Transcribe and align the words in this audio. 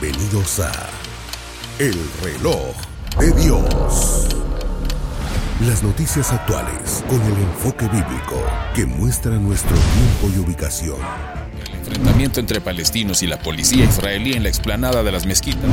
Bienvenidos 0.00 0.60
a 0.60 0.72
El 1.78 1.94
reloj 2.22 2.74
de 3.18 3.32
Dios. 3.32 4.28
Las 5.66 5.82
noticias 5.82 6.32
actuales 6.32 7.02
con 7.08 7.20
el 7.22 7.32
enfoque 7.32 7.86
bíblico 7.88 8.42
que 8.74 8.84
muestra 8.84 9.32
nuestro 9.38 9.74
tiempo 9.76 10.36
y 10.36 10.44
ubicación. 10.44 10.98
El 11.66 11.78
enfrentamiento 11.78 12.40
entre 12.40 12.60
palestinos 12.60 13.22
y 13.22 13.26
la 13.26 13.38
policía 13.38 13.84
israelí 13.84 14.34
en 14.34 14.42
la 14.42 14.48
explanada 14.48 15.02
de 15.02 15.12
las 15.12 15.24
mezquitas. 15.24 15.70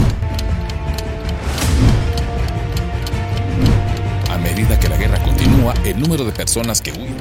A 4.29 4.37
medida 4.37 4.79
que 4.79 4.87
la 4.87 4.97
guerra 4.97 5.21
continúa, 5.23 5.73
el 5.83 5.99
número 5.99 6.23
de 6.23 6.31
personas 6.31 6.81
que 6.81 6.91
huyen 6.91 7.17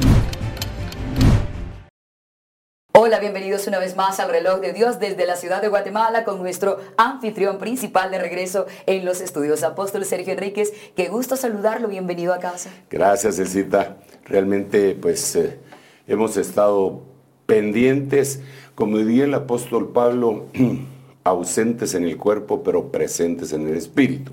Hola, 3.12 3.20
bienvenidos 3.20 3.66
una 3.66 3.78
vez 3.78 3.94
más 3.94 4.20
al 4.20 4.30
reloj 4.30 4.60
de 4.60 4.72
Dios 4.72 4.98
desde 4.98 5.26
la 5.26 5.36
ciudad 5.36 5.60
de 5.60 5.68
Guatemala 5.68 6.24
con 6.24 6.38
nuestro 6.38 6.78
anfitrión 6.96 7.58
principal 7.58 8.10
de 8.10 8.18
regreso 8.18 8.64
en 8.86 9.04
los 9.04 9.20
estudios, 9.20 9.62
apóstol 9.64 10.06
Sergio 10.06 10.32
Enríquez. 10.32 10.72
Qué 10.96 11.08
gusto 11.08 11.36
saludarlo, 11.36 11.88
bienvenido 11.88 12.32
a 12.32 12.38
casa. 12.38 12.70
Gracias, 12.88 13.38
Elcita. 13.38 13.98
Realmente, 14.24 14.94
pues, 14.94 15.36
eh, 15.36 15.58
hemos 16.06 16.38
estado 16.38 17.02
pendientes, 17.44 18.40
como 18.74 18.96
diría 18.96 19.24
el 19.24 19.34
apóstol 19.34 19.92
Pablo, 19.92 20.46
ausentes 21.22 21.94
en 21.94 22.04
el 22.04 22.16
cuerpo, 22.16 22.62
pero 22.62 22.90
presentes 22.90 23.52
en 23.52 23.68
el 23.68 23.76
espíritu. 23.76 24.32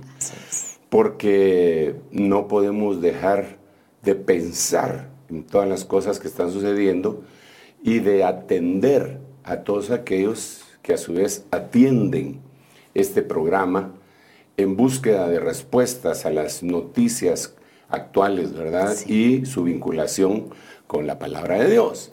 Porque 0.88 1.98
no 2.12 2.48
podemos 2.48 3.02
dejar 3.02 3.58
de 4.04 4.16
pensar 4.16 5.09
en 5.30 5.44
todas 5.44 5.68
las 5.68 5.84
cosas 5.84 6.18
que 6.18 6.30
están 6.30 6.50
sucediendo 6.54 7.26
y 7.84 8.00
de 8.00 8.24
atender 8.24 9.20
a 9.44 9.58
todos 9.58 9.92
aquellos 9.92 10.66
que 10.82 10.94
a 10.94 10.98
su 10.98 11.14
vez 11.14 11.46
atienden 11.52 12.40
este 12.94 13.22
programa 13.22 13.94
en 14.58 14.76
búsqueda 14.76 15.28
de 15.28 15.40
respuestas 15.40 16.26
a 16.26 16.31
las 16.31 16.64
noticias 16.64 17.56
actuales, 17.88 18.53
¿verdad? 18.53 18.95
Y 19.08 19.45
su 19.45 19.64
vinculación 19.64 20.50
con 20.88 21.08
la 21.08 21.18
palabra 21.20 21.59
de 21.59 21.72
Dios. 21.72 22.12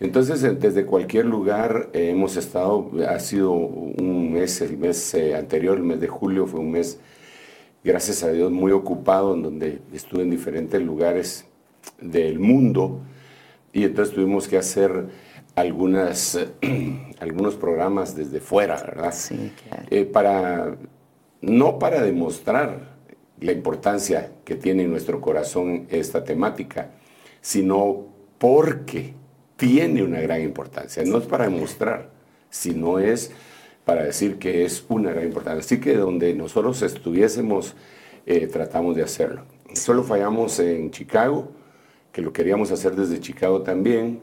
Entonces, 0.00 0.42
desde 0.60 0.86
cualquier 0.86 1.24
lugar 1.26 1.90
eh, 1.92 2.10
hemos 2.10 2.36
estado, 2.36 2.90
ha 3.08 3.18
sido 3.20 3.52
un 3.52 4.32
mes, 4.32 4.60
el 4.60 4.76
mes 4.76 5.14
eh, 5.14 5.34
anterior, 5.36 5.76
el 5.76 5.84
mes 5.84 6.00
de 6.00 6.08
julio, 6.08 6.46
fue 6.46 6.60
un 6.60 6.72
mes, 6.72 6.98
gracias 7.84 8.22
a 8.24 8.32
Dios, 8.32 8.50
muy 8.50 8.72
ocupado, 8.72 9.34
en 9.34 9.42
donde 9.42 9.80
estuve 9.92 10.22
en 10.22 10.30
diferentes 10.30 10.82
lugares 10.82 11.44
del 12.00 12.40
mundo 12.40 13.00
y 13.74 13.84
entonces 13.84 14.14
tuvimos 14.14 14.48
que 14.48 14.56
hacer 14.56 15.08
algunas, 15.56 16.38
algunos 17.20 17.56
programas 17.56 18.16
desde 18.16 18.40
fuera, 18.40 18.76
¿verdad? 18.76 19.12
Sí, 19.12 19.52
claro. 19.68 19.82
Eh, 19.90 20.04
para, 20.04 20.76
no 21.42 21.78
para 21.78 22.00
demostrar 22.00 22.94
la 23.40 23.52
importancia 23.52 24.30
que 24.44 24.54
tiene 24.54 24.84
en 24.84 24.90
nuestro 24.90 25.20
corazón 25.20 25.86
esta 25.90 26.22
temática, 26.22 26.92
sino 27.40 28.06
porque 28.38 29.12
tiene 29.56 30.04
una 30.04 30.20
gran 30.20 30.40
importancia. 30.40 31.02
No 31.04 31.18
es 31.18 31.26
para 31.26 31.44
demostrar, 31.44 32.10
sino 32.50 33.00
es 33.00 33.32
para 33.84 34.04
decir 34.04 34.38
que 34.38 34.64
es 34.64 34.84
una 34.88 35.10
gran 35.10 35.26
importancia. 35.26 35.60
Así 35.60 35.80
que 35.80 35.96
donde 35.96 36.32
nosotros 36.32 36.80
estuviésemos, 36.82 37.74
eh, 38.24 38.46
tratamos 38.46 38.94
de 38.94 39.02
hacerlo. 39.02 39.42
Solo 39.74 40.04
fallamos 40.04 40.60
en 40.60 40.92
Chicago, 40.92 41.50
que 42.14 42.22
lo 42.22 42.32
queríamos 42.32 42.70
hacer 42.70 42.94
desde 42.94 43.18
Chicago 43.18 43.62
también, 43.62 44.20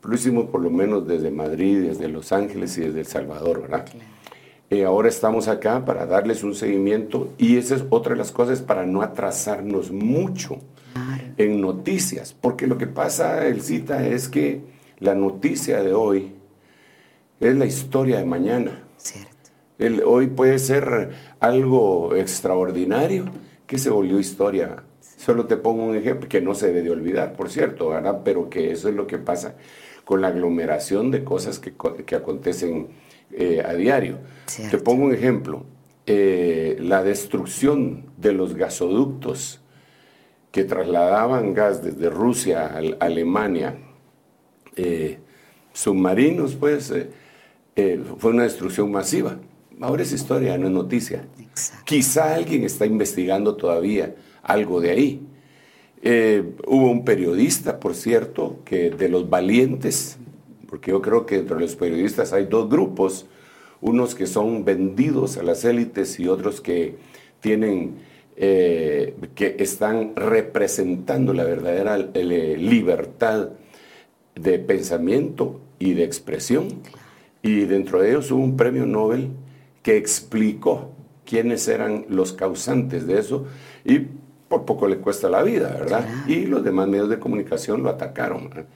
pero 0.00 0.12
lo 0.12 0.14
hicimos 0.14 0.46
por 0.46 0.60
lo 0.60 0.70
menos 0.70 1.08
desde 1.08 1.32
Madrid, 1.32 1.88
desde 1.88 2.06
Los 2.06 2.30
Ángeles 2.30 2.78
y 2.78 2.82
desde 2.82 3.00
El 3.00 3.06
Salvador, 3.06 3.62
¿verdad? 3.62 3.84
Eh, 4.70 4.84
ahora 4.84 5.08
estamos 5.08 5.48
acá 5.48 5.84
para 5.84 6.06
darles 6.06 6.44
un 6.44 6.54
seguimiento 6.54 7.34
y 7.38 7.56
esa 7.56 7.74
es 7.74 7.84
otra 7.90 8.12
de 8.12 8.18
las 8.18 8.30
cosas 8.30 8.62
para 8.62 8.86
no 8.86 9.02
atrasarnos 9.02 9.90
mucho 9.90 10.58
en 11.36 11.60
noticias, 11.60 12.32
porque 12.32 12.68
lo 12.68 12.78
que 12.78 12.86
pasa, 12.86 13.44
el 13.44 13.60
cita, 13.60 14.06
es 14.06 14.28
que 14.28 14.60
la 15.00 15.16
noticia 15.16 15.82
de 15.82 15.94
hoy 15.94 16.34
es 17.40 17.56
la 17.56 17.66
historia 17.66 18.18
de 18.18 18.24
mañana. 18.24 18.84
Cierto. 18.98 19.30
El, 19.80 20.04
hoy 20.04 20.28
puede 20.28 20.60
ser 20.60 21.10
algo 21.40 22.14
extraordinario 22.14 23.24
que 23.66 23.78
se 23.78 23.90
volvió 23.90 24.20
historia 24.20 24.84
Solo 25.24 25.46
te 25.46 25.56
pongo 25.56 25.84
un 25.84 25.94
ejemplo 25.94 26.28
que 26.28 26.40
no 26.40 26.52
se 26.52 26.66
debe 26.66 26.82
de 26.82 26.90
olvidar, 26.90 27.34
por 27.34 27.48
cierto, 27.48 27.90
¿verdad? 27.90 28.22
Pero 28.24 28.50
que 28.50 28.72
eso 28.72 28.88
es 28.88 28.96
lo 28.96 29.06
que 29.06 29.18
pasa 29.18 29.54
con 30.04 30.20
la 30.20 30.28
aglomeración 30.28 31.12
de 31.12 31.22
cosas 31.22 31.60
que, 31.60 31.74
que 32.04 32.16
acontecen 32.16 32.88
eh, 33.30 33.62
a 33.64 33.72
diario. 33.74 34.18
Cierto. 34.46 34.76
Te 34.76 34.82
pongo 34.82 35.04
un 35.04 35.14
ejemplo. 35.14 35.64
Eh, 36.06 36.76
la 36.80 37.04
destrucción 37.04 38.06
de 38.16 38.32
los 38.32 38.56
gasoductos 38.56 39.60
que 40.50 40.64
trasladaban 40.64 41.54
gas 41.54 41.84
desde 41.84 42.10
Rusia 42.10 42.66
a 42.66 43.04
Alemania, 43.04 43.78
eh, 44.74 45.20
submarinos, 45.72 46.56
pues, 46.56 46.92
fue 48.18 48.30
una 48.32 48.42
destrucción 48.42 48.90
masiva. 48.90 49.38
Ahora 49.80 50.02
es 50.02 50.10
historia, 50.10 50.58
no 50.58 50.66
es 50.66 50.72
noticia. 50.72 51.28
Exacto. 51.38 51.84
Quizá 51.84 52.34
alguien 52.34 52.64
está 52.64 52.86
investigando 52.86 53.54
todavía 53.54 54.16
algo 54.42 54.80
de 54.80 54.90
ahí. 54.90 55.20
Eh, 56.02 56.42
hubo 56.66 56.90
un 56.90 57.04
periodista, 57.04 57.78
por 57.78 57.94
cierto, 57.94 58.58
que 58.64 58.90
de 58.90 59.08
los 59.08 59.30
valientes, 59.30 60.18
porque 60.68 60.90
yo 60.90 61.00
creo 61.00 61.26
que 61.26 61.36
entre 61.36 61.60
los 61.60 61.76
periodistas 61.76 62.32
hay 62.32 62.46
dos 62.46 62.68
grupos, 62.68 63.26
unos 63.80 64.14
que 64.14 64.26
son 64.26 64.64
vendidos 64.64 65.36
a 65.36 65.42
las 65.42 65.64
élites 65.64 66.18
y 66.18 66.28
otros 66.28 66.60
que 66.60 66.96
tienen, 67.40 67.96
eh, 68.36 69.14
que 69.34 69.56
están 69.58 70.16
representando 70.16 71.32
la 71.34 71.44
verdadera 71.44 71.96
eh, 72.14 72.56
libertad 72.58 73.50
de 74.34 74.58
pensamiento 74.58 75.60
y 75.78 75.94
de 75.94 76.04
expresión. 76.04 76.68
Y 77.42 77.60
dentro 77.64 78.00
de 78.00 78.10
ellos 78.10 78.30
hubo 78.30 78.42
un 78.42 78.56
premio 78.56 78.86
Nobel 78.86 79.30
que 79.82 79.96
explicó 79.96 80.90
quiénes 81.24 81.66
eran 81.68 82.06
los 82.08 82.32
causantes 82.32 83.06
de 83.06 83.18
eso 83.18 83.46
y 83.84 84.06
por 84.52 84.66
poco 84.66 84.86
le 84.86 84.98
cuesta 84.98 85.30
la 85.30 85.42
vida, 85.42 85.68
¿verdad? 85.68 86.04
Claro. 86.04 86.30
Y 86.30 86.44
los 86.44 86.62
demás 86.62 86.86
medios 86.86 87.08
de 87.08 87.18
comunicación 87.18 87.82
lo 87.82 87.88
atacaron. 87.88 88.50
¿verdad? 88.50 88.66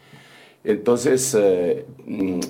Entonces, 0.64 1.37
eh, 1.38 1.84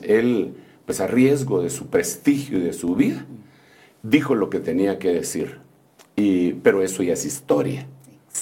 él, 0.03 0.55
pues 0.85 1.01
a 1.01 1.09
riesgo 1.09 1.61
de 1.61 1.71
su 1.71 1.89
prestigio 1.89 2.59
y 2.59 2.61
de 2.61 2.73
su 2.73 2.95
vida, 2.95 3.27
dijo 4.05 4.37
lo 4.37 4.49
que 4.49 4.61
tenía 4.61 5.01
que 5.01 5.13
decir. 5.13 5.59
Y, 6.15 6.53
pero 6.53 6.83
eso 6.83 7.03
ya 7.03 7.15
es 7.15 7.25
historia, 7.27 7.89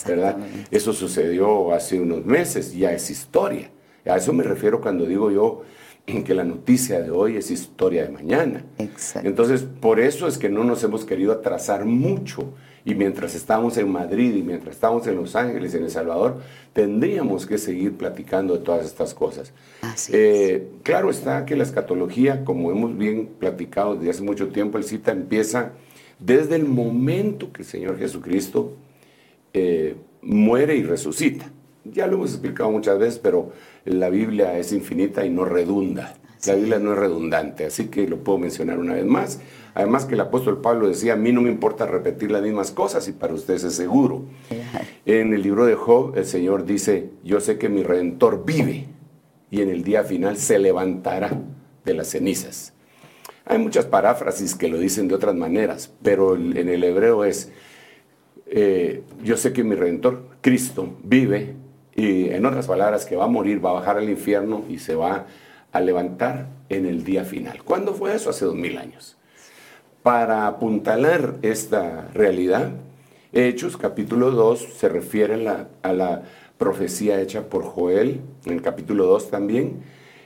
¿verdad? 0.06 0.36
Eso 0.70 0.92
sucedió 0.92 1.72
hace 1.72 1.98
unos 1.98 2.26
meses, 2.26 2.74
ya 2.74 2.92
es 2.92 3.08
historia. 3.08 3.70
A 4.04 4.18
eso 4.18 4.34
me 4.34 4.44
refiero 4.44 4.82
cuando 4.82 5.06
digo 5.06 5.30
yo 5.30 5.62
que 6.06 6.34
la 6.34 6.44
noticia 6.44 7.00
de 7.00 7.10
hoy 7.10 7.38
es 7.38 7.50
historia 7.50 8.04
de 8.04 8.10
mañana. 8.10 8.66
Exacto. 8.76 9.26
Entonces, 9.26 9.66
por 9.80 9.98
eso 9.98 10.28
es 10.28 10.36
que 10.36 10.50
no 10.50 10.62
nos 10.62 10.84
hemos 10.84 11.06
querido 11.06 11.32
atrasar 11.32 11.86
mucho. 11.86 12.52
Y 12.86 12.94
mientras 12.94 13.34
estamos 13.34 13.78
en 13.78 13.90
Madrid 13.90 14.34
y 14.34 14.42
mientras 14.42 14.74
estamos 14.74 15.06
en 15.06 15.16
Los 15.16 15.34
Ángeles, 15.36 15.74
en 15.74 15.84
El 15.84 15.90
Salvador, 15.90 16.40
tendríamos 16.74 17.46
que 17.46 17.56
seguir 17.56 17.96
platicando 17.96 18.58
de 18.58 18.64
todas 18.64 18.84
estas 18.84 19.14
cosas. 19.14 19.52
Así 19.80 20.12
Eh, 20.14 20.68
claro 20.82 21.08
está 21.08 21.46
que 21.46 21.56
la 21.56 21.62
escatología, 21.62 22.44
como 22.44 22.70
hemos 22.70 22.96
bien 22.96 23.30
platicado 23.38 23.96
desde 23.96 24.10
hace 24.10 24.22
mucho 24.22 24.48
tiempo, 24.48 24.76
el 24.76 24.84
cita 24.84 25.12
empieza 25.12 25.72
desde 26.18 26.56
el 26.56 26.66
momento 26.66 27.52
que 27.52 27.62
el 27.62 27.68
Señor 27.68 27.98
Jesucristo 27.98 28.74
eh, 29.54 29.96
muere 30.20 30.76
y 30.76 30.82
resucita. 30.82 31.50
Ya 31.84 32.06
lo 32.06 32.16
hemos 32.16 32.30
explicado 32.32 32.70
muchas 32.70 32.98
veces, 32.98 33.18
pero 33.18 33.52
la 33.84 34.08
Biblia 34.10 34.58
es 34.58 34.72
infinita 34.72 35.24
y 35.24 35.30
no 35.30 35.44
redunda. 35.44 36.14
La 36.46 36.54
Biblia 36.54 36.78
no 36.78 36.92
es 36.92 36.98
redundante, 36.98 37.64
así 37.66 37.86
que 37.86 38.06
lo 38.06 38.18
puedo 38.18 38.38
mencionar 38.38 38.78
una 38.78 38.94
vez 38.94 39.06
más. 39.06 39.40
Además 39.74 40.04
que 40.04 40.14
el 40.14 40.20
apóstol 40.20 40.60
Pablo 40.60 40.88
decía, 40.88 41.14
a 41.14 41.16
mí 41.16 41.32
no 41.32 41.40
me 41.40 41.50
importa 41.50 41.84
repetir 41.84 42.31
las 42.31 42.43
mismas 42.43 42.70
cosas 42.70 43.08
y 43.08 43.12
para 43.12 43.34
ustedes 43.34 43.64
es 43.64 43.75
seguro. 43.75 44.25
En 45.04 45.34
el 45.34 45.43
libro 45.43 45.66
de 45.66 45.75
Job, 45.75 46.16
el 46.16 46.25
Señor 46.25 46.64
dice, 46.64 47.10
yo 47.25 47.40
sé 47.40 47.58
que 47.58 47.69
mi 47.69 47.82
redentor 47.82 48.44
vive 48.44 48.87
y 49.50 49.62
en 49.62 49.70
el 49.70 49.82
día 49.82 50.04
final 50.04 50.37
se 50.37 50.60
levantará 50.60 51.40
de 51.84 51.94
las 51.94 52.08
cenizas. 52.08 52.72
Hay 53.46 53.58
muchas 53.58 53.84
paráfrasis 53.84 54.54
que 54.54 54.69
lo 54.69 54.78
dicen 54.78 55.08
de 55.08 55.16
otras 55.16 55.34
maneras, 55.34 55.93
pero 56.02 56.37
en 56.37 56.69
el 56.69 56.82
hebreo 56.84 57.25
es, 57.25 57.50
eh, 58.46 59.02
yo 59.22 59.37
sé 59.37 59.52
que 59.52 59.64
mi 59.64 59.75
redentor, 59.75 60.28
Cristo, 60.40 60.96
vive 61.02 61.56
y 61.96 62.31
en 62.31 62.46
otras 62.46 62.69
palabras 62.69 63.04
que 63.04 63.16
va 63.16 63.25
a 63.25 63.28
morir, 63.28 63.64
va 63.64 63.70
a 63.70 63.75
bajar 63.75 63.99
al 63.99 64.08
infierno 64.08 64.64
y 64.69 64.78
se 64.78 64.94
va 64.94 65.26
a 65.72 65.81
levantar 65.81 66.49
en 66.69 66.87
el 66.87 67.04
día 67.04 67.25
final. 67.25 67.64
¿Cuándo 67.64 67.93
fue 67.93 68.14
eso? 68.14 68.31
Hace 68.31 68.44
dos 68.44 68.54
mil 68.54 68.78
años. 68.78 69.16
Para 70.04 70.46
apuntalar 70.46 71.36
esta 71.40 72.10
realidad, 72.12 72.72
Hechos 73.32 73.78
capítulo 73.78 74.32
2 74.32 74.74
se 74.76 74.90
refiere 74.90 75.32
a 75.82 75.92
la, 75.94 76.22
profecía 76.58 77.22
hecha 77.22 77.48
por 77.48 77.64
Joel, 77.64 78.20
en 78.44 78.52
el 78.52 78.60
capítulo 78.60 79.06
2 79.06 79.30
también, 79.30 79.80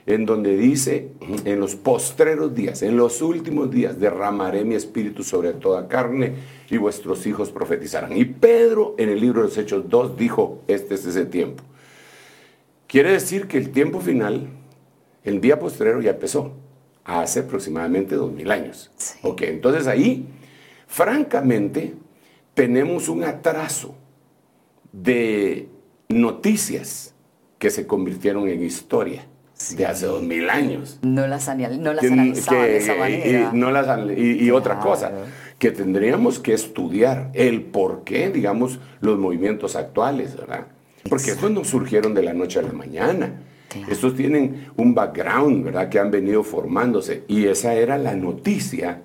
en 0.05 0.25
donde 0.25 0.57
dice, 0.57 1.11
en 1.45 1.61
los 1.61 1.77
postreros 1.77 2.53
días, 2.53 2.81
en 2.81 2.97
los 2.97 3.21
últimos 3.21 3.71
días, 3.71 4.01
derramaré 4.01 4.65
mi 4.65 4.75
espíritu 4.75 5.23
sobre 5.23 5.53
toda 5.53 5.87
carne 5.87 6.33
y 6.69 6.75
vuestros 6.75 7.25
hijos 7.25 7.49
profetizarán. 7.49 8.17
Y 8.17 8.25
Pedro 8.25 8.95
en 8.97 9.07
el 9.07 9.21
libro 9.21 9.39
de 9.39 9.47
los 9.47 9.57
Hechos 9.57 9.87
2 9.87 10.17
dijo, 10.17 10.61
este 10.67 10.95
es 10.95 11.05
ese 11.05 11.25
tiempo. 11.25 11.63
Quiere 12.85 13.13
decir 13.13 13.47
que 13.47 13.57
el 13.57 13.69
tiempo 13.69 14.01
final, 14.01 14.49
el 15.23 15.39
día 15.39 15.57
postrero 15.57 16.01
ya 16.01 16.11
empezó, 16.11 16.51
hace 17.09 17.39
aproximadamente 17.41 18.15
dos 18.15 18.31
mil 18.31 18.51
años. 18.51 18.91
Ok, 19.23 19.41
entonces 19.43 19.87
ahí, 19.87 20.27
francamente, 20.87 21.95
tenemos 22.53 23.09
un 23.09 23.23
atraso 23.23 23.95
de 24.91 25.69
noticias 26.07 27.15
que 27.57 27.69
se 27.71 27.87
convirtieron 27.87 28.47
en 28.47 28.63
historia 28.63 29.25
de 29.75 29.85
hace 29.85 30.05
dos 30.05 30.21
mil 30.21 30.49
años. 30.49 30.99
No 31.01 31.27
las, 31.27 31.47
no 31.57 31.93
las 31.93 32.05
analizaban 32.05 32.63
de 32.63 32.77
esa 32.77 32.95
manera. 32.95 33.51
Y, 33.53 33.57
no 33.57 33.71
las, 33.71 34.17
y, 34.17 34.51
otra 34.51 34.79
cosa, 34.79 35.11
que 35.57 35.71
tendríamos 35.71 36.39
que 36.39 36.53
estudiar 36.53 37.31
el 37.33 37.63
por 37.63 38.03
qué, 38.03 38.29
digamos, 38.29 38.79
los 39.01 39.17
movimientos 39.17 39.75
actuales, 39.75 40.37
¿verdad? 40.37 40.67
Porque 41.09 41.31
estos 41.31 41.49
no 41.51 41.63
surgieron 41.63 42.13
de 42.13 42.23
la 42.23 42.33
noche 42.33 42.59
a 42.59 42.61
la 42.61 42.71
mañana. 42.71 43.41
Estos 43.87 44.15
tienen 44.15 44.71
un 44.77 44.95
background, 44.95 45.65
¿verdad? 45.65 45.89
Que 45.89 45.99
han 45.99 46.11
venido 46.11 46.43
formándose. 46.43 47.23
Y 47.27 47.45
esa 47.45 47.73
era 47.73 47.97
la 47.97 48.15
noticia 48.15 49.03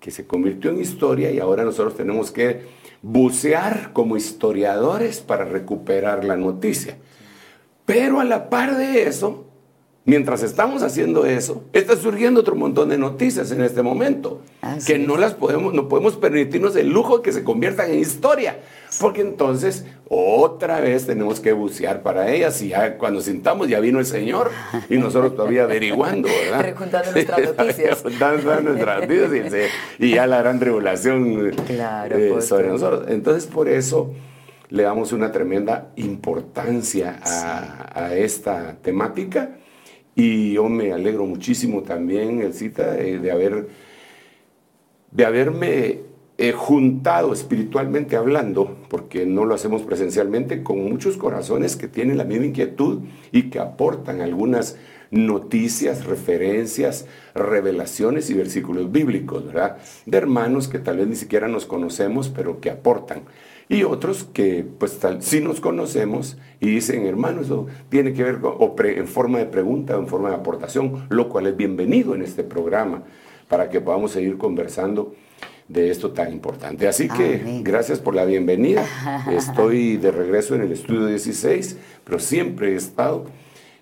que 0.00 0.10
se 0.10 0.26
convirtió 0.26 0.70
en 0.70 0.80
historia 0.80 1.30
y 1.30 1.38
ahora 1.38 1.64
nosotros 1.64 1.96
tenemos 1.96 2.30
que 2.30 2.62
bucear 3.02 3.92
como 3.92 4.16
historiadores 4.16 5.20
para 5.20 5.44
recuperar 5.44 6.24
la 6.24 6.36
noticia. 6.36 6.96
Pero 7.84 8.20
a 8.20 8.24
la 8.24 8.48
par 8.48 8.76
de 8.76 9.04
eso, 9.04 9.41
mientras 10.04 10.42
estamos 10.42 10.82
haciendo 10.82 11.26
eso, 11.26 11.64
está 11.72 11.96
surgiendo 11.96 12.40
otro 12.40 12.56
montón 12.56 12.88
de 12.88 12.98
noticias 12.98 13.52
en 13.52 13.62
este 13.62 13.82
momento 13.82 14.40
que 14.86 14.98
no 14.98 15.16
las 15.16 15.34
podemos, 15.34 15.74
no 15.74 15.88
podemos 15.88 16.16
permitirnos 16.16 16.74
el 16.76 16.90
lujo 16.90 17.18
de 17.18 17.22
que 17.22 17.32
se 17.32 17.44
conviertan 17.44 17.90
en 17.90 18.00
historia, 18.00 18.58
porque 19.00 19.20
entonces 19.20 19.84
otra 20.08 20.80
vez 20.80 21.06
tenemos 21.06 21.40
que 21.40 21.52
bucear 21.52 22.02
para 22.02 22.32
ellas 22.32 22.60
y 22.62 22.68
ya 22.68 22.98
cuando 22.98 23.20
sintamos 23.20 23.68
ya 23.68 23.78
vino 23.80 24.00
el 24.00 24.06
Señor 24.06 24.50
y 24.88 24.96
nosotros 24.96 25.36
todavía 25.36 25.62
averiguando, 25.64 26.28
¿verdad? 26.28 26.62
Recontando 26.62 27.10
nuestras 27.12 27.56
noticias. 27.56 28.04
nuestras 28.04 29.00
noticias 29.08 29.70
y, 29.98 30.10
ya 30.14 30.26
la 30.26 30.42
gran 30.42 30.58
tribulación 30.58 31.52
eh, 31.68 32.40
sobre 32.40 32.68
nosotros. 32.68 33.04
Entonces 33.08 33.46
por 33.46 33.68
eso 33.68 34.12
le 34.68 34.82
damos 34.82 35.12
una 35.12 35.30
tremenda 35.30 35.92
importancia 35.96 37.20
a, 37.22 38.04
a 38.04 38.16
esta 38.16 38.76
temática 38.82 39.50
y 40.14 40.52
yo 40.52 40.68
me 40.68 40.92
alegro 40.92 41.26
muchísimo 41.26 41.82
también, 41.82 42.40
Elcita, 42.42 42.92
de, 42.92 43.18
de 43.18 43.30
haber, 43.30 43.68
de 45.10 45.24
haberme 45.24 46.12
eh, 46.38 46.52
juntado 46.52 47.32
espiritualmente 47.32 48.16
hablando, 48.16 48.76
porque 48.88 49.26
no 49.26 49.44
lo 49.44 49.54
hacemos 49.54 49.82
presencialmente, 49.82 50.62
con 50.62 50.82
muchos 50.82 51.16
corazones 51.16 51.76
que 51.76 51.88
tienen 51.88 52.18
la 52.18 52.24
misma 52.24 52.46
inquietud 52.46 53.02
y 53.30 53.44
que 53.44 53.58
aportan 53.58 54.20
algunas 54.20 54.76
noticias, 55.12 56.06
referencias, 56.06 57.06
revelaciones 57.34 58.30
y 58.30 58.34
versículos 58.34 58.90
bíblicos, 58.90 59.44
¿verdad? 59.46 59.76
De 60.06 60.16
hermanos 60.16 60.68
que 60.68 60.78
tal 60.78 60.96
vez 60.96 61.06
ni 61.06 61.16
siquiera 61.16 61.48
nos 61.48 61.66
conocemos, 61.66 62.30
pero 62.30 62.60
que 62.60 62.70
aportan 62.70 63.22
y 63.72 63.84
otros 63.84 64.24
que 64.34 64.66
pues 64.78 64.98
tal, 64.98 65.22
sí 65.22 65.40
nos 65.40 65.62
conocemos 65.62 66.36
y 66.60 66.68
dicen, 66.68 67.06
hermano, 67.06 67.40
eso 67.40 67.66
tiene 67.88 68.12
que 68.12 68.22
ver 68.22 68.38
con, 68.38 68.54
o 68.58 68.76
en 68.84 69.08
forma 69.08 69.38
de 69.38 69.46
pregunta 69.46 69.96
o 69.96 70.00
en 70.00 70.08
forma 70.08 70.28
de 70.28 70.34
aportación, 70.34 71.06
lo 71.08 71.30
cual 71.30 71.46
es 71.46 71.56
bienvenido 71.56 72.14
en 72.14 72.20
este 72.20 72.44
programa 72.44 73.04
para 73.48 73.70
que 73.70 73.80
podamos 73.80 74.12
seguir 74.12 74.36
conversando 74.36 75.14
de 75.68 75.90
esto 75.90 76.10
tan 76.10 76.30
importante. 76.32 76.86
Así 76.86 77.08
que 77.08 77.62
gracias 77.62 77.98
por 77.98 78.14
la 78.14 78.26
bienvenida. 78.26 78.84
Estoy 79.32 79.96
de 79.96 80.10
regreso 80.10 80.54
en 80.54 80.60
el 80.60 80.72
estudio 80.72 81.06
16, 81.06 81.78
pero 82.04 82.18
siempre 82.18 82.72
he 82.72 82.76
estado 82.76 83.24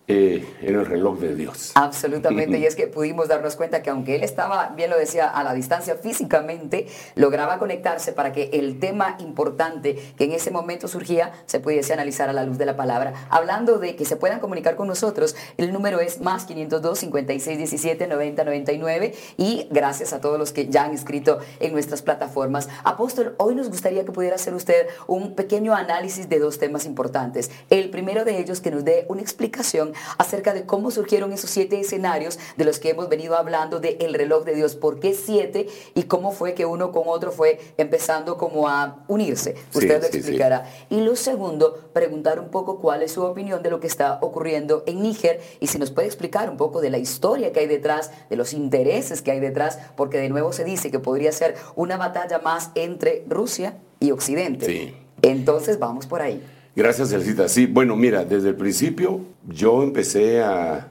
eh, 0.08 0.44
en 0.62 0.74
el 0.74 0.86
reloj 0.86 1.20
de 1.20 1.36
Dios. 1.36 1.70
Absolutamente, 1.76 2.58
y 2.58 2.66
es 2.66 2.74
que 2.74 2.88
pudimos 2.88 3.28
darnos 3.28 3.54
cuenta 3.54 3.80
que 3.80 3.90
aunque 3.90 4.16
él 4.16 4.24
estaba, 4.24 4.70
bien 4.70 4.90
lo 4.90 4.98
decía, 4.98 5.28
a 5.28 5.44
la 5.44 5.54
distancia 5.54 5.94
físicamente, 5.94 6.88
lograba 7.14 7.58
conectarse 7.58 8.12
para 8.12 8.32
que 8.32 8.50
el 8.52 8.80
tema 8.80 9.16
importante 9.20 9.94
que 10.18 10.24
en 10.24 10.32
ese 10.32 10.50
momento 10.50 10.88
surgía 10.88 11.32
se 11.46 11.60
pudiese 11.60 11.92
analizar 11.92 12.28
a 12.28 12.32
la 12.32 12.44
luz 12.44 12.58
de 12.58 12.66
la 12.66 12.76
palabra. 12.76 13.14
Hablando 13.30 13.78
de 13.78 13.94
que 13.94 14.04
se 14.04 14.16
puedan 14.16 14.40
comunicar 14.40 14.74
con 14.74 14.88
nosotros, 14.88 15.36
el 15.58 15.72
número 15.72 16.00
es 16.00 16.20
más 16.20 16.44
502 16.44 16.98
56 16.98 17.58
17 17.58 18.06
90 18.08 18.44
99 18.44 19.14
y 19.36 19.68
gracias 19.70 20.12
a 20.12 20.20
todos 20.20 20.40
los 20.40 20.52
que 20.52 20.66
ya 20.66 20.84
han 20.84 20.92
escrito 20.92 21.38
en 21.60 21.72
nuestras 21.72 22.02
plataformas. 22.02 22.68
Apóstol, 22.82 23.36
hoy 23.38 23.54
nos 23.54 23.68
gustaría 23.68 24.04
que 24.04 24.10
pudiera 24.10 24.34
hacer 24.34 24.54
usted 24.54 24.88
un 25.06 25.36
pequeño 25.36 25.72
análisis 25.74 26.28
de 26.28 26.40
dos 26.40 26.58
temas 26.58 26.84
importantes. 26.84 27.50
El 27.70 27.90
primero 27.90 28.24
de 28.24 28.40
ellos 28.40 28.60
que 28.60 28.72
nos 28.72 28.84
dé 28.84 29.06
una 29.08 29.22
explicación 29.22 29.92
acerca 30.18 30.54
de 30.54 30.64
cómo 30.64 30.90
surgieron 30.90 31.32
esos 31.32 31.50
siete 31.50 31.80
escenarios 31.80 32.38
de 32.56 32.64
los 32.64 32.78
que 32.78 32.90
hemos 32.90 33.08
venido 33.08 33.36
hablando 33.36 33.80
de 33.80 33.96
el 34.00 34.14
reloj 34.14 34.44
de 34.44 34.54
Dios. 34.54 34.76
¿Por 34.76 35.00
qué 35.00 35.14
siete? 35.14 35.68
Y 35.94 36.04
cómo 36.04 36.32
fue 36.32 36.54
que 36.54 36.66
uno 36.66 36.92
con 36.92 37.04
otro 37.06 37.32
fue 37.32 37.60
empezando 37.76 38.36
como 38.36 38.68
a 38.68 39.04
unirse. 39.08 39.54
Usted 39.74 40.00
lo 40.00 40.06
explicará. 40.06 40.70
Y 40.88 41.00
lo 41.00 41.16
segundo, 41.16 41.90
preguntar 41.92 42.40
un 42.40 42.48
poco 42.48 42.80
cuál 42.80 43.02
es 43.02 43.12
su 43.12 43.22
opinión 43.22 43.62
de 43.62 43.70
lo 43.70 43.80
que 43.80 43.86
está 43.86 44.18
ocurriendo 44.20 44.82
en 44.86 45.02
Níger 45.02 45.40
y 45.60 45.66
si 45.66 45.78
nos 45.78 45.90
puede 45.90 46.06
explicar 46.06 46.50
un 46.50 46.56
poco 46.56 46.80
de 46.80 46.90
la 46.90 46.98
historia 46.98 47.52
que 47.52 47.60
hay 47.60 47.66
detrás, 47.66 48.10
de 48.28 48.36
los 48.36 48.52
intereses 48.52 49.22
que 49.22 49.30
hay 49.30 49.40
detrás, 49.40 49.78
porque 49.96 50.18
de 50.18 50.28
nuevo 50.28 50.52
se 50.52 50.64
dice 50.64 50.90
que 50.90 50.98
podría 50.98 51.32
ser 51.32 51.56
una 51.74 51.96
batalla 51.96 52.38
más 52.38 52.70
entre 52.74 53.24
Rusia 53.28 53.78
y 53.98 54.10
Occidente. 54.10 54.94
Entonces 55.22 55.78
vamos 55.78 56.06
por 56.06 56.22
ahí. 56.22 56.42
Gracias, 56.80 57.12
Elcita. 57.12 57.46
Sí, 57.46 57.66
bueno, 57.66 57.94
mira, 57.94 58.24
desde 58.24 58.48
el 58.48 58.54
principio 58.54 59.20
yo 59.46 59.82
empecé 59.82 60.40
a, 60.40 60.90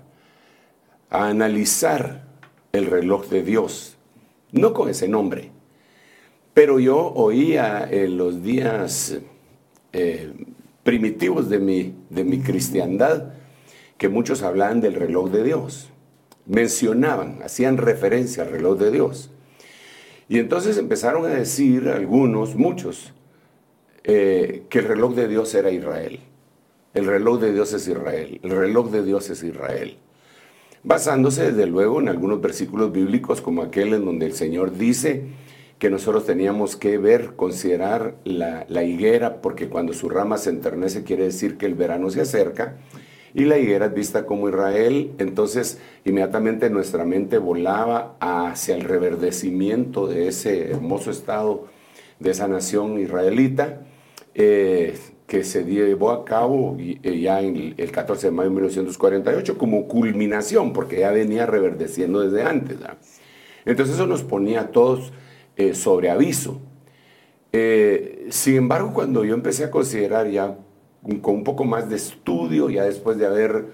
analizar 1.10 2.28
el 2.72 2.86
reloj 2.86 3.28
de 3.30 3.42
Dios, 3.42 3.98
no 4.52 4.72
con 4.76 4.90
ese 4.90 5.08
nombre, 5.08 5.50
pero 6.54 6.80
yo 6.80 6.96
oía 7.16 7.90
en 7.90 8.18
los 8.18 8.44
días 8.44 9.18
eh, 9.92 10.32
primitivos 10.84 11.50
de 11.50 11.58
mi, 11.58 11.96
de 12.12 12.24
mi 12.24 12.40
cristiandad 12.40 13.34
que 13.98 14.10
muchos 14.10 14.44
hablaban 14.44 14.82
del 14.82 14.94
reloj 14.94 15.32
de 15.32 15.44
Dios, 15.44 15.90
mencionaban, 16.46 17.42
hacían 17.42 17.78
referencia 17.78 18.44
al 18.44 18.52
reloj 18.52 18.78
de 18.78 18.92
Dios. 18.92 19.32
Y 20.28 20.38
entonces 20.38 20.78
empezaron 20.78 21.26
a 21.26 21.30
decir 21.30 21.90
algunos, 21.90 22.56
muchos, 22.56 23.12
eh, 24.04 24.64
que 24.70 24.80
el 24.80 24.86
reloj 24.86 25.16
de 25.16 25.28
Dios 25.28 25.54
era 25.56 25.72
Israel. 25.72 26.20
El 26.94 27.06
reloj 27.06 27.40
de 27.40 27.54
Dios 27.54 27.74
es 27.74 27.88
Israel. 27.88 28.40
El 28.44 28.52
reloj 28.52 28.90
de 28.92 29.04
Dios 29.04 29.30
es 29.30 29.44
Israel. 29.44 29.98
Basándose 30.84 31.52
desde 31.52 31.68
luego 31.68 32.00
en 32.00 32.10
algunos 32.10 32.42
versículos 32.42 32.92
bíblicos 32.92 33.42
como 33.42 33.62
aquel 33.62 33.94
en 33.94 34.06
donde 34.06 34.26
el 34.26 34.34
Señor 34.34 34.78
dice 34.78 35.24
que 35.78 35.90
nosotros 35.90 36.26
teníamos 36.26 36.76
que 36.76 36.98
ver, 36.98 37.36
considerar 37.36 38.16
la, 38.26 38.66
la 38.68 38.84
higuera, 38.84 39.42
porque 39.42 39.70
cuando 39.70 39.94
su 39.94 40.10
rama 40.10 40.38
se 40.38 40.50
enternece 40.50 41.04
quiere 41.04 41.24
decir 41.24 41.58
que 41.58 41.66
el 41.66 41.76
verano 41.76 42.10
se 42.10 42.22
acerca, 42.22 42.78
y 43.34 43.46
la 43.46 43.58
higuera 43.58 43.88
es 43.88 43.94
vista 43.94 44.26
como 44.26 44.50
Israel, 44.50 45.12
entonces 45.20 45.80
inmediatamente 46.04 46.70
nuestra 46.70 47.06
mente 47.06 47.38
volaba 47.38 48.16
hacia 48.20 48.76
el 48.76 48.82
reverdecimiento 48.82 50.08
de 50.08 50.28
ese 50.28 50.72
hermoso 50.72 51.12
estado 51.12 51.68
de 52.20 52.32
esa 52.32 52.48
nación 52.48 53.00
israelita, 53.00 53.82
eh, 54.42 54.98
que 55.28 55.44
se 55.44 55.66
llevó 55.66 56.12
a 56.12 56.24
cabo 56.24 56.78
eh, 56.80 57.20
ya 57.20 57.42
en 57.42 57.76
el 57.76 57.92
14 57.92 58.28
de 58.28 58.32
mayo 58.32 58.50
de 58.50 58.56
1948 58.56 59.58
como 59.58 59.86
culminación, 59.86 60.72
porque 60.72 61.02
ya 61.02 61.12
venía 61.12 61.46
reverdeciendo 61.46 62.22
desde 62.22 62.44
antes. 62.44 62.78
Entonces 63.66 63.96
eso 63.96 64.08
nos 64.08 64.24
ponía 64.24 64.62
a 64.62 64.68
todos 64.72 65.12
eh, 65.58 65.76
sobre 65.76 66.10
aviso. 66.10 66.62
sin 67.52 68.56
embargo, 68.56 68.94
cuando 68.94 69.26
yo 69.26 69.34
empecé 69.34 69.66
a 69.66 69.72
considerar 69.72 70.30
ya 70.30 70.58
con 71.22 71.36
un 71.36 71.44
poco 71.44 71.66
más 71.66 71.90
de 71.90 71.98
estudio, 71.98 72.70
ya 72.70 72.86
después 72.86 73.18
de 73.18 73.26
haber, 73.26 73.66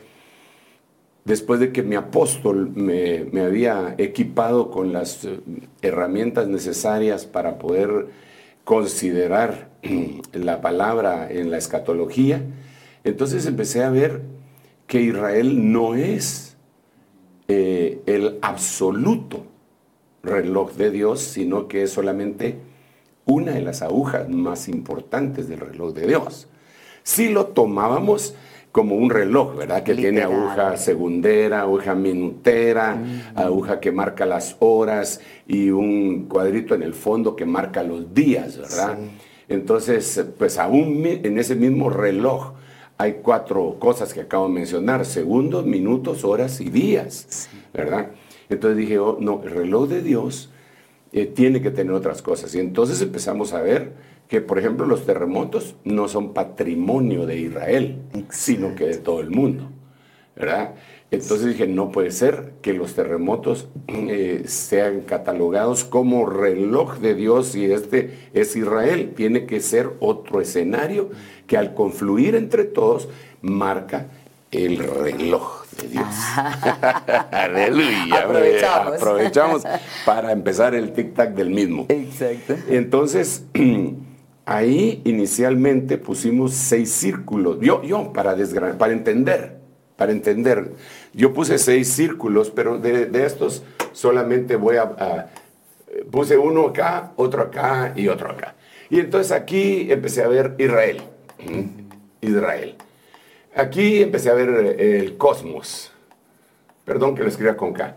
después 1.25 1.59
de 1.59 1.71
que 1.71 1.83
mi 1.83 1.95
apóstol 1.95 2.71
me, 2.73 3.25
me 3.31 3.41
había 3.41 3.93
equipado 3.99 4.71
con 4.71 4.93
las 4.93 5.27
herramientas 5.83 6.47
necesarias 6.47 7.27
para 7.27 7.59
poder 7.59 8.07
considerar 8.65 9.69
la 10.33 10.59
palabra 10.59 11.31
en 11.31 11.49
la 11.49 11.57
escatología, 11.57 12.41
entonces 13.05 13.45
empecé 13.45 13.83
a 13.83 13.89
ver 13.89 14.21
que 14.87 15.01
Israel 15.01 15.71
no 15.71 15.95
es 15.95 16.57
eh, 17.47 18.01
el 18.05 18.37
absoluto 18.41 19.45
reloj 20.23 20.73
de 20.73 20.91
Dios, 20.91 21.21
sino 21.21 21.67
que 21.67 21.83
es 21.83 21.91
solamente 21.91 22.57
una 23.25 23.53
de 23.53 23.61
las 23.61 23.81
agujas 23.81 24.27
más 24.29 24.67
importantes 24.67 25.47
del 25.47 25.59
reloj 25.59 25.93
de 25.93 26.07
Dios. 26.07 26.47
Si 27.03 27.29
lo 27.29 27.47
tomábamos 27.47 28.35
como 28.75 28.95
un 28.95 29.09
reloj, 29.09 29.55
¿verdad? 29.55 29.83
Que 29.83 29.95
tiene 29.95 30.21
aguja 30.21 30.75
segundera, 30.75 31.61
aguja 31.61 31.95
minutera, 31.95 33.01
aguja 33.33 33.79
que 33.79 33.93
marca 33.93 34.25
las 34.25 34.57
horas 34.59 35.21
y 35.47 35.69
un 35.69 36.25
cuadrito 36.25 36.75
en 36.75 36.83
el 36.83 36.93
fondo 36.93 37.37
que 37.37 37.45
marca 37.45 37.83
los 37.83 38.13
días, 38.13 38.57
¿verdad? 38.57 38.97
Entonces, 39.47 40.25
pues 40.37 40.57
aún 40.57 41.05
en 41.05 41.39
ese 41.39 41.55
mismo 41.55 41.89
reloj 41.89 42.51
hay 42.97 43.19
cuatro 43.23 43.77
cosas 43.79 44.13
que 44.13 44.19
acabo 44.19 44.49
de 44.49 44.55
mencionar, 44.55 45.05
segundos, 45.05 45.65
minutos, 45.65 46.25
horas 46.25 46.59
y 46.59 46.69
días, 46.69 47.47
¿verdad? 47.73 48.09
Entonces 48.49 48.77
dije, 48.77 48.99
oh, 48.99 49.15
no, 49.21 49.41
el 49.45 49.51
reloj 49.51 49.87
de 49.87 50.01
Dios 50.01 50.51
eh, 51.13 51.27
tiene 51.27 51.61
que 51.61 51.71
tener 51.71 51.93
otras 51.93 52.21
cosas. 52.21 52.53
Y 52.55 52.59
entonces 52.59 53.01
empezamos 53.01 53.53
a 53.53 53.61
ver 53.61 53.93
que, 54.27 54.41
por 54.41 54.59
ejemplo, 54.59 54.85
los 54.85 55.05
terremotos 55.05 55.75
no 55.83 56.07
son 56.07 56.33
patrimonio 56.33 57.25
de 57.25 57.37
Israel, 57.37 57.97
sino 58.29 58.75
que 58.75 58.85
de 58.85 58.97
todo 58.97 59.19
el 59.19 59.29
mundo, 59.29 59.69
¿verdad? 60.35 60.75
Entonces 61.11 61.47
dije, 61.47 61.67
no 61.67 61.91
puede 61.91 62.11
ser 62.11 62.53
que 62.61 62.73
los 62.73 62.93
terremotos 62.95 63.69
eh, 63.87 64.43
sean 64.47 65.01
catalogados 65.01 65.85
como 65.85 66.25
reloj 66.25 66.97
de 66.97 67.13
Dios 67.13 67.55
y 67.55 67.65
este 67.65 68.29
es 68.33 68.55
Israel. 68.55 69.13
Tiene 69.15 69.45
que 69.45 69.61
ser 69.61 69.91
otro 69.99 70.41
escenario 70.41 71.11
que 71.47 71.57
al 71.57 71.73
confluir 71.73 72.35
entre 72.35 72.63
todos 72.65 73.07
marca 73.41 74.07
el 74.51 74.79
reloj 74.79 75.65
de 75.81 75.87
Dios. 75.89 76.05
Aleluya. 77.31 78.23
Aprovechamos. 78.23 78.93
Aprovechamos 78.95 79.63
para 80.05 80.31
empezar 80.31 80.73
el 80.73 80.93
tic-tac 80.93 81.33
del 81.33 81.51
mismo. 81.51 81.85
Exacto. 81.89 82.55
Entonces, 82.67 83.45
ahí 84.45 85.01
inicialmente 85.05 85.97
pusimos 85.97 86.53
seis 86.53 86.91
círculos. 86.91 87.57
Yo, 87.61 87.81
yo 87.83 88.13
para, 88.13 88.35
desgra- 88.37 88.77
para 88.77 88.93
entender, 88.93 89.57
para 89.95 90.11
entender, 90.11 90.71
yo 91.13 91.33
puse 91.33 91.57
seis 91.57 91.87
círculos, 91.89 92.49
pero 92.51 92.77
de, 92.77 93.05
de 93.07 93.25
estos 93.25 93.63
solamente 93.93 94.55
voy 94.55 94.77
a, 94.77 94.83
a- 94.83 95.29
Puse 96.11 96.37
uno 96.37 96.67
acá, 96.67 97.13
otro 97.15 97.41
acá 97.43 97.93
y 97.95 98.09
otro 98.09 98.29
acá. 98.29 98.55
Y 98.89 98.99
entonces 98.99 99.31
aquí 99.31 99.87
empecé 99.89 100.23
a 100.23 100.27
ver 100.27 100.53
Israel. 100.57 101.01
Israel. 102.21 102.75
Aquí 103.55 104.01
empecé 104.03 104.29
a 104.29 104.33
ver 104.33 104.75
eh, 104.77 104.99
el 104.99 105.15
cosmos. 105.17 105.91
Perdón 106.83 107.15
que 107.15 107.23
lo 107.23 107.29
escriba 107.29 107.55
con 107.55 107.71
K. 107.73 107.95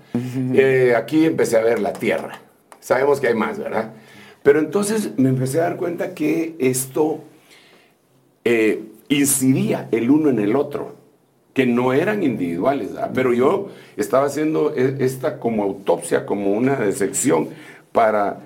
Eh, 0.54 0.94
aquí 0.96 1.26
empecé 1.26 1.56
a 1.58 1.62
ver 1.62 1.80
la 1.80 1.92
Tierra. 1.92 2.40
Sabemos 2.78 3.18
que 3.20 3.26
hay 3.26 3.34
más, 3.34 3.58
¿verdad? 3.58 3.92
Pero 4.48 4.60
entonces 4.60 5.12
me 5.18 5.28
empecé 5.28 5.60
a 5.60 5.64
dar 5.64 5.76
cuenta 5.76 6.14
que 6.14 6.54
esto 6.58 7.18
eh, 8.46 8.82
incidía 9.10 9.88
el 9.92 10.10
uno 10.10 10.30
en 10.30 10.38
el 10.38 10.56
otro, 10.56 10.94
que 11.52 11.66
no 11.66 11.92
eran 11.92 12.22
individuales, 12.22 12.94
¿verdad? 12.94 13.10
pero 13.12 13.34
yo 13.34 13.68
estaba 13.98 14.24
haciendo 14.24 14.74
e- 14.74 15.04
esta 15.04 15.38
como 15.38 15.64
autopsia, 15.64 16.24
como 16.24 16.52
una 16.52 16.80
disección 16.80 17.50
para 17.92 18.40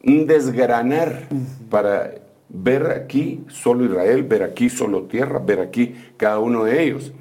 desgranar, 0.00 1.26
para 1.68 2.14
ver 2.48 2.92
aquí 2.92 3.42
solo 3.48 3.84
Israel, 3.84 4.22
ver 4.22 4.44
aquí 4.44 4.70
solo 4.70 5.06
tierra, 5.06 5.40
ver 5.40 5.58
aquí 5.58 5.92
cada 6.16 6.38
uno 6.38 6.66
de 6.66 6.84
ellos. 6.84 7.12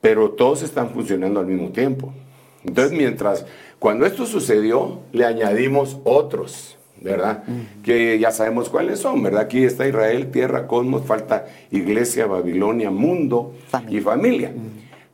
Pero 0.00 0.30
todos 0.30 0.62
están 0.62 0.90
funcionando 0.90 1.40
al 1.40 1.46
mismo 1.46 1.70
tiempo. 1.70 2.14
Entonces, 2.62 2.96
mientras, 2.96 3.44
cuando 3.80 4.06
esto 4.06 4.24
sucedió, 4.24 5.00
le 5.12 5.24
añadimos 5.24 5.98
otros, 6.04 6.75
¿verdad? 7.00 7.44
Que 7.82 8.18
ya 8.18 8.30
sabemos 8.30 8.68
cuáles 8.68 8.98
son, 8.98 9.22
¿verdad? 9.22 9.42
Aquí 9.42 9.64
está 9.64 9.86
Israel, 9.86 10.30
tierra, 10.30 10.66
cosmos, 10.66 11.04
falta 11.06 11.46
iglesia, 11.70 12.26
Babilonia, 12.26 12.90
mundo 12.90 13.54
Familia. 13.68 13.98
y 13.98 14.02
familia. 14.02 14.52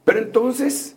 Pero 0.05 0.19
entonces, 0.19 0.97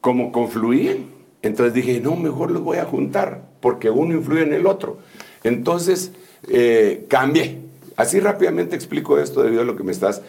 como 0.00 0.32
confluían, 0.32 1.06
entonces 1.42 1.74
dije, 1.74 2.00
no, 2.00 2.16
mejor 2.16 2.50
los 2.50 2.62
voy 2.62 2.78
a 2.78 2.84
juntar, 2.84 3.42
porque 3.60 3.90
uno 3.90 4.14
influye 4.14 4.42
en 4.42 4.52
el 4.52 4.66
otro. 4.66 4.98
Entonces, 5.44 6.12
eh, 6.48 7.06
cambié. 7.08 7.58
Así 7.96 8.20
rápidamente 8.20 8.76
explico 8.76 9.18
esto 9.18 9.42
debido 9.42 9.62
a 9.62 9.64
lo 9.64 9.76
que 9.76 9.82
me 9.82 9.92
estás 9.92 10.22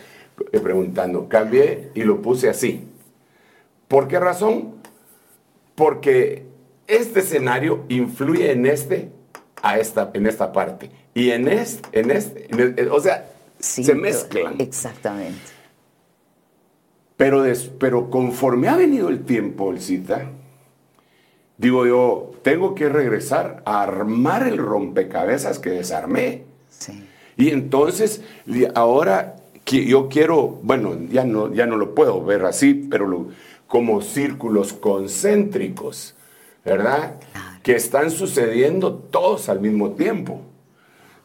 eh, 0.52 0.60
preguntando. 0.60 1.28
Cambié 1.28 1.90
y 1.94 2.04
lo 2.04 2.22
puse 2.22 2.50
así. 2.50 2.82
¿Por 3.88 4.08
qué 4.08 4.20
razón? 4.20 4.76
Porque 5.76 6.44
este 6.88 7.20
escenario 7.20 7.86
influye 7.90 8.52
en 8.52 8.66
este, 8.66 9.10
a 9.62 9.78
esta, 9.80 10.12
en 10.14 10.28
esta 10.28 10.52
parte. 10.52 10.90
Y 11.14 11.32
en 11.32 11.48
este, 11.48 12.00
en 12.00 12.12
este, 12.12 12.48
en 12.54 12.60
el- 12.78 12.90
o 12.92 13.00
sea, 13.00 13.26
Sí, 13.60 13.84
se 13.84 13.94
mezclan. 13.94 14.56
Exactamente. 14.60 15.40
Pero, 17.18 17.42
des- 17.42 17.70
pero 17.80 18.10
conforme 18.10 18.70
ha 18.70 18.78
venido 18.78 19.10
el 19.10 19.26
tiempo, 19.26 19.72
el 19.72 19.82
cita, 19.82 20.30
digo 21.58 21.86
yo, 21.86 22.32
tengo 22.42 22.74
que 22.76 22.88
regresar 22.88 23.62
a 23.66 23.82
armar 23.84 24.48
el 24.48 24.58
rompecabezas 24.58 25.60
que 25.60 25.72
desarmé. 25.72 26.44
Sí. 26.70 27.06
Y 27.36 27.50
entonces, 27.50 28.22
ahora 28.76 29.36
que 29.66 29.86
yo 29.86 30.08
quiero, 30.08 30.60
bueno, 30.64 30.98
ya 31.12 31.26
no, 31.26 31.54
ya 31.54 31.66
no 31.66 31.76
lo 31.76 31.94
puedo 31.94 32.24
ver 32.24 32.46
así, 32.46 32.74
pero 32.90 33.06
lo- 33.08 33.28
como 33.68 34.02
círculos 34.02 34.72
concéntricos, 34.74 36.16
¿verdad? 36.64 37.16
Que 37.64 37.76
están 37.76 38.12
sucediendo 38.12 38.94
todos 38.94 39.50
al 39.50 39.60
mismo 39.60 39.92
tiempo. 39.92 40.42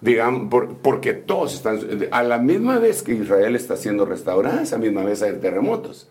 Digamos, 0.00 0.50
por- 0.50 0.76
porque 0.78 1.14
todos 1.14 1.54
están, 1.54 1.80
a 2.10 2.22
la 2.22 2.38
misma 2.38 2.78
vez 2.78 3.02
que 3.02 3.14
Israel 3.14 3.56
está 3.56 3.76
siendo 3.76 4.04
restaurada, 4.04 4.60
a 4.60 4.62
esa 4.64 4.76
misma 4.78 5.02
vez 5.04 5.22
hay 5.22 5.32
terremotos. 5.34 6.08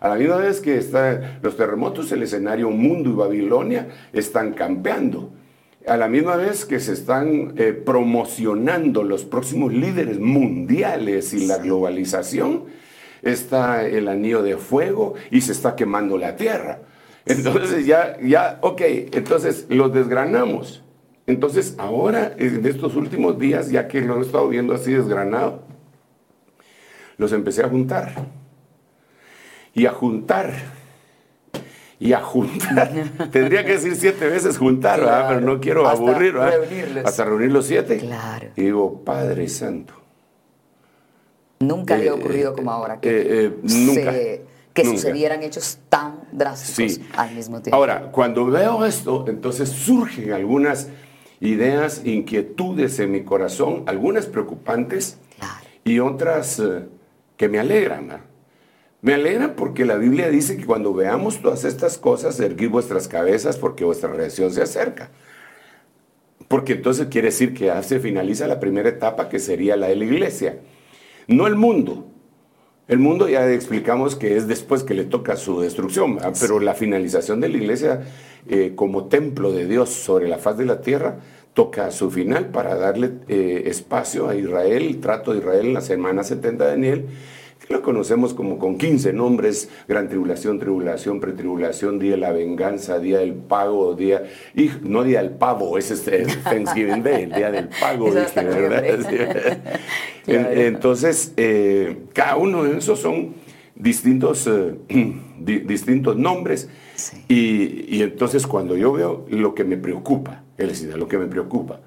A 0.00 0.08
la 0.08 0.16
misma 0.16 0.36
vez 0.36 0.60
que 0.60 0.76
están 0.76 1.38
los 1.42 1.56
terremotos, 1.56 2.12
el 2.12 2.22
escenario 2.22 2.68
mundo 2.70 3.08
y 3.10 3.14
Babilonia 3.14 3.88
están 4.12 4.52
campeando. 4.52 5.30
A 5.86 5.96
la 5.96 6.08
misma 6.08 6.36
vez 6.36 6.64
que 6.66 6.80
se 6.80 6.92
están 6.92 7.54
eh, 7.56 7.72
promocionando 7.72 9.02
los 9.02 9.24
próximos 9.24 9.72
líderes 9.72 10.18
mundiales 10.18 11.32
y 11.32 11.46
la 11.46 11.58
globalización, 11.58 12.64
está 13.22 13.86
el 13.86 14.08
anillo 14.08 14.42
de 14.42 14.58
fuego 14.58 15.14
y 15.30 15.40
se 15.40 15.52
está 15.52 15.76
quemando 15.76 16.18
la 16.18 16.36
tierra. 16.36 16.80
Entonces 17.26 17.86
ya, 17.86 18.18
ya, 18.22 18.58
ok, 18.60 18.80
entonces 19.12 19.66
los 19.68 19.92
desgranamos. 19.92 20.82
Entonces 21.26 21.74
ahora, 21.78 22.34
en 22.36 22.66
estos 22.66 22.96
últimos 22.96 23.38
días, 23.38 23.70
ya 23.70 23.88
que 23.88 24.00
lo 24.02 24.18
he 24.18 24.22
estado 24.22 24.48
viendo 24.48 24.74
así 24.74 24.92
desgranado, 24.92 25.62
los 27.16 27.32
empecé 27.32 27.62
a 27.62 27.68
juntar. 27.68 28.12
Y 29.72 29.86
a 29.86 29.92
juntar. 29.92 30.52
Y 31.98 32.12
a 32.12 32.20
juntar. 32.20 32.90
Tendría 33.32 33.64
que 33.64 33.72
decir 33.72 33.96
siete 33.96 34.26
veces 34.28 34.58
juntar, 34.58 35.00
¿verdad? 35.00 35.28
Pero 35.28 35.40
no 35.40 35.60
quiero 35.60 35.88
Hasta 35.88 35.98
aburrir, 36.02 36.34
¿verdad? 36.34 36.58
reunirlos. 36.60 37.04
Hasta 37.06 37.24
reunir 37.24 37.52
los 37.52 37.66
siete. 37.66 37.96
Claro. 37.98 38.48
Y 38.56 38.62
digo, 38.62 39.02
Padre 39.02 39.48
Santo. 39.48 39.94
Nunca 41.60 41.96
le 41.96 42.04
Eh, 42.06 42.08
ha 42.10 42.14
ocurrido 42.14 42.52
como 42.54 42.70
ahora 42.70 43.00
que, 43.00 43.08
eh, 43.08 43.24
eh, 43.46 43.52
nunca, 43.62 44.12
se- 44.12 44.42
que 44.74 44.84
nunca. 44.84 44.98
sucedieran 44.98 45.42
hechos 45.42 45.78
tan 45.88 46.20
drásticos 46.32 46.94
Sí. 46.96 47.06
al 47.16 47.34
mismo 47.34 47.62
tiempo. 47.62 47.76
Ahora, 47.76 48.10
cuando 48.12 48.44
veo 48.46 48.84
esto, 48.84 49.24
entonces 49.28 49.70
surgen 49.70 50.32
algunas 50.32 50.88
ideas, 51.40 52.02
inquietudes 52.04 52.98
en 52.98 53.12
mi 53.12 53.22
corazón, 53.24 53.84
algunas 53.86 54.26
preocupantes 54.26 55.18
Claro. 55.38 55.54
y 55.84 56.00
otras 56.00 56.58
eh, 56.58 56.86
que 57.36 57.48
me 57.48 57.58
alegran. 57.58 58.22
Me 59.00 59.14
alegran 59.14 59.54
porque 59.54 59.84
la 59.84 59.96
Biblia 59.96 60.28
dice 60.30 60.56
que 60.56 60.64
cuando 60.64 60.92
veamos 60.94 61.40
todas 61.42 61.64
estas 61.64 61.98
cosas, 61.98 62.40
erguid 62.40 62.70
vuestras 62.70 63.06
cabezas 63.06 63.56
porque 63.58 63.84
vuestra 63.84 64.10
redención 64.10 64.50
se 64.52 64.62
acerca. 64.62 65.10
Porque 66.48 66.72
entonces 66.74 67.08
quiere 67.08 67.26
decir 67.28 67.54
que 67.54 67.66
ya 67.66 67.82
se 67.82 68.00
finaliza 68.00 68.46
la 68.46 68.60
primera 68.60 68.88
etapa 68.88 69.28
que 69.28 69.38
sería 69.38 69.76
la 69.76 69.88
de 69.88 69.96
la 69.96 70.04
iglesia. 70.04 70.58
No 71.28 71.46
el 71.46 71.56
mundo. 71.56 72.10
El 72.86 72.98
mundo 72.98 73.28
ya 73.28 73.50
explicamos 73.50 74.14
que 74.14 74.36
es 74.36 74.46
después 74.46 74.82
que 74.82 74.92
le 74.92 75.04
toca 75.04 75.36
su 75.36 75.58
destrucción, 75.60 76.16
¿verdad? 76.16 76.34
pero 76.38 76.60
la 76.60 76.74
finalización 76.74 77.40
de 77.40 77.48
la 77.48 77.56
iglesia 77.56 78.02
eh, 78.46 78.72
como 78.74 79.06
templo 79.06 79.52
de 79.52 79.66
Dios 79.66 79.88
sobre 79.88 80.28
la 80.28 80.36
faz 80.36 80.58
de 80.58 80.66
la 80.66 80.82
tierra 80.82 81.16
toca 81.54 81.90
su 81.90 82.10
final 82.10 82.48
para 82.48 82.74
darle 82.74 83.12
eh, 83.28 83.62
espacio 83.66 84.28
a 84.28 84.34
Israel, 84.34 84.82
el 84.82 85.00
trato 85.00 85.32
de 85.32 85.38
Israel 85.38 85.66
en 85.68 85.74
la 85.74 85.80
semana 85.80 86.24
70 86.24 86.64
de 86.64 86.70
Daniel, 86.70 87.06
lo 87.68 87.82
conocemos 87.82 88.34
como 88.34 88.58
con 88.58 88.76
15 88.78 89.12
nombres, 89.12 89.70
gran 89.88 90.08
tribulación, 90.08 90.58
tribulación, 90.58 91.20
pretribulación, 91.20 91.98
día 91.98 92.12
de 92.12 92.16
la 92.18 92.32
venganza, 92.32 92.98
día 92.98 93.18
del 93.18 93.34
pago, 93.34 93.94
día, 93.94 94.24
y 94.54 94.70
no 94.82 95.02
día 95.02 95.22
del 95.22 95.30
pavo, 95.32 95.78
ese 95.78 95.94
es 95.94 96.06
el 96.08 96.26
Thanksgiving 96.44 97.02
Day, 97.02 97.22
el 97.24 97.32
día 97.32 97.50
del 97.50 97.68
pago, 97.68 98.10
Claro. 98.10 98.70
Entonces, 100.26 101.32
eh, 101.36 102.04
cada 102.12 102.36
uno 102.36 102.64
de 102.64 102.78
esos 102.78 102.98
son 103.00 103.34
distintos, 103.74 104.46
eh, 104.46 104.74
di- 105.38 105.60
distintos 105.60 106.16
nombres. 106.16 106.68
Sí. 106.94 107.24
Y, 107.28 107.96
y 107.96 108.02
entonces 108.02 108.46
cuando 108.46 108.76
yo 108.76 108.92
veo 108.92 109.26
lo 109.28 109.54
que 109.54 109.64
me 109.64 109.76
preocupa, 109.76 110.44
es 110.56 110.68
decir, 110.68 110.96
lo 110.96 111.08
que 111.08 111.18
me 111.18 111.26
preocupa, 111.26 111.80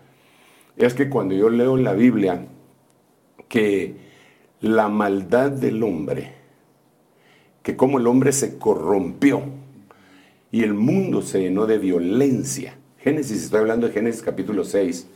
es 0.76 0.94
que 0.94 1.08
cuando 1.10 1.34
yo 1.34 1.50
leo 1.50 1.78
en 1.78 1.84
la 1.84 1.94
Biblia 1.94 2.46
que 3.48 4.07
la 4.62 4.88
maldad 4.88 5.52
del 5.52 5.84
hombre, 5.84 6.34
que 7.64 7.76
como 7.76 8.00
el 8.00 8.08
hombre 8.08 8.32
se 8.32 8.58
corrompió 8.58 9.44
y 10.52 10.64
el 10.64 10.74
mundo 10.74 11.22
se 11.22 11.42
llenó 11.42 11.68
de 11.68 11.78
violencia. 11.78 12.78
Génesis, 12.98 13.44
estoy 13.44 13.60
hablando 13.60 13.88
de 13.88 13.94
Génesis 13.94 14.22
capítulo 14.22 14.64
6. 14.64 15.08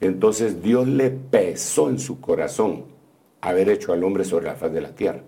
Entonces 0.00 0.62
Dios 0.62 0.88
le 0.88 1.10
pesó 1.10 1.88
en 1.88 1.98
su 1.98 2.20
corazón 2.20 2.84
haber 3.40 3.68
hecho 3.68 3.92
al 3.92 4.04
hombre 4.04 4.24
sobre 4.24 4.46
la 4.46 4.54
faz 4.54 4.72
de 4.72 4.80
la 4.80 4.94
tierra 4.94 5.22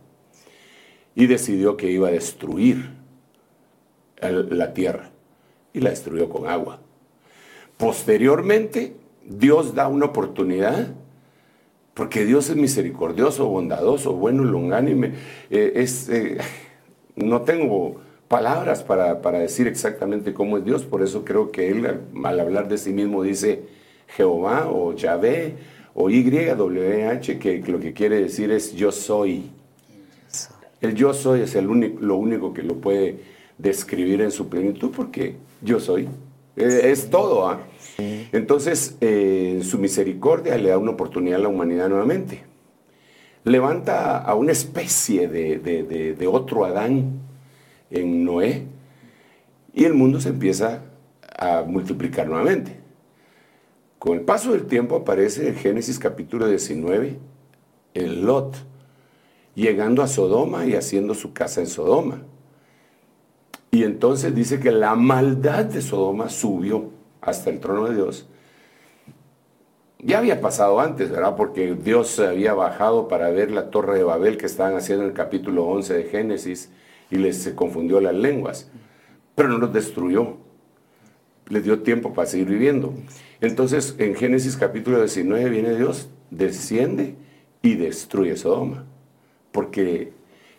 y 1.15 1.27
decidió 1.27 1.77
que 1.77 1.91
iba 1.91 2.09
a 2.09 2.13
destruir 2.13 2.91
la 4.21 4.73
tierra 4.73 5.11
y 5.73 5.81
la 5.81 5.91
destruyó 5.91 6.29
con 6.29 6.49
agua. 6.49 6.81
Posteriormente, 7.77 8.97
Dios 9.27 9.75
da 9.75 9.89
una 9.89 10.07
oportunidad 10.07 10.95
porque 11.95 12.25
Dios 12.25 12.51
es 12.51 12.57
misericordioso, 12.57 13.47
bondadoso, 13.47 14.15
bueno, 14.15 14.45
longánime. 14.45 15.13
Eh, 15.51 15.87
eh, 16.09 16.39
no 17.15 17.43
tengo 17.43 18.01
palabras 18.27 18.83
para, 18.83 19.15
decir 19.39 19.69
exactamente 19.69 20.35
cómo 20.35 20.59
es 20.59 20.65
Dios, 20.65 20.85
por 20.85 21.03
eso 21.03 21.25
creo 21.25 21.53
que 21.53 21.71
Él 21.71 22.01
al 22.25 22.41
hablar 22.41 22.69
de 22.69 22.79
sí 22.79 22.93
mismo 22.93 23.23
dice 23.23 23.63
Jehová 24.09 24.69
o 24.69 24.95
Yahvé 24.95 25.55
o 25.95 26.11
YWH, 26.11 27.39
que 27.39 27.63
lo 27.69 27.79
que 27.79 27.93
quiere 27.93 28.21
decir 28.21 28.51
es 28.51 28.75
yo 28.75 28.91
soy. 28.91 29.51
El 30.81 30.95
yo 30.95 31.15
soy 31.15 31.43
es 31.43 31.55
el 31.55 31.69
único, 31.69 32.01
lo 32.01 32.17
único 32.17 32.53
que 32.53 32.63
lo 32.63 32.75
puede 32.75 33.21
describir 33.57 34.21
en 34.21 34.33
su 34.33 34.49
plenitud 34.49 34.91
porque 34.95 35.37
yo 35.63 35.79
soy. 35.79 36.09
Eh, 36.57 36.91
es 36.91 37.11
todo. 37.11 37.49
¿ah? 37.49 37.61
Entonces, 37.99 38.97
eh, 39.01 39.61
su 39.63 39.79
misericordia 39.79 40.57
le 40.57 40.71
da 40.71 40.79
una 40.79 40.93
oportunidad 40.93 41.39
a 41.39 41.43
la 41.43 41.49
humanidad 41.49 41.89
nuevamente. 41.89 42.45
Levanta 43.45 44.19
a 44.19 44.35
una 44.35 44.53
especie 44.53 45.29
de, 45.29 46.27
otro 46.27 46.65
Adán 46.65 47.21
en 47.91 48.25
Noé 48.25 48.63
y 49.75 49.85
el 49.85 49.95
mundo 49.95 50.21
se 50.21 50.31
empieza 50.31 50.83
a 51.39 51.63
multiplicar 51.63 52.27
nuevamente. 52.27 52.81
Con 53.99 54.19
el 54.19 54.25
paso 54.25 54.53
del 54.53 54.67
tiempo 54.67 54.97
aparece 54.97 55.49
en 55.49 55.57
Génesis 55.57 55.99
capítulo 55.99 56.49
19 56.49 57.19
el 57.95 58.25
Lot, 58.25 58.57
llegando 59.55 60.03
a 60.03 60.09
Sodoma 60.09 60.67
y 60.67 60.75
haciendo 60.75 61.15
su 61.15 61.33
casa 61.33 61.61
en 61.61 61.67
Sodoma. 61.67 62.23
Y 63.75 63.83
entonces 63.83 64.33
dice 64.33 64.61
que 64.61 64.71
la 64.71 64.95
maldad 64.95 65.65
de 65.65 65.83
Sodoma 65.83 66.29
subió 66.29 66.93
hasta 67.21 67.51
el 67.51 67.59
trono 67.59 67.89
de 67.89 67.97
Dios. 67.97 68.29
Ya 69.99 70.19
había 70.19 70.41
pasado 70.41 70.79
antes, 70.79 71.11
¿verdad? 71.11 71.35
Porque 71.35 71.75
Dios 71.75 72.21
había 72.21 72.55
bajado 72.55 73.09
para 73.09 73.31
ver 73.31 73.51
la 73.51 73.71
torre 73.71 73.99
de 73.99 74.05
Babel 74.05 74.37
que 74.37 74.47
estaban 74.47 74.77
haciendo 74.77 75.03
en 75.03 75.11
el 75.11 75.17
capítulo 75.17 75.65
11 75.65 75.93
de 75.93 76.05
Génesis 76.05 76.71
y 77.11 77.17
les 77.17 77.49
confundió 77.49 78.01
las 78.01 78.15
lenguas. 78.15 78.71
Pero 79.35 79.49
no 79.49 79.59
los 79.59 79.73
destruyó. 79.73 80.37
Les 81.49 81.65
dio 81.65 81.83
tiempo 81.83 82.15
para 82.15 82.29
seguir 82.29 82.51
viviendo. 82.51 82.95
Entonces, 83.41 83.97
en 83.99 84.15
Génesis 84.15 84.57
capítulo 84.57 85.01
19 85.01 85.51
viene 85.51 85.75
Dios, 85.75 86.11
desciende 86.31 87.17
y 87.61 87.75
destruye 87.75 88.37
Sodoma. 88.37 88.85
Porque 89.51 90.13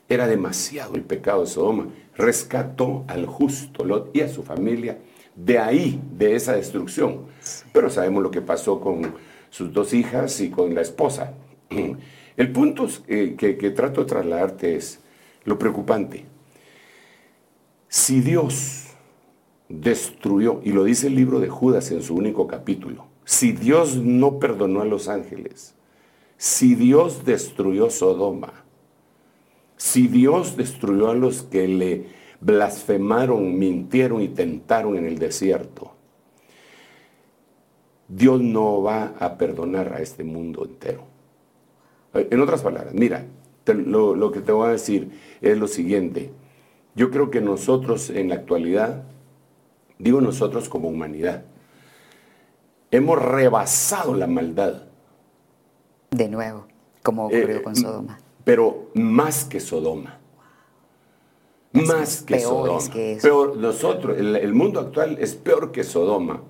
era 0.10 0.28
demasiado 0.28 0.96
el 0.96 1.02
pecado 1.02 1.42
de 1.42 1.48
Sodoma. 1.48 1.88
Rescató 2.16 3.04
al 3.08 3.26
justo 3.26 3.84
Lot 3.84 4.16
y 4.16 4.22
a 4.22 4.30
su 4.30 4.44
familia 4.44 5.00
de 5.36 5.60
ahí, 5.60 6.02
de 6.18 6.36
esa 6.36 6.54
destrucción. 6.54 7.26
Pero 7.74 7.90
sabemos 7.90 8.24
lo 8.24 8.32
que 8.32 8.42
pasó 8.42 8.80
con 8.80 9.16
sus 9.50 9.74
dos 9.74 9.94
hijas 9.94 10.40
y 10.42 10.50
con 10.50 10.74
la 10.74 10.82
esposa. 10.82 11.34
El 12.38 12.52
punto 12.52 12.88
que, 13.08 13.36
que 13.38 13.72
trato 13.72 14.02
de 14.02 14.08
trasladarte 14.08 14.76
es 14.76 15.00
lo 15.46 15.58
preocupante. 15.58 16.26
Si 17.88 18.20
Dios 18.20 18.88
destruyó, 19.70 20.60
y 20.64 20.74
lo 20.74 20.84
dice 20.84 21.08
el 21.08 21.16
libro 21.16 21.40
de 21.40 21.48
Judas 21.48 21.92
en 21.92 22.04
su 22.04 22.14
único 22.14 22.46
capítulo, 22.46 23.06
si 23.24 23.54
Dios 23.54 23.96
no 23.96 24.38
perdonó 24.38 24.82
a 24.82 24.86
los 24.86 25.08
ángeles, 25.08 25.76
si 26.38 26.75
Dios 26.75 27.24
destruyó 27.24 27.90
Sodoma, 27.90 28.65
si 29.77 30.07
Dios 30.07 30.57
destruyó 30.57 31.09
a 31.09 31.16
los 31.16 31.44
que 31.44 31.68
le 31.68 32.05
blasfemaron, 32.40 33.57
mintieron 33.57 34.22
y 34.22 34.27
tentaron 34.29 34.98
en 34.98 35.05
el 35.05 35.18
desierto, 35.18 35.94
Dios 38.07 38.40
no 38.42 38.83
va 38.83 39.14
a 39.20 39.38
perdonar 39.38 39.94
a 39.94 40.01
este 40.01 40.24
mundo 40.24 40.66
entero. 40.66 41.03
En 42.14 42.40
otras 42.40 42.61
palabras, 42.61 42.94
mira, 42.94 43.25
lo, 43.66 44.16
lo 44.16 44.31
que 44.31 44.42
te 44.42 44.51
voy 44.51 44.68
a 44.68 44.72
decir 44.72 45.11
es 45.42 45.57
lo 45.57 45.68
siguiente. 45.68 46.31
Yo 46.94 47.11
creo 47.11 47.29
que 47.29 47.42
nosotros 47.42 48.09
en 48.09 48.29
la 48.29 48.35
actualidad, 48.35 49.03
digo 49.98 50.22
nosotros 50.22 50.70
como 50.70 50.88
humanidad, 50.88 51.44
hemos 52.92 53.22
rebasado 53.22 54.14
la 54.14 54.27
maldad. 54.27 54.83
De 56.11 56.29
nuevo, 56.29 56.68
como 57.03 57.25
ocurrió 57.25 57.64
con 57.64 57.74
eh, 57.74 57.81
Sodoma. 57.81 58.20
Pero 58.46 58.90
más 58.94 59.44
que 59.44 59.60
Sodoma 59.60 60.20
más 61.84 62.22
que 62.22 62.40
Sodoma. 62.40 62.79
Peor, 63.22 63.58
nosotros, 63.58 64.18
el, 64.18 64.53
mundo 64.53 64.79
actual 64.79 65.18
es 65.20 65.36
peor 65.36 65.72
que 65.72 65.84
Sodoma 65.84 66.44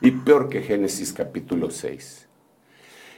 y 0.00 0.10
peor 0.10 0.48
que 0.48 0.62
Génesis 0.62 1.12
capítulo 1.12 1.70
6. 1.70 2.28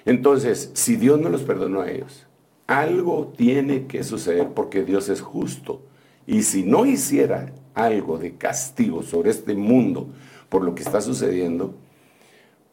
Entonces, 0.05 0.71
si 0.75 0.97
Dios 0.97 1.21
no 1.21 1.31
los 1.31 1.43
perdonó 1.43 1.81
a 1.81 1.91
ellos, 1.91 2.27
algo 2.67 3.33
tiene 3.37 3.87
que 3.87 4.05
suceder 4.05 4.49
porque 4.49 4.85
Dios 4.85 5.09
es 5.09 5.21
justo. 5.21 5.83
Y 6.27 6.43
si 6.43 6.63
no 6.63 6.87
hiciera 6.87 7.53
algo 7.75 8.19
de 8.19 8.35
castigo 8.35 9.03
sobre 9.03 9.31
este 9.31 9.55
mundo 9.55 10.09
por 10.49 10.63
lo 10.63 10.75
que 10.75 10.83
está 10.83 11.01
sucediendo, 11.01 11.75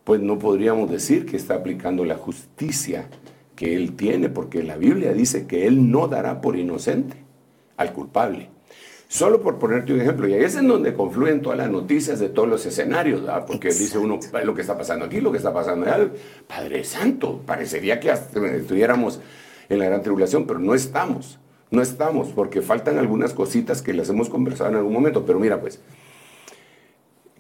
pues 0.04 0.19
no 0.19 0.38
podríamos 0.39 0.89
decir 0.89 1.26
que 1.26 1.38
está 1.38 1.56
aplicando 1.56 2.04
la 2.04 2.15
justicia 2.15 3.10
que 3.62 3.76
Él 3.76 3.95
tiene, 3.95 4.28
porque 4.28 4.63
la 4.63 4.76
Biblia 4.76 5.13
dice 5.13 5.45
que 5.45 5.67
Él 5.67 5.91
no 5.91 6.08
dará 6.08 6.41
por 6.41 6.58
inocente 6.58 7.15
al 7.78 7.93
culpable. 7.93 8.50
Solo 9.08 9.39
por 9.39 9.60
ponerte 9.60 9.93
un 9.93 10.02
ejemplo, 10.02 10.28
y 10.28 10.34
ahí 10.34 10.43
es 10.43 10.56
en 10.56 10.67
donde 10.67 10.95
confluyen 10.95 11.43
todas 11.43 11.60
las 11.60 11.69
noticias 11.69 12.19
de 12.19 12.30
todos 12.30 12.50
los 12.50 12.65
escenarios, 12.65 13.21
¿verdad? 13.21 13.45
porque 13.45 13.67
dice 13.67 14.00
uno 14.00 14.19
lo 14.43 14.56
que 14.56 14.62
está 14.62 14.76
pasando 14.76 15.06
aquí, 15.06 15.21
lo 15.21 15.32
que 15.32 15.38
está 15.38 15.54
pasando 15.54 15.86
allá. 15.86 16.10
Padre 16.47 16.84
Santo, 16.84 17.39
parecería 17.45 18.00
que 18.00 18.10
estuviéramos 18.10 19.19
en 19.69 19.78
la 19.78 19.86
gran 19.86 20.02
tribulación, 20.02 20.47
pero 20.47 20.58
no 20.58 20.74
estamos, 20.74 21.38
no 21.69 21.84
estamos, 21.84 22.30
porque 22.30 22.63
faltan 22.63 22.97
algunas 22.97 23.36
cositas 23.36 23.84
que 23.84 23.93
las 23.93 24.10
hemos 24.10 24.28
conversado 24.28 24.71
en 24.71 24.78
algún 24.78 24.93
momento, 24.93 25.24
pero 25.24 25.39
mira 25.39 25.62
pues, 25.62 25.80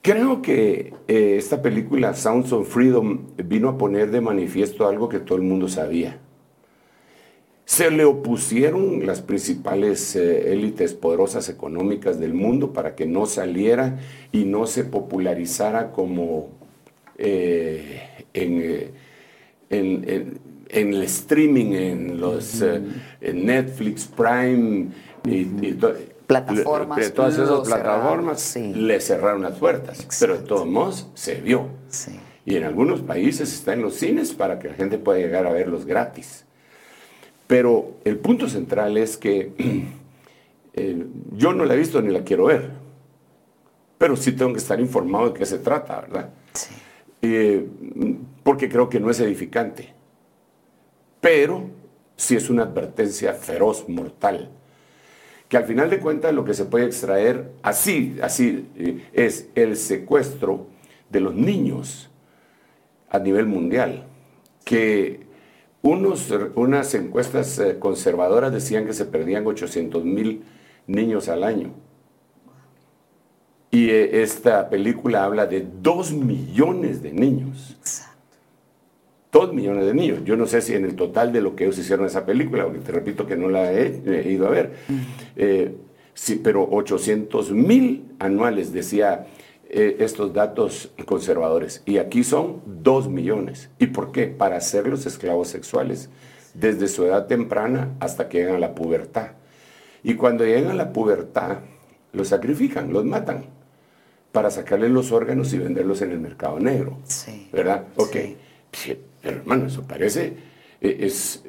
creo 0.01 0.41
que 0.41 0.93
eh, 1.07 1.35
esta 1.37 1.61
película 1.61 2.13
Sounds 2.13 2.51
of 2.51 2.69
Freedom 2.69 3.27
vino 3.37 3.69
a 3.69 3.77
poner 3.77 4.11
de 4.11 4.21
manifiesto 4.21 4.87
algo 4.87 5.09
que 5.09 5.19
todo 5.19 5.37
el 5.37 5.43
mundo 5.43 5.67
sabía. 5.67 6.19
Se 7.65 7.89
le 7.89 8.03
opusieron 8.03 9.05
las 9.05 9.21
principales 9.21 10.15
eh, 10.15 10.51
élites 10.51 10.93
poderosas 10.93 11.47
económicas 11.47 12.19
del 12.19 12.33
mundo 12.33 12.73
para 12.73 12.95
que 12.95 13.05
no 13.05 13.25
saliera 13.25 13.99
y 14.31 14.43
no 14.43 14.67
se 14.67 14.83
popularizara 14.83 15.91
como 15.91 16.49
eh, 17.17 18.25
en, 18.33 18.91
el 19.69 21.03
streaming, 21.03 21.73
en 21.73 22.19
los 22.19 22.63
Netflix, 23.21 24.05
Prime 24.05 24.87
y, 25.25 25.45
plataformas. 26.31 27.13
todas 27.13 27.37
esas 27.37 27.67
plataformas 27.67 28.55
le 28.55 28.99
cerraron 29.01 29.41
las 29.41 29.57
puertas, 29.57 30.07
pero 30.19 30.37
de 30.37 30.43
todos 30.43 30.65
modos 30.65 31.09
se 31.13 31.35
vio. 31.35 31.67
Y 32.45 32.55
en 32.55 32.63
algunos 32.63 33.01
países 33.01 33.53
está 33.53 33.73
en 33.73 33.81
los 33.81 33.95
cines 33.95 34.33
para 34.33 34.57
que 34.59 34.69
la 34.69 34.73
gente 34.73 34.97
pueda 34.97 35.19
llegar 35.19 35.45
a 35.45 35.51
verlos 35.51 35.85
gratis. 35.85 36.45
Pero 37.47 37.97
el 38.05 38.17
punto 38.17 38.47
central 38.47 38.97
es 38.97 39.17
que 39.17 39.51
eh, 40.73 41.05
yo 41.33 41.53
no 41.53 41.65
la 41.65 41.73
he 41.73 41.77
visto 41.77 42.01
ni 42.01 42.11
la 42.11 42.23
quiero 42.23 42.45
ver, 42.45 42.71
pero 43.97 44.15
sí 44.15 44.31
tengo 44.31 44.53
que 44.53 44.59
estar 44.59 44.79
informado 44.79 45.29
de 45.29 45.33
qué 45.33 45.45
se 45.45 45.59
trata, 45.59 46.01
¿verdad? 46.01 46.29
Sí. 46.53 46.73
Eh, 47.21 47.67
porque 48.43 48.69
creo 48.69 48.89
que 48.89 48.99
no 48.99 49.11
es 49.11 49.19
edificante, 49.19 49.93
pero 51.19 51.69
sí 52.15 52.35
es 52.35 52.49
una 52.49 52.63
advertencia 52.63 53.33
feroz, 53.33 53.87
mortal, 53.87 54.49
que 55.51 55.57
al 55.57 55.65
final 55.65 55.89
de 55.89 55.99
cuentas 55.99 56.33
lo 56.33 56.45
que 56.45 56.53
se 56.53 56.63
puede 56.63 56.85
extraer 56.85 57.51
así, 57.61 58.17
así 58.21 58.69
eh, 58.77 59.05
es 59.11 59.49
el 59.53 59.75
secuestro 59.75 60.67
de 61.09 61.19
los 61.19 61.35
niños 61.35 62.09
a 63.09 63.19
nivel 63.19 63.47
mundial, 63.47 64.05
que 64.63 65.25
unos, 65.81 66.33
unas 66.55 66.93
encuestas 66.93 67.59
eh, 67.59 67.79
conservadoras 67.79 68.53
decían 68.53 68.85
que 68.85 68.93
se 68.93 69.03
perdían 69.03 69.45
800 69.45 70.05
mil 70.05 70.45
niños 70.87 71.27
al 71.27 71.43
año. 71.43 71.73
Y 73.71 73.89
eh, 73.89 74.21
esta 74.21 74.69
película 74.69 75.25
habla 75.25 75.47
de 75.47 75.67
2 75.81 76.13
millones 76.13 77.03
de 77.03 77.11
niños. 77.11 77.77
Dos 79.31 79.53
millones 79.53 79.85
de 79.85 79.93
niños. 79.93 80.19
Yo 80.25 80.35
no 80.35 80.45
sé 80.45 80.61
si 80.61 80.73
en 80.73 80.83
el 80.83 80.95
total 80.95 81.31
de 81.31 81.41
lo 81.41 81.55
que 81.55 81.63
ellos 81.63 81.77
hicieron 81.77 82.05
esa 82.05 82.25
película, 82.25 82.65
porque 82.65 82.79
te 82.79 82.91
repito 82.91 83.25
que 83.25 83.37
no 83.37 83.49
la 83.49 83.71
he, 83.71 84.29
ido 84.29 84.47
a 84.47 84.49
ver. 84.49 84.73
Eh, 85.37 85.75
sí, 86.13 86.39
pero 86.43 86.67
800 86.69 87.51
mil 87.51 88.11
anuales, 88.19 88.73
decía 88.73 89.27
eh, 89.69 89.97
estos 89.99 90.33
datos 90.33 90.91
conservadores. 91.05 91.81
Y 91.85 91.97
aquí 91.97 92.25
son 92.25 92.61
dos 92.65 93.07
millones. 93.07 93.69
¿Y 93.79 93.87
por 93.87 94.11
qué? 94.11 94.27
Para 94.27 94.57
hacerlos 94.57 95.05
esclavos 95.05 95.47
sexuales, 95.47 96.09
desde 96.53 96.89
su 96.89 97.05
edad 97.05 97.27
temprana 97.27 97.95
hasta 98.01 98.27
que 98.27 98.39
llegan 98.39 98.55
a 98.55 98.59
la 98.59 98.75
pubertad. 98.75 99.31
Y 100.03 100.15
cuando 100.15 100.43
llegan 100.43 100.71
a 100.71 100.73
la 100.73 100.91
pubertad, 100.91 101.59
los 102.11 102.27
sacrifican, 102.27 102.91
los 102.91 103.05
matan, 103.05 103.45
para 104.33 104.51
sacarles 104.51 104.91
los 104.91 105.13
órganos 105.13 105.53
y 105.53 105.57
venderlos 105.57 106.01
en 106.01 106.11
el 106.11 106.19
mercado 106.19 106.59
negro. 106.59 106.97
Sí. 107.05 107.47
¿Verdad? 107.53 107.85
Ok. 107.95 108.17
Hermano, 109.23 109.67
eso 109.67 109.83
parece. 109.83 110.33
Eh, 110.81 110.97
es, 111.01 111.43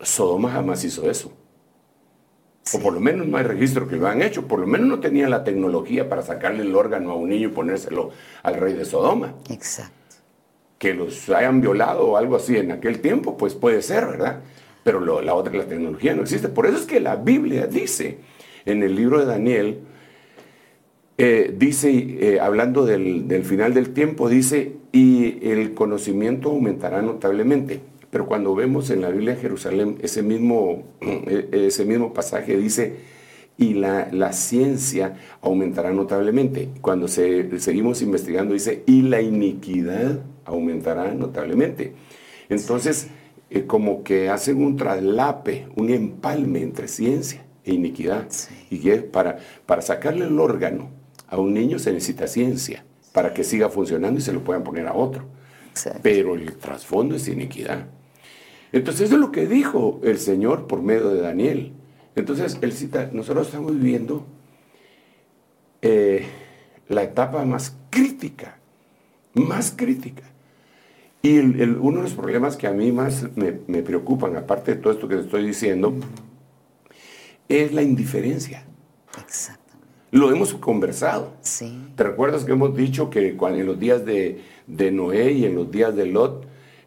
Sodoma 0.00 0.50
jamás 0.50 0.84
hizo 0.84 1.10
eso. 1.10 1.32
O 2.74 2.80
por 2.80 2.92
lo 2.92 3.00
menos 3.00 3.26
no 3.26 3.36
hay 3.36 3.44
registro 3.44 3.88
que 3.88 3.96
lo 3.96 4.06
han 4.06 4.22
hecho. 4.22 4.46
Por 4.46 4.60
lo 4.60 4.66
menos 4.66 4.86
no 4.86 5.00
tenía 5.00 5.28
la 5.28 5.42
tecnología 5.44 6.08
para 6.08 6.22
sacarle 6.22 6.62
el 6.62 6.74
órgano 6.74 7.10
a 7.12 7.14
un 7.14 7.30
niño 7.30 7.48
y 7.48 7.52
ponérselo 7.52 8.10
al 8.42 8.54
rey 8.56 8.74
de 8.74 8.84
Sodoma. 8.84 9.34
Exacto. 9.50 9.94
Que 10.78 10.94
los 10.94 11.28
hayan 11.30 11.60
violado 11.60 12.06
o 12.06 12.16
algo 12.16 12.36
así 12.36 12.56
en 12.56 12.70
aquel 12.70 13.00
tiempo, 13.00 13.36
pues 13.36 13.54
puede 13.54 13.82
ser, 13.82 14.06
¿verdad? 14.06 14.40
Pero 14.84 15.00
la 15.22 15.34
otra, 15.34 15.52
la 15.54 15.64
tecnología 15.64 16.14
no 16.14 16.22
existe. 16.22 16.48
Por 16.48 16.66
eso 16.66 16.76
es 16.76 16.86
que 16.86 17.00
la 17.00 17.16
Biblia 17.16 17.66
dice 17.66 18.18
en 18.64 18.82
el 18.82 18.94
libro 18.94 19.18
de 19.18 19.26
Daniel, 19.26 19.80
eh, 21.18 21.52
dice, 21.56 21.90
eh, 21.90 22.40
hablando 22.40 22.86
del, 22.86 23.26
del 23.26 23.44
final 23.44 23.74
del 23.74 23.90
tiempo, 23.90 24.28
dice, 24.28 24.76
y 24.92 25.38
el 25.48 25.74
conocimiento 25.74 26.50
aumentará 26.50 27.02
notablemente. 27.02 27.80
Pero 28.10 28.26
cuando 28.26 28.54
vemos 28.54 28.88
en 28.90 29.02
la 29.02 29.10
Biblia 29.10 29.34
de 29.34 29.40
Jerusalén, 29.40 29.98
ese 30.00 30.22
mismo, 30.22 30.84
ese 31.52 31.84
mismo 31.84 32.14
pasaje 32.14 32.56
dice, 32.56 32.96
y 33.58 33.74
la, 33.74 34.08
la 34.12 34.32
ciencia 34.32 35.16
aumentará 35.42 35.92
notablemente. 35.92 36.68
Cuando 36.80 37.08
se, 37.08 37.58
seguimos 37.58 38.00
investigando, 38.00 38.54
dice, 38.54 38.84
y 38.86 39.02
la 39.02 39.20
iniquidad 39.20 40.20
aumentará 40.44 41.12
notablemente. 41.14 41.94
Entonces, 42.48 43.08
eh, 43.50 43.64
como 43.66 44.04
que 44.04 44.28
hacen 44.28 44.62
un 44.62 44.76
traslape, 44.76 45.66
un 45.74 45.90
empalme 45.90 46.62
entre 46.62 46.86
ciencia 46.86 47.44
e 47.64 47.74
iniquidad. 47.74 48.28
Y 48.70 48.78
que 48.78 48.98
para, 48.98 49.38
para 49.66 49.82
sacarle 49.82 50.26
el 50.26 50.38
órgano 50.38 50.97
a 51.28 51.38
un 51.38 51.54
niño 51.54 51.78
se 51.78 51.92
necesita 51.92 52.26
ciencia, 52.26 52.84
para 53.12 53.32
que 53.34 53.44
siga 53.44 53.68
funcionando 53.68 54.18
y 54.18 54.22
se 54.22 54.32
lo 54.32 54.42
puedan 54.42 54.64
poner 54.64 54.86
a 54.86 54.94
otro. 54.94 55.26
Pero 56.02 56.34
el 56.34 56.56
trasfondo 56.56 57.14
es 57.14 57.28
iniquidad. 57.28 57.86
Entonces 58.72 59.02
eso 59.02 59.14
es 59.14 59.20
lo 59.20 59.32
que 59.32 59.46
dijo 59.46 60.00
el 60.02 60.18
Señor 60.18 60.66
por 60.66 60.82
medio 60.82 61.08
de 61.10 61.20
Daniel. 61.20 61.72
Entonces 62.16 62.58
él 62.60 62.72
cita, 62.72 63.10
nosotros 63.12 63.46
estamos 63.46 63.74
viviendo 63.74 64.26
eh, 65.82 66.26
la 66.88 67.02
etapa 67.02 67.44
más 67.44 67.76
crítica, 67.90 68.58
más 69.34 69.72
crítica. 69.76 70.24
Y 71.22 71.38
uno 71.38 71.98
de 71.98 72.02
los 72.04 72.14
problemas 72.14 72.56
que 72.56 72.66
a 72.66 72.72
mí 72.72 72.92
más 72.92 73.26
me, 73.34 73.82
preocupan, 73.82 74.36
aparte 74.36 74.74
de 74.74 74.80
todo 74.80 74.92
esto 74.92 75.08
que 75.08 75.16
te 75.16 75.22
estoy 75.22 75.46
diciendo, 75.46 75.94
es 77.48 77.72
la 77.72 77.82
indiferencia. 77.82 78.64
Exactamente. 79.20 79.67
Lo 80.10 80.30
hemos 80.32 80.54
conversado. 80.54 81.34
Sí. 81.42 81.78
¿Te 81.96 82.04
recuerdas 82.04 82.44
que 82.44 82.52
hemos 82.52 82.74
dicho 82.76 83.10
que 83.10 83.36
cuando, 83.36 83.58
en 83.58 83.66
los 83.66 83.78
días 83.78 84.04
de, 84.04 84.40
de 84.66 84.90
Noé 84.90 85.32
y 85.32 85.44
en 85.44 85.54
los 85.54 85.70
días 85.70 85.94
de 85.94 86.06
Lot, 86.06 86.46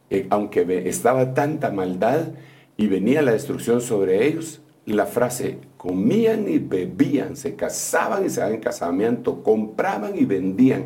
eh, 0.09 0.27
aunque 0.29 0.89
estaba 0.89 1.33
tanta 1.33 1.71
maldad 1.71 2.29
y 2.77 2.87
venía 2.87 3.21
la 3.21 3.31
destrucción 3.31 3.79
sobre 3.79 4.27
ellos, 4.27 4.61
la 4.85 5.05
frase 5.05 5.59
comían 5.77 6.49
y 6.49 6.59
bebían, 6.59 7.35
se 7.35 7.55
casaban 7.55 8.25
y 8.25 8.29
se 8.29 8.41
daban 8.41 8.59
casamiento, 8.59 9.43
compraban 9.43 10.17
y 10.17 10.25
vendían. 10.25 10.85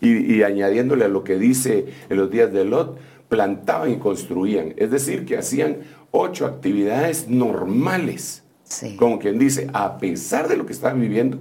Y, 0.00 0.42
añadiéndole 0.42 1.04
a 1.04 1.08
lo 1.08 1.22
que 1.22 1.38
dice 1.38 1.86
en 2.08 2.16
los 2.16 2.28
días 2.28 2.52
de 2.52 2.64
Lot, 2.64 2.98
plantaban 3.28 3.92
y 3.92 3.96
construían. 3.98 4.74
Es 4.76 4.90
decir, 4.90 5.24
que 5.24 5.38
hacían 5.38 5.76
ocho 6.10 6.46
actividades 6.46 7.28
normales. 7.28 8.42
Como 8.96 9.18
quien 9.18 9.38
dice, 9.38 9.68
a 9.74 9.98
pesar 9.98 10.48
de 10.48 10.56
lo 10.56 10.66
que 10.66 10.72
estaban 10.72 11.00
viviendo, 11.00 11.40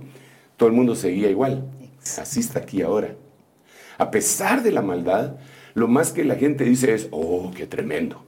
todo 0.61 0.69
el 0.69 0.75
mundo 0.75 0.95
seguía 0.95 1.27
igual. 1.27 1.71
Así 2.19 2.39
está 2.39 2.59
aquí 2.59 2.83
ahora. 2.83 3.15
A 3.97 4.11
pesar 4.11 4.61
de 4.61 4.71
la 4.71 4.83
maldad, 4.83 5.37
lo 5.73 5.87
más 5.87 6.11
que 6.11 6.23
la 6.23 6.35
gente 6.35 6.63
dice 6.65 6.93
es, 6.93 7.07
oh, 7.09 7.49
qué 7.49 7.65
tremendo. 7.65 8.23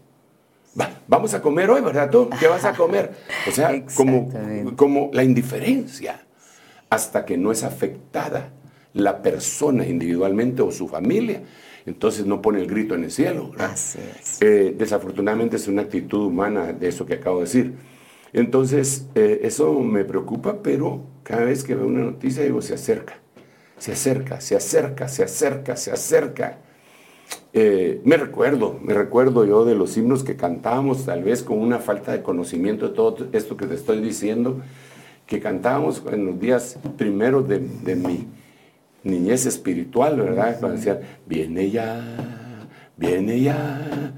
vamos 1.07 1.35
a 1.35 1.43
comer 1.43 1.69
hoy, 1.69 1.81
¿verdad 1.81 2.09
tú? 2.09 2.31
¿Qué 2.39 2.47
vas 2.47 2.65
a 2.65 2.73
comer? 2.73 3.11
O 3.47 3.51
sea, 3.51 3.85
como, 3.93 4.33
como 4.75 5.11
la 5.13 5.23
indiferencia, 5.23 6.25
hasta 6.89 7.23
que 7.23 7.37
no 7.37 7.51
es 7.51 7.63
afectada 7.63 8.49
la 8.93 9.21
persona 9.21 9.85
individualmente 9.85 10.63
o 10.63 10.71
su 10.71 10.87
familia, 10.87 11.43
entonces 11.85 12.25
no 12.25 12.41
pone 12.41 12.61
el 12.61 12.65
grito 12.65 12.95
en 12.95 13.03
el 13.03 13.11
cielo. 13.11 13.51
Eh, 14.41 14.73
desafortunadamente 14.75 15.57
es 15.57 15.67
una 15.67 15.83
actitud 15.83 16.25
humana 16.25 16.73
de 16.73 16.87
eso 16.87 17.05
que 17.05 17.13
acabo 17.13 17.37
de 17.37 17.43
decir. 17.43 17.75
Entonces, 18.33 19.05
eh, 19.13 19.41
eso 19.43 19.79
me 19.81 20.03
preocupa, 20.03 20.63
pero 20.63 21.12
cada 21.23 21.45
vez 21.45 21.63
que 21.63 21.75
veo 21.75 21.87
una 21.87 22.03
noticia 22.03 22.43
digo, 22.43 22.61
se 22.61 22.73
acerca, 22.73 23.15
se 23.77 23.93
acerca, 23.93 24.41
se 24.41 24.55
acerca, 24.55 25.07
se 25.07 25.23
acerca, 25.23 25.75
se 25.75 25.91
acerca. 25.91 26.57
Eh, 27.53 28.01
me 28.03 28.17
recuerdo, 28.17 28.79
me 28.83 28.93
recuerdo 28.93 29.45
yo 29.45 29.63
de 29.65 29.75
los 29.75 29.95
himnos 29.95 30.23
que 30.23 30.35
cantábamos, 30.35 31.05
tal 31.05 31.23
vez 31.23 31.43
con 31.43 31.59
una 31.59 31.79
falta 31.79 32.11
de 32.11 32.21
conocimiento 32.21 32.89
de 32.89 32.95
todo 32.95 33.27
esto 33.31 33.55
que 33.55 33.65
te 33.65 33.75
estoy 33.75 34.01
diciendo, 34.01 34.61
que 35.25 35.39
cantábamos 35.39 36.03
en 36.11 36.25
los 36.25 36.39
días 36.39 36.77
primeros 36.97 37.47
de, 37.47 37.59
mi 37.95 38.27
niñez 39.03 39.45
espiritual, 39.45 40.17
¿verdad? 40.17 40.59
Cuando 40.59 40.77
decían, 40.77 40.99
viene 41.25 41.69
ya, 41.69 42.67
viene 42.97 43.41
ya, 43.41 44.13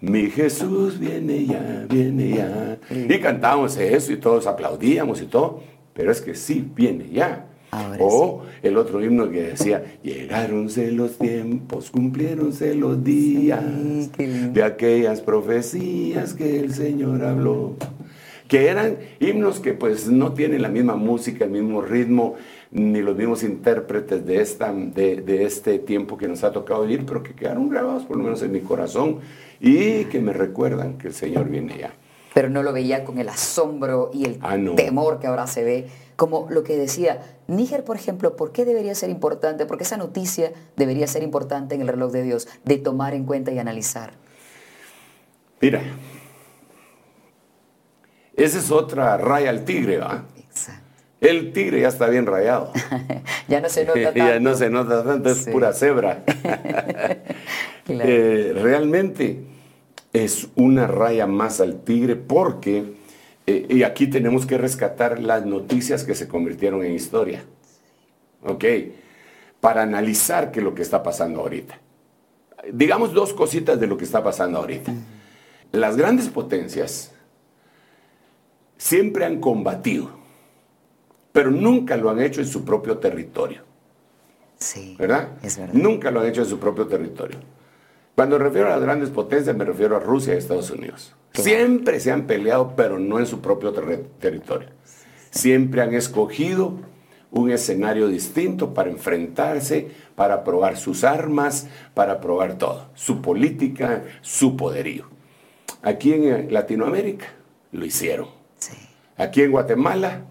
mi 0.00 0.30
Jesús 0.30 0.98
viene 0.98 1.44
ya, 1.46 1.86
viene 1.88 2.36
ya. 2.36 2.78
Y 2.90 3.18
cantábamos 3.18 3.76
eso 3.76 4.12
y 4.12 4.16
todos 4.16 4.46
aplaudíamos 4.46 5.20
y 5.22 5.26
todo, 5.26 5.62
pero 5.96 6.12
es 6.12 6.20
que 6.20 6.34
sí, 6.34 6.70
viene 6.74 7.08
ya 7.10 7.46
o 7.98 8.42
el 8.62 8.76
otro 8.76 9.02
himno 9.04 9.30
que 9.30 9.42
decía, 9.42 9.98
llegaronse 10.02 10.92
los 10.92 11.18
tiempos, 11.18 11.90
cumpliéronse 11.90 12.74
los 12.74 13.02
días 13.02 13.64
de 14.16 14.62
aquellas 14.62 15.20
profecías 15.20 16.34
que 16.34 16.60
el 16.60 16.72
Señor 16.72 17.24
habló. 17.24 17.74
Que 18.48 18.68
eran 18.68 18.98
himnos 19.18 19.58
que 19.58 19.72
pues 19.72 20.06
no 20.06 20.32
tienen 20.32 20.62
la 20.62 20.68
misma 20.68 20.94
música, 20.94 21.44
el 21.44 21.50
mismo 21.50 21.82
ritmo, 21.82 22.36
ni 22.70 23.02
los 23.02 23.16
mismos 23.16 23.42
intérpretes 23.42 24.24
de, 24.24 24.40
esta, 24.40 24.72
de, 24.72 25.16
de 25.20 25.44
este 25.44 25.80
tiempo 25.80 26.16
que 26.16 26.28
nos 26.28 26.44
ha 26.44 26.52
tocado 26.52 26.82
vivir, 26.82 27.04
pero 27.04 27.24
que 27.24 27.34
quedaron 27.34 27.68
grabados 27.68 28.04
por 28.04 28.16
lo 28.16 28.22
menos 28.22 28.42
en 28.42 28.52
mi 28.52 28.60
corazón 28.60 29.18
y 29.60 30.04
que 30.04 30.20
me 30.20 30.32
recuerdan 30.32 30.96
que 30.96 31.08
el 31.08 31.14
Señor 31.14 31.48
viene 31.48 31.76
ya. 31.76 31.92
Pero 32.36 32.50
no 32.50 32.62
lo 32.62 32.74
veía 32.74 33.02
con 33.02 33.16
el 33.16 33.30
asombro 33.30 34.10
y 34.12 34.26
el 34.26 34.38
ah, 34.42 34.58
temor 34.76 35.20
que 35.20 35.26
ahora 35.26 35.46
se 35.46 35.64
ve 35.64 35.88
como 36.16 36.48
lo 36.50 36.64
que 36.64 36.76
decía, 36.76 37.22
Níger, 37.46 37.82
por 37.82 37.96
ejemplo, 37.96 38.36
¿por 38.36 38.52
qué 38.52 38.66
debería 38.66 38.94
ser 38.94 39.08
importante? 39.08 39.64
Porque 39.64 39.84
esa 39.84 39.96
noticia 39.96 40.52
debería 40.76 41.06
ser 41.06 41.22
importante 41.22 41.74
en 41.74 41.80
el 41.80 41.88
reloj 41.88 42.12
de 42.12 42.22
Dios, 42.24 42.46
de 42.62 42.76
tomar 42.76 43.14
en 43.14 43.24
cuenta 43.24 43.52
y 43.52 43.58
analizar. 43.58 44.12
Mira, 45.62 45.80
esa 48.34 48.58
es 48.58 48.70
otra 48.70 49.16
raya 49.16 49.48
al 49.48 49.64
tigre, 49.64 49.96
¿va? 49.96 50.26
Exacto. 50.36 50.82
El 51.22 51.54
tigre 51.54 51.80
ya 51.80 51.88
está 51.88 52.06
bien 52.08 52.26
rayado. 52.26 52.70
ya 53.48 53.62
no 53.62 53.70
se 53.70 53.86
nota 53.86 54.02
tanto. 54.02 54.18
ya 54.18 54.40
no 54.40 54.54
se 54.54 54.68
nota 54.68 55.02
tanto, 55.02 55.30
es 55.30 55.48
pura 55.48 55.72
cebra. 55.72 56.22
Eh, 57.88 58.52
realmente 58.52 59.55
es 60.24 60.48
una 60.54 60.86
raya 60.86 61.26
más 61.26 61.60
al 61.60 61.82
tigre 61.82 62.16
porque 62.16 62.96
eh, 63.46 63.66
y 63.68 63.82
aquí 63.84 64.08
tenemos 64.08 64.44
que 64.44 64.58
rescatar 64.58 65.20
las 65.20 65.46
noticias 65.46 66.04
que 66.04 66.14
se 66.14 66.26
convirtieron 66.26 66.84
en 66.84 66.92
historia. 66.92 67.44
¿Ok? 68.42 68.64
Para 69.60 69.82
analizar 69.82 70.50
qué 70.50 70.60
es 70.60 70.64
lo 70.64 70.74
que 70.74 70.82
está 70.82 71.02
pasando 71.02 71.40
ahorita. 71.40 71.80
Digamos 72.72 73.12
dos 73.12 73.32
cositas 73.32 73.78
de 73.78 73.86
lo 73.86 73.96
que 73.96 74.04
está 74.04 74.22
pasando 74.22 74.58
ahorita. 74.58 74.92
Las 75.72 75.96
grandes 75.96 76.28
potencias 76.28 77.12
siempre 78.76 79.24
han 79.24 79.40
combatido, 79.40 80.10
pero 81.32 81.50
nunca 81.50 81.96
lo 81.96 82.10
han 82.10 82.20
hecho 82.20 82.40
en 82.40 82.46
su 82.48 82.64
propio 82.64 82.98
territorio. 82.98 83.62
Sí. 84.58 84.96
¿Verdad? 84.98 85.38
Es 85.42 85.58
verdad. 85.58 85.74
Nunca 85.74 86.10
lo 86.10 86.20
han 86.20 86.26
hecho 86.26 86.42
en 86.42 86.48
su 86.48 86.58
propio 86.58 86.86
territorio. 86.86 87.38
Cuando 88.16 88.38
refiero 88.38 88.68
a 88.68 88.70
las 88.70 88.80
grandes 88.80 89.10
potencias 89.10 89.54
me 89.54 89.66
refiero 89.66 89.94
a 89.94 90.00
Rusia 90.00 90.32
y 90.32 90.38
Estados 90.38 90.70
Unidos. 90.70 91.14
Siempre 91.34 92.00
se 92.00 92.10
han 92.10 92.26
peleado, 92.26 92.72
pero 92.74 92.98
no 92.98 93.18
en 93.18 93.26
su 93.26 93.42
propio 93.42 93.74
territorio. 93.74 94.70
Siempre 95.30 95.82
han 95.82 95.92
escogido 95.92 96.78
un 97.30 97.50
escenario 97.50 98.08
distinto 98.08 98.72
para 98.72 98.88
enfrentarse, 98.88 99.90
para 100.14 100.44
probar 100.44 100.78
sus 100.78 101.04
armas, 101.04 101.68
para 101.92 102.22
probar 102.22 102.56
todo, 102.56 102.88
su 102.94 103.20
política, 103.20 104.04
su 104.22 104.56
poderío. 104.56 105.04
Aquí 105.82 106.14
en 106.14 106.50
Latinoamérica 106.50 107.26
lo 107.70 107.84
hicieron. 107.84 108.28
Aquí 109.18 109.42
en 109.42 109.50
Guatemala 109.50 110.22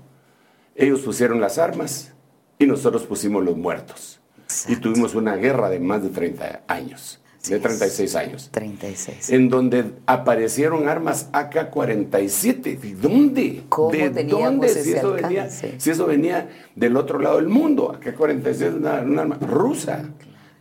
ellos 0.75 1.01
pusieron 1.01 1.39
las 1.39 1.59
armas 1.59 2.15
y 2.57 2.65
nosotros 2.65 3.03
pusimos 3.03 3.43
los 3.43 3.55
muertos. 3.55 4.19
Y 4.67 4.77
tuvimos 4.77 5.13
una 5.13 5.35
guerra 5.35 5.69
de 5.69 5.79
más 5.79 6.01
de 6.01 6.09
30 6.09 6.63
años 6.67 7.21
de 7.49 7.59
36 7.59 8.15
años. 8.15 8.49
36. 8.51 9.29
En 9.31 9.49
donde 9.49 9.85
aparecieron 10.05 10.87
armas 10.87 11.29
AK-47. 11.31 12.79
¿De 12.79 12.95
dónde? 12.95 13.63
¿Cómo 13.69 13.91
¿De 13.91 14.23
dónde? 14.23 14.69
Si, 14.69 14.93
eso 14.93 15.13
venía, 15.13 15.49
si 15.49 15.89
eso 15.89 16.05
venía 16.05 16.49
del 16.75 16.97
otro 16.97 17.19
lado 17.19 17.37
del 17.37 17.47
mundo. 17.47 17.93
AK-47 17.93 18.47
es 18.47 18.73
una, 18.73 18.97
arma 18.99 19.37
rusa. 19.41 20.09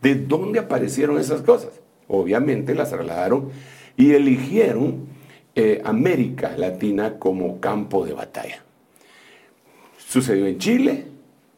¿De 0.01 0.15
dónde 0.15 0.59
aparecieron 0.59 1.19
esas 1.19 1.41
cosas? 1.41 1.71
Obviamente 2.07 2.75
las 2.75 2.89
trasladaron 2.89 3.49
y 3.97 4.11
eligieron 4.11 5.07
eh, 5.55 5.81
América 5.83 6.55
Latina 6.57 7.17
como 7.17 7.59
campo 7.59 8.05
de 8.05 8.13
batalla. 8.13 8.63
Sucedió 9.97 10.45
en 10.45 10.57
Chile, 10.59 11.05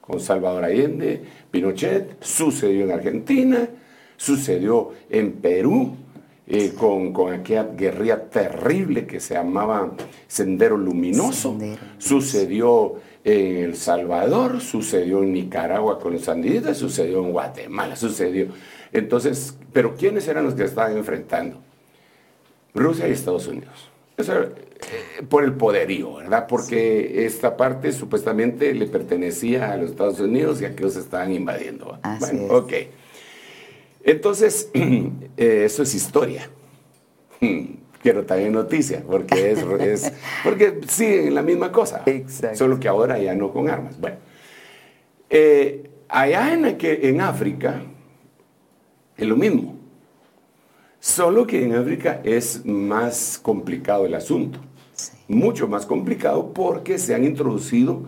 con 0.01 0.19
Salvador 0.19 0.63
Allende, 0.63 1.21
Pinochet, 1.51 2.23
sucedió 2.23 2.85
en 2.85 2.91
Argentina, 2.91 3.67
Sucedió 4.17 4.91
en 5.09 5.33
Perú, 5.33 5.95
eh, 6.49 6.73
con, 6.77 7.13
aquella 7.33 7.63
guerrilla 7.63 8.29
terrible 8.29 9.05
que 9.05 9.19
se 9.19 9.33
llamaba 9.33 9.91
Sendero 10.27 10.77
Luminoso. 10.77 11.57
Sucedió 11.97 12.95
en 13.23 13.57
El 13.57 13.75
Salvador, 13.75 14.61
sucedió 14.61 15.23
en 15.23 15.33
Nicaragua 15.33 15.99
con 15.99 16.13
los 16.13 16.23
sandinitas, 16.23 16.77
sucedió 16.77 17.23
en 17.23 17.31
Guatemala, 17.31 17.95
sucedió. 17.95 18.47
Entonces, 18.93 19.57
¿pero 19.73 19.95
quiénes 19.95 20.27
eran 20.27 20.45
los 20.45 20.55
que 20.55 20.63
estaban 20.63 20.97
enfrentando? 20.97 21.61
Rusia 22.73 23.07
y 23.07 23.11
Estados 23.11 23.47
Unidos. 23.47 23.89
Eso, 24.15 24.33
eh, 24.41 24.53
por 25.27 25.43
el 25.43 25.53
poderío, 25.53 26.15
¿verdad? 26.15 26.47
Porque 26.47 27.25
esta 27.25 27.57
parte 27.57 27.91
supuestamente 27.91 28.73
le 28.73 28.87
pertenecía 28.87 29.71
a 29.71 29.77
los 29.77 29.91
Estados 29.91 30.19
Unidos 30.19 30.61
y 30.61 30.65
a 30.65 30.75
que 30.75 30.83
los 30.83 30.95
estaban 30.95 31.33
invadiendo. 31.33 31.99
Así 32.01 32.37
bueno, 32.37 32.53
ok. 32.55 32.73
Entonces, 34.07 34.71
eh, 34.73 35.63
eso 35.65 35.83
es 35.83 35.93
historia. 35.93 36.49
Quiero 38.01 38.25
también 38.25 38.53
noticia, 38.53 39.03
porque 39.05 39.51
es, 39.51 39.59
es 39.81 40.13
porque 40.43 40.79
siguen 40.87 41.35
la 41.35 41.41
misma 41.41 41.73
cosa. 41.73 42.03
Exacto. 42.05 42.57
Solo 42.57 42.79
que 42.79 42.87
ahora 42.87 43.19
ya 43.19 43.35
no 43.35 43.51
con 43.51 43.69
armas. 43.69 43.99
Bueno, 43.99 44.17
eh, 45.29 45.89
allá 46.07 46.53
en, 46.53 46.77
en 46.79 47.21
África 47.21 47.81
es 49.17 49.27
lo 49.27 49.35
mismo. 49.35 49.77
Solo 51.01 51.45
que 51.45 51.65
en 51.65 51.75
África 51.75 52.21
es 52.23 52.65
más 52.65 53.37
complicado 53.37 54.05
el 54.05 54.13
asunto. 54.13 54.59
Mucho 55.27 55.67
más 55.67 55.85
complicado 55.85 56.53
porque 56.53 56.97
se 56.97 57.13
han 57.13 57.25
introducido 57.25 58.03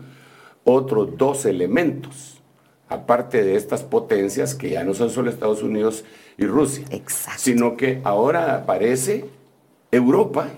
otros 0.64 1.18
dos 1.18 1.46
elementos 1.46 2.39
aparte 2.90 3.44
de 3.44 3.56
estas 3.56 3.84
potencias 3.84 4.56
que 4.56 4.72
ya 4.72 4.84
no 4.84 4.94
son 4.94 5.12
solo 5.12 5.30
Estados 5.30 5.62
Unidos 5.62 6.04
y 6.38 6.46
Rusia, 6.46 6.86
sino 7.38 7.78
que 7.78 8.02
ahora 8.04 8.56
aparece 8.56 9.26
Europa, 9.92 10.50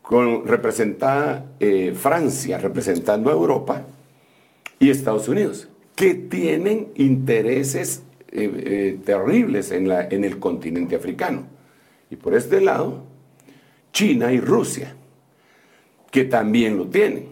con, 0.00 0.46
representada 0.46 1.46
eh, 1.58 1.92
Francia 1.94 2.58
representando 2.58 3.30
a 3.30 3.32
Europa 3.32 3.82
y 4.78 4.90
Estados 4.90 5.28
Unidos, 5.28 5.68
que 5.96 6.14
tienen 6.14 6.88
intereses 6.94 8.02
eh, 8.30 8.50
eh, 8.54 8.98
terribles 9.04 9.72
en, 9.72 9.88
la, 9.88 10.06
en 10.06 10.24
el 10.24 10.38
continente 10.38 10.94
africano. 10.94 11.46
Y 12.10 12.16
por 12.16 12.34
este 12.34 12.60
lado, 12.60 13.02
China 13.92 14.32
y 14.32 14.38
Rusia, 14.38 14.94
que 16.12 16.24
también 16.24 16.76
lo 16.78 16.86
tienen. 16.86 17.28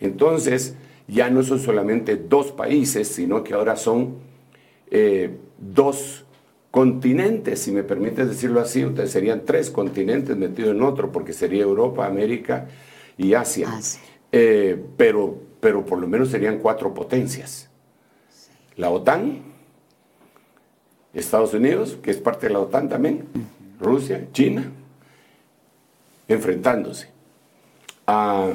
Entonces, 0.00 0.74
ya 1.06 1.30
no 1.30 1.42
son 1.42 1.58
solamente 1.60 2.16
dos 2.16 2.52
países, 2.52 3.08
sino 3.08 3.44
que 3.44 3.54
ahora 3.54 3.76
son 3.76 4.16
eh, 4.90 5.36
dos 5.58 6.24
continentes, 6.70 7.60
si 7.60 7.72
me 7.72 7.84
permites 7.84 8.28
decirlo 8.28 8.60
así, 8.60 8.84
serían 9.06 9.44
tres 9.44 9.70
continentes 9.70 10.36
metidos 10.36 10.72
en 10.72 10.82
otro, 10.82 11.12
porque 11.12 11.32
sería 11.32 11.62
Europa, 11.62 12.06
América 12.06 12.66
y 13.16 13.34
Asia. 13.34 13.68
Eh, 14.32 14.82
pero, 14.96 15.38
pero 15.60 15.86
por 15.86 15.98
lo 15.98 16.08
menos 16.08 16.30
serían 16.30 16.58
cuatro 16.58 16.92
potencias. 16.92 17.68
La 18.76 18.90
OTAN, 18.90 19.42
Estados 21.12 21.54
Unidos, 21.54 21.96
que 22.02 22.10
es 22.10 22.16
parte 22.16 22.48
de 22.48 22.54
la 22.54 22.60
OTAN 22.60 22.88
también, 22.88 23.26
Rusia, 23.78 24.26
China, 24.32 24.72
enfrentándose. 26.26 27.08
a 28.06 28.50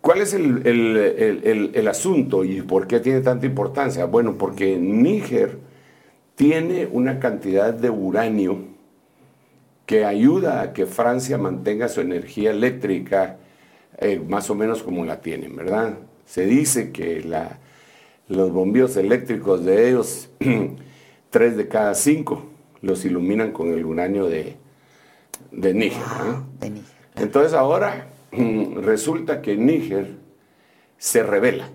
¿Cuál 0.00 0.20
es 0.20 0.32
el, 0.32 1.88
asunto 1.88 2.44
y 2.44 2.62
por 2.62 2.86
qué 2.86 3.00
tiene 3.00 3.20
tanta 3.20 3.46
importancia? 3.46 4.04
Bueno, 4.06 4.36
porque 4.38 4.76
Níger 4.78 5.58
tiene 6.34 6.88
una 6.90 7.18
cantidad 7.18 7.74
de 7.74 7.90
uranio 7.90 8.58
que 9.86 10.04
ayuda 10.04 10.62
a 10.62 10.72
que 10.72 10.86
Francia 10.86 11.38
mantenga 11.38 11.88
su 11.88 12.00
energía 12.00 12.50
eléctrica 12.50 13.38
eh, 13.98 14.20
más 14.26 14.48
o 14.50 14.54
menos 14.54 14.82
como 14.82 15.04
la 15.04 15.20
tienen, 15.20 15.56
¿verdad? 15.56 15.98
Se 16.26 16.46
dice 16.46 16.92
que 16.92 17.24
los 18.28 18.52
bombillos 18.52 18.96
eléctricos 18.96 19.64
de 19.64 19.88
ellos, 19.88 20.30
tres 21.30 21.56
de 21.56 21.66
cada 21.66 21.94
cinco, 21.94 22.44
los 22.82 23.04
iluminan 23.04 23.50
con 23.50 23.72
el 23.72 23.84
uranio 23.84 24.26
de, 24.26 24.56
de 25.50 25.74
Níger. 25.74 26.02
Entonces 27.16 27.54
ahora 27.54 28.08
resulta 28.32 29.42
que 29.42 29.56
Níger 29.56 30.16
se 30.98 31.22
revela. 31.22 31.70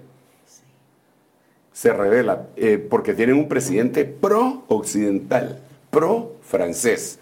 Se 1.71 1.91
revela 1.91 2.47
eh, 2.55 2.77
porque 2.77 3.13
tienen 3.13 3.35
un 3.35 3.47
presidente 3.47 4.05
pro-occidental, 4.05 5.59
pro-francés. 5.89 7.19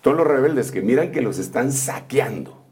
Todos 0.00 0.16
los 0.16 0.26
rebeldes 0.26 0.70
que 0.70 0.82
miran 0.82 1.12
que 1.12 1.20
los 1.20 1.38
están 1.38 1.72
saqueando, 1.72 2.62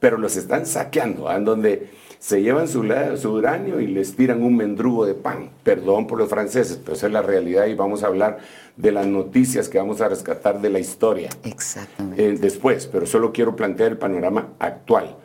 pero 0.00 0.18
los 0.18 0.36
están 0.36 0.66
saqueando, 0.66 1.30
en 1.30 1.44
donde 1.44 1.90
se 2.22 2.40
llevan 2.40 2.68
su, 2.68 2.88
su, 3.16 3.32
uranio 3.32 3.80
y 3.80 3.88
les 3.88 4.14
tiran 4.14 4.44
un 4.44 4.56
mendrugo 4.56 5.04
de 5.04 5.14
pan. 5.14 5.50
Perdón 5.64 6.06
por 6.06 6.18
los 6.18 6.28
franceses, 6.28 6.78
pero 6.80 6.92
esa 6.92 7.08
es 7.08 7.12
la 7.12 7.20
realidad 7.20 7.66
y 7.66 7.74
vamos 7.74 8.04
a 8.04 8.06
hablar 8.06 8.38
de 8.76 8.92
las 8.92 9.08
noticias 9.08 9.68
que 9.68 9.78
vamos 9.78 10.00
a 10.00 10.08
rescatar 10.08 10.60
de 10.60 10.70
la 10.70 10.78
historia. 10.78 11.30
Exactamente. 11.42 12.24
Eh, 12.24 12.38
después, 12.38 12.86
pero 12.86 13.06
solo 13.06 13.32
quiero 13.32 13.56
plantear 13.56 13.90
el 13.90 13.98
panorama 13.98 14.52
actual. 14.60 15.16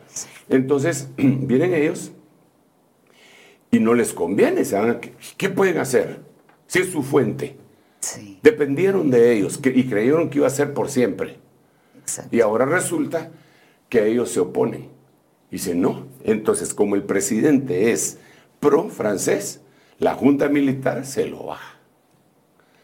Entonces, 0.48 1.08
vienen 1.16 1.72
ellos 1.72 2.10
y 3.70 3.78
no 3.78 3.94
les 3.94 4.12
conviene. 4.12 4.64
¿Qué 5.36 5.50
pueden 5.50 5.78
hacer? 5.78 6.18
Si 6.66 6.80
es 6.80 6.90
su 6.90 7.04
fuente. 7.04 7.56
Sí. 8.00 8.40
Dependieron 8.42 9.08
de 9.08 9.34
ellos 9.34 9.60
y 9.62 9.84
creyeron 9.84 10.30
que 10.30 10.38
iba 10.38 10.48
a 10.48 10.50
ser 10.50 10.74
por 10.74 10.90
siempre. 10.90 11.36
Exacto. 12.00 12.34
Y 12.34 12.40
ahora 12.40 12.64
resulta 12.64 13.30
que 13.88 14.04
ellos 14.08 14.32
se 14.32 14.40
oponen. 14.40 14.97
Dice, 15.50 15.74
no. 15.74 16.06
Entonces, 16.24 16.74
como 16.74 16.94
el 16.94 17.04
presidente 17.04 17.92
es 17.92 18.18
pro-francés, 18.60 19.60
la 19.98 20.14
junta 20.14 20.48
militar 20.48 21.06
se 21.06 21.26
lo 21.26 21.44
baja. 21.44 21.78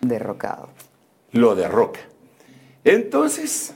Derrocado. 0.00 0.70
Lo 1.32 1.54
derroca. 1.54 2.00
Entonces, 2.84 3.74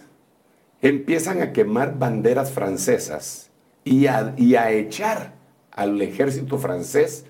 empiezan 0.80 1.42
a 1.42 1.52
quemar 1.52 1.98
banderas 1.98 2.52
francesas 2.52 3.50
y 3.84 4.06
a, 4.06 4.34
y 4.36 4.54
a 4.54 4.70
echar 4.70 5.34
al 5.72 6.00
ejército 6.00 6.58
francés 6.58 7.24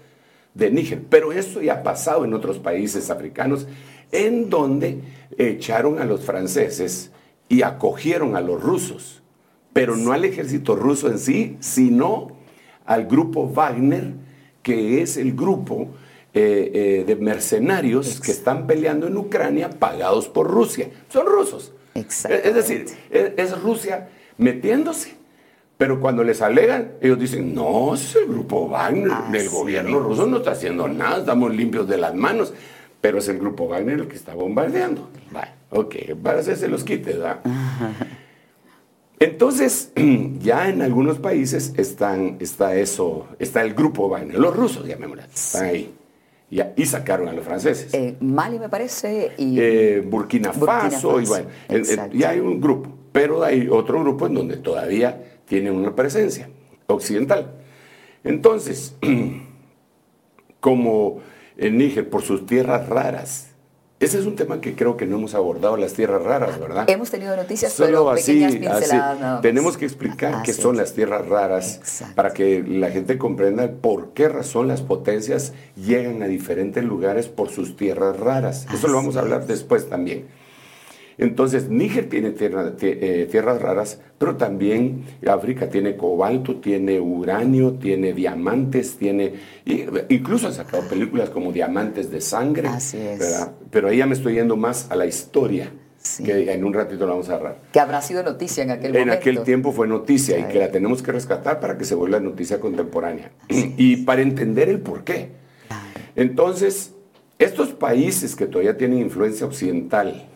de 0.55 0.71
Níger. 0.71 1.03
Pero 1.09 1.33
eso 1.33 1.61
ya 1.61 1.75
ha 1.75 1.83
pasado 1.83 2.25
en 2.25 2.35
otros 2.35 2.59
países 2.59 3.11
africanos, 3.11 3.67
en 4.11 4.49
donde 4.51 5.01
echaron 5.37 5.99
a 5.99 6.05
los 6.05 6.25
franceses 6.25 7.11
y 7.49 7.63
acogieron 7.63 8.37
a 8.37 8.41
los 8.41 8.61
rusos 8.61 9.23
pero 9.79 9.97
no 9.97 10.11
al 10.11 10.25
ejército 10.25 10.75
ruso 10.75 11.09
en 11.09 11.21
sí, 11.21 11.57
sino 11.61 12.33
al 12.85 13.07
grupo 13.07 13.49
Wagner, 13.49 14.15
que 14.61 15.03
es 15.03 15.17
el 15.17 15.37
grupo 15.37 15.91
eh, 16.35 16.73
eh, 16.75 17.05
de 17.07 17.15
mercenarios 17.15 18.21
que 18.21 18.33
están 18.33 18.67
peleando 18.67 19.07
en 19.07 19.17
Ucrania 19.17 19.71
pagados 19.71 20.27
por 20.29 20.51
Rusia. 20.51 20.91
Son 21.09 21.27
rusos. 21.27 21.73
Es 21.95 22.55
decir, 22.55 22.87
es, 23.09 23.63
Rusia 23.63 24.09
metiéndose. 24.37 25.15
Pero 25.77 26.01
cuando 26.01 26.25
les 26.25 26.43
alegan, 26.43 26.95
ellos 27.01 27.21
dicen, 27.21 27.55
no, 27.55 27.95
es 27.95 28.17
el 28.17 28.27
grupo 28.27 28.69
Wagner, 28.69 29.13
el 29.33 29.49
gobierno 29.49 30.01
ruso 30.01 30.27
no 30.27 30.39
está 30.39 30.51
haciendo 30.51 30.89
nada, 30.89 31.19
estamos 31.19 31.55
limpios 31.55 31.87
de 31.87 31.99
las 31.99 32.17
manos, 32.17 32.53
pero 33.01 33.19
es 33.19 33.29
el 33.29 33.39
grupo 33.39 33.69
Wagner 33.69 34.01
el 34.01 34.09
que 34.09 34.17
está 34.17 34.35
bombardeando. 34.35 35.09
Vale, 35.31 35.53
ok, 35.71 35.95
para 36.21 36.41
hacerse 36.41 36.67
los 36.67 36.83
quites, 36.83 37.17
¿verdad? 37.17 37.39
Entonces, 39.21 39.93
ya 40.41 40.69
en 40.69 40.83
algunos 40.83 41.19
países 41.19 41.73
están, 41.77 42.37
está 42.41 42.77
eso, 42.77 43.27
está 43.39 43.63
el 43.63 43.75
grupo 43.75 44.09
Wagner, 44.09 44.39
los 44.39 44.55
rusos, 44.57 44.87
llamémoslo, 44.87 45.23
están 45.25 45.65
ahí. 45.65 45.95
Ya, 46.51 46.73
y 46.77 46.87
sacaron 46.87 47.29
a 47.29 47.33
los 47.35 47.45
franceses. 47.45 47.93
Eh, 47.93 48.17
Mali 48.21 48.59
me 48.59 48.71
parece 48.71 49.33
y 49.37 49.59
Eh, 49.61 50.01
Burkina, 50.07 50.51
Burkina 50.53 50.91
Faso, 50.91 51.21
y 51.21 51.27
bueno, 51.27 51.49
en- 51.69 51.75
en- 51.77 51.81
exacto. 51.83 52.17
ya 52.17 52.31
hay 52.31 52.41
un 52.41 52.59
grupo, 52.59 52.91
pero 53.13 53.43
hay 53.43 53.69
otro 53.69 54.01
grupo 54.01 54.27
en 54.29 54.35
donde 54.35 54.57
todavía 54.57 55.41
tienen 55.47 55.75
una 55.75 55.95
presencia 55.95 56.49
occidental. 56.87 57.53
Entonces, 58.25 58.95
como 60.61 61.21
en 61.57 61.77
Níger, 61.79 62.09
por 62.09 62.23
sus 62.23 62.47
tierras 62.47 62.89
raras, 62.89 63.48
ese 64.01 64.19
es 64.19 64.27
un 64.27 64.37
tema 64.37 64.61
que 64.61 64.77
creo 64.77 64.97
que 64.97 65.07
no 65.07 65.17
hemos 65.17 65.35
abordado, 65.35 65.77
las 65.77 65.93
tierras 65.93 66.23
raras, 66.23 66.59
¿verdad? 66.61 66.89
hemos 66.89 67.11
tenido 67.11 67.37
noticias, 67.37 67.73
Solo 67.73 67.89
pero 67.89 68.11
así, 68.11 68.45
así. 68.45 68.97
Tenemos 69.43 69.77
que 69.77 69.85
explicar 69.87 70.43
qué 70.45 70.53
Así 70.53 70.63
son 70.63 70.77
las 70.77 70.93
tierras 70.93 71.27
raras 71.27 71.77
Exacto. 71.77 72.15
para 72.15 72.33
que 72.33 72.63
la 72.63 72.91
gente 72.91 73.19
comprenda 73.19 73.69
por 73.73 74.11
qué 74.11 74.29
razón 74.29 74.69
las 74.69 74.83
potencias 74.83 75.53
llegan 75.77 76.23
a 76.23 76.27
diferentes 76.29 76.85
lugares 76.85 77.29
por 77.29 77.51
sus 77.51 77.77
tierras 77.77 78.19
raras. 78.21 78.67
Eso 78.73 78.87
lo 78.87 78.95
vamos 78.95 79.17
a 79.17 79.21
hablar 79.21 79.41
es. 79.43 79.49
después 79.49 79.89
también. 79.89 80.27
Entonces, 81.19 81.69
Níger 81.69 82.09
tiene 82.09 82.31
tierra- 82.31 82.73
eh, 82.81 83.27
tierras 83.31 83.61
raras, 83.61 84.01
pero 84.19 84.37
también 84.37 85.03
África 85.27 85.69
tiene 85.69 85.97
cobalto, 85.97 86.57
tiene 86.61 87.01
uranio, 87.01 87.73
tiene 87.75 88.13
diamantes, 88.13 88.97
tiene... 88.97 89.35
incluso 90.09 90.47
han 90.47 90.55
sacado 90.55 90.89
películas 90.89 91.31
como 91.31 91.53
Diamantes 91.53 92.11
de 92.13 92.21
Sangre. 92.21 92.69
Así 92.69 92.99
es. 92.99 93.19
¿verdad? 93.19 93.53
Pero 93.71 93.89
ahí 93.89 93.99
ya 93.99 94.07
me 94.07 94.15
estoy 94.15 94.35
yendo 94.35 94.57
más 94.57 94.91
a 94.91 94.97
la 94.97 95.07
historia, 95.07 95.73
Sí. 96.01 96.23
que 96.23 96.53
en 96.53 96.65
un 96.65 96.73
ratito 96.73 97.05
la 97.05 97.11
vamos 97.11 97.29
a 97.29 97.35
agarrar. 97.35 97.59
Que 97.73 97.81
habrá 97.81 98.01
sido 98.01 98.23
noticia 98.23 98.63
en 98.63 98.71
aquel 98.71 98.95
En 98.95 99.01
momento. 99.03 99.15
aquel 99.15 99.43
tiempo 99.43 99.73
fue 99.73 99.89
noticia 99.89 100.39
y 100.39 100.45
que 100.45 100.61
la 100.61 100.71
tenemos 100.71 101.03
que 101.03 101.11
rescatar 101.11 101.59
para 101.59 101.77
que 101.77 101.85
se 101.85 101.97
vuelva 101.97 102.21
noticia 102.21 102.61
contemporánea. 102.61 103.33
Y 103.49 103.97
para 104.05 104.23
entender 104.23 104.69
el 104.69 104.79
por 104.79 105.03
qué. 105.03 105.31
Entonces, 106.15 106.93
estos 107.41 107.71
países 107.71 108.37
que 108.37 108.47
todavía 108.47 108.77
tienen 108.77 109.01
influencia 109.01 109.45
occidental, 109.47 110.29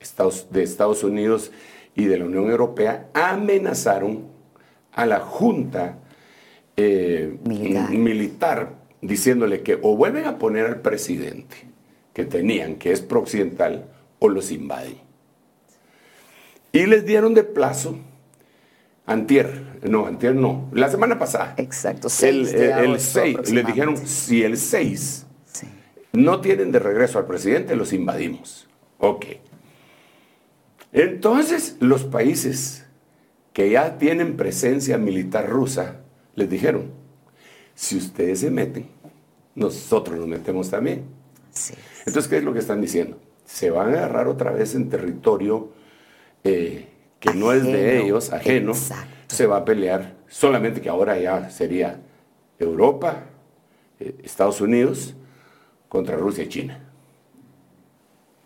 Estados- 0.00 0.48
de 0.50 0.62
Estados 0.62 1.02
Unidos 1.04 1.50
y 1.94 2.04
de 2.06 2.18
la 2.18 2.24
Unión 2.26 2.50
Europea, 2.50 3.08
amenazaron 3.14 4.26
a 4.92 5.06
la 5.06 5.20
Junta 5.20 5.98
eh, 6.76 7.38
Militar. 7.44 7.90
militar, 7.90 8.74
diciéndole 9.00 9.62
que 9.62 9.78
o 9.82 9.96
vuelven 9.96 10.24
a 10.26 10.38
poner 10.38 10.66
al 10.66 10.80
presidente 10.82 11.56
que 12.12 12.24
tenían, 12.24 12.76
que 12.76 12.92
es 12.92 13.00
pro-occidental, 13.00 13.86
o 14.18 14.28
los 14.28 14.50
invaden. 14.50 14.96
Y 16.72 16.86
les 16.86 17.04
dieron 17.06 17.32
de 17.34 17.44
plazo, 17.44 17.98
antier, 19.06 19.78
no, 19.82 20.06
antier 20.06 20.34
no, 20.34 20.68
la 20.72 20.90
semana 20.90 21.18
pasada. 21.18 21.54
Exacto, 21.58 22.08
El, 22.08 22.46
6 22.46 22.52
de 22.52 22.66
el 22.66 22.72
agosto 22.72 23.20
6, 23.22 23.50
les 23.52 23.66
dijeron, 23.66 23.96
si 24.06 24.42
el 24.42 24.56
6 24.58 25.26
Sí. 25.46 25.66
no 26.12 26.40
tienen 26.40 26.72
de 26.72 26.78
regreso 26.78 27.18
al 27.18 27.26
presidente, 27.26 27.76
los 27.76 27.92
invadimos. 27.92 28.68
Ok. 28.98 29.26
Entonces, 30.92 31.76
los 31.80 32.04
países 32.04 32.86
que 33.52 33.70
ya 33.70 33.98
tienen 33.98 34.36
presencia 34.36 34.98
militar 34.98 35.48
rusa, 35.48 36.00
les 36.34 36.48
dijeron, 36.48 36.90
si 37.74 37.96
ustedes 37.96 38.40
se 38.40 38.50
meten, 38.50 38.88
nosotros 39.54 40.18
nos 40.18 40.28
metemos 40.28 40.70
también. 40.70 41.04
Sí. 41.50 41.74
Entonces, 42.06 42.28
¿qué 42.28 42.38
es 42.38 42.44
lo 42.44 42.52
que 42.52 42.58
están 42.58 42.80
diciendo? 42.80 43.18
Se 43.44 43.70
van 43.70 43.88
a 43.94 43.98
agarrar 43.98 44.28
otra 44.28 44.52
vez 44.52 44.74
en 44.74 44.88
territorio 44.88 45.72
eh, 46.44 46.88
que 47.18 47.34
no 47.34 47.52
es 47.52 47.64
de 47.64 48.00
ellos, 48.00 48.32
ajeno. 48.32 48.72
Exacto. 48.72 49.14
Se 49.28 49.46
va 49.46 49.58
a 49.58 49.64
pelear, 49.64 50.16
solamente 50.28 50.80
que 50.80 50.88
ahora 50.88 51.18
ya 51.18 51.50
sería 51.50 52.00
Europa, 52.58 53.24
eh, 53.98 54.16
Estados 54.22 54.60
Unidos, 54.60 55.14
contra 55.88 56.16
Rusia 56.16 56.44
y 56.44 56.48
China. 56.48 56.85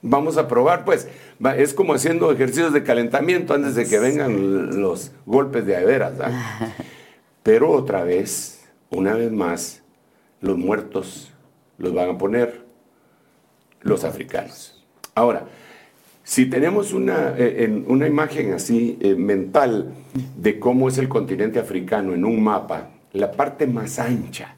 Vamos 0.03 0.39
a 0.39 0.49
probar, 0.49 0.85
pues, 0.85 1.09
es 1.57 1.75
como 1.75 1.93
haciendo 1.93 2.33
ejercicios 2.33 2.73
de 2.73 2.83
calentamiento 2.83 3.53
antes 3.53 3.75
de 3.75 3.87
que 3.87 3.99
vengan 3.99 4.81
los 4.81 5.13
golpes 5.27 5.67
de 5.67 5.77
adeveras. 5.77 6.15
Pero 7.43 7.71
otra 7.71 8.03
vez, 8.03 8.65
una 8.91 9.15
vez 9.15 9.31
más, 9.31 9.83
los 10.41 10.57
muertos 10.57 11.33
los 11.77 11.93
van 11.93 12.11
a 12.11 12.19
poner 12.19 12.65
los 13.83 14.05
africanos. 14.05 14.83
Ahora, 15.15 15.45
si 16.23 16.47
tenemos 16.47 16.93
una, 16.93 17.35
eh, 17.37 17.85
una 17.87 18.07
imagen 18.07 18.53
así 18.53 18.99
eh, 19.01 19.15
mental 19.15 19.93
de 20.37 20.59
cómo 20.59 20.89
es 20.89 20.97
el 20.99 21.09
continente 21.09 21.59
africano 21.59 22.15
en 22.15 22.25
un 22.25 22.43
mapa, 22.43 22.91
la 23.13 23.33
parte 23.33 23.67
más 23.67 23.99
ancha, 23.99 24.57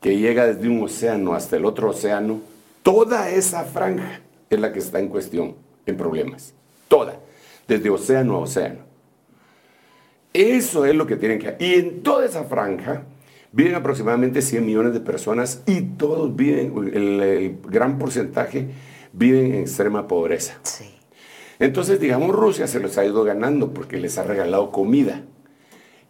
que 0.00 0.16
llega 0.16 0.46
desde 0.46 0.68
un 0.68 0.82
océano 0.82 1.34
hasta 1.34 1.56
el 1.56 1.64
otro 1.64 1.90
océano, 1.90 2.40
toda 2.82 3.30
esa 3.30 3.64
franja 3.64 4.20
es 4.50 4.60
la 4.60 4.72
que 4.72 4.78
está 4.78 4.98
en 4.98 5.08
cuestión, 5.08 5.56
en 5.86 5.96
problemas. 5.96 6.54
Toda, 6.88 7.20
desde 7.66 7.90
océano 7.90 8.36
a 8.36 8.38
océano. 8.40 8.80
Eso 10.32 10.84
es 10.84 10.94
lo 10.94 11.06
que 11.06 11.16
tienen 11.16 11.38
que 11.38 11.56
Y 11.58 11.74
en 11.74 12.02
toda 12.02 12.24
esa 12.24 12.44
franja 12.44 13.04
viven 13.52 13.74
aproximadamente 13.74 14.42
100 14.42 14.64
millones 14.64 14.92
de 14.92 15.00
personas 15.00 15.62
y 15.66 15.80
todos 15.82 16.34
viven, 16.36 16.74
el, 16.94 17.20
el 17.20 17.58
gran 17.64 17.98
porcentaje 17.98 18.68
viven 19.12 19.46
en 19.46 19.60
extrema 19.62 20.06
pobreza. 20.06 20.58
Sí. 20.62 20.94
Entonces, 21.58 21.98
digamos, 21.98 22.34
Rusia 22.34 22.66
se 22.66 22.78
los 22.78 22.96
ha 22.98 23.04
ido 23.04 23.24
ganando 23.24 23.74
porque 23.74 23.98
les 23.98 24.16
ha 24.18 24.22
regalado 24.22 24.70
comida. 24.70 25.24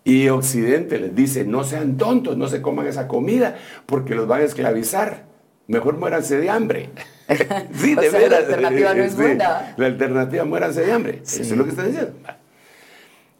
Y 0.04 0.28
Occidente 0.28 0.98
les 0.98 1.14
dice, 1.14 1.44
no 1.44 1.64
sean 1.64 1.96
tontos, 1.96 2.36
no 2.36 2.48
se 2.48 2.62
coman 2.62 2.86
esa 2.86 3.08
comida 3.08 3.56
porque 3.86 4.14
los 4.14 4.26
van 4.26 4.42
a 4.42 4.44
esclavizar. 4.44 5.26
Mejor 5.68 5.98
muéranse 5.98 6.38
de 6.38 6.48
hambre. 6.48 6.88
sí, 7.74 7.94
de 7.94 8.10
sea, 8.10 8.12
la 8.12 8.18
veras. 8.18 8.38
alternativa 8.44 8.94
no 8.94 9.02
es 9.04 9.12
Sí, 9.12 9.18
buena. 9.20 9.74
La 9.76 9.86
alternativa, 9.86 10.44
muéranse 10.44 10.80
de 10.80 10.92
hambre. 10.92 11.20
Sí. 11.22 11.42
Eso 11.42 11.52
es 11.52 11.58
lo 11.58 11.64
que 11.64 11.70
están 11.70 11.88
diciendo. 11.88 12.14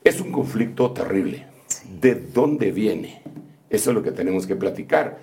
Es 0.05 0.21
un 0.21 0.31
conflicto 0.31 0.93
terrible. 0.93 1.47
¿De 2.01 2.15
dónde 2.15 2.71
viene? 2.71 3.23
Eso 3.71 3.91
es 3.91 3.95
lo 3.95 4.03
que 4.03 4.13
tenemos 4.13 4.47
que 4.47 4.57
platicar. 4.57 5.19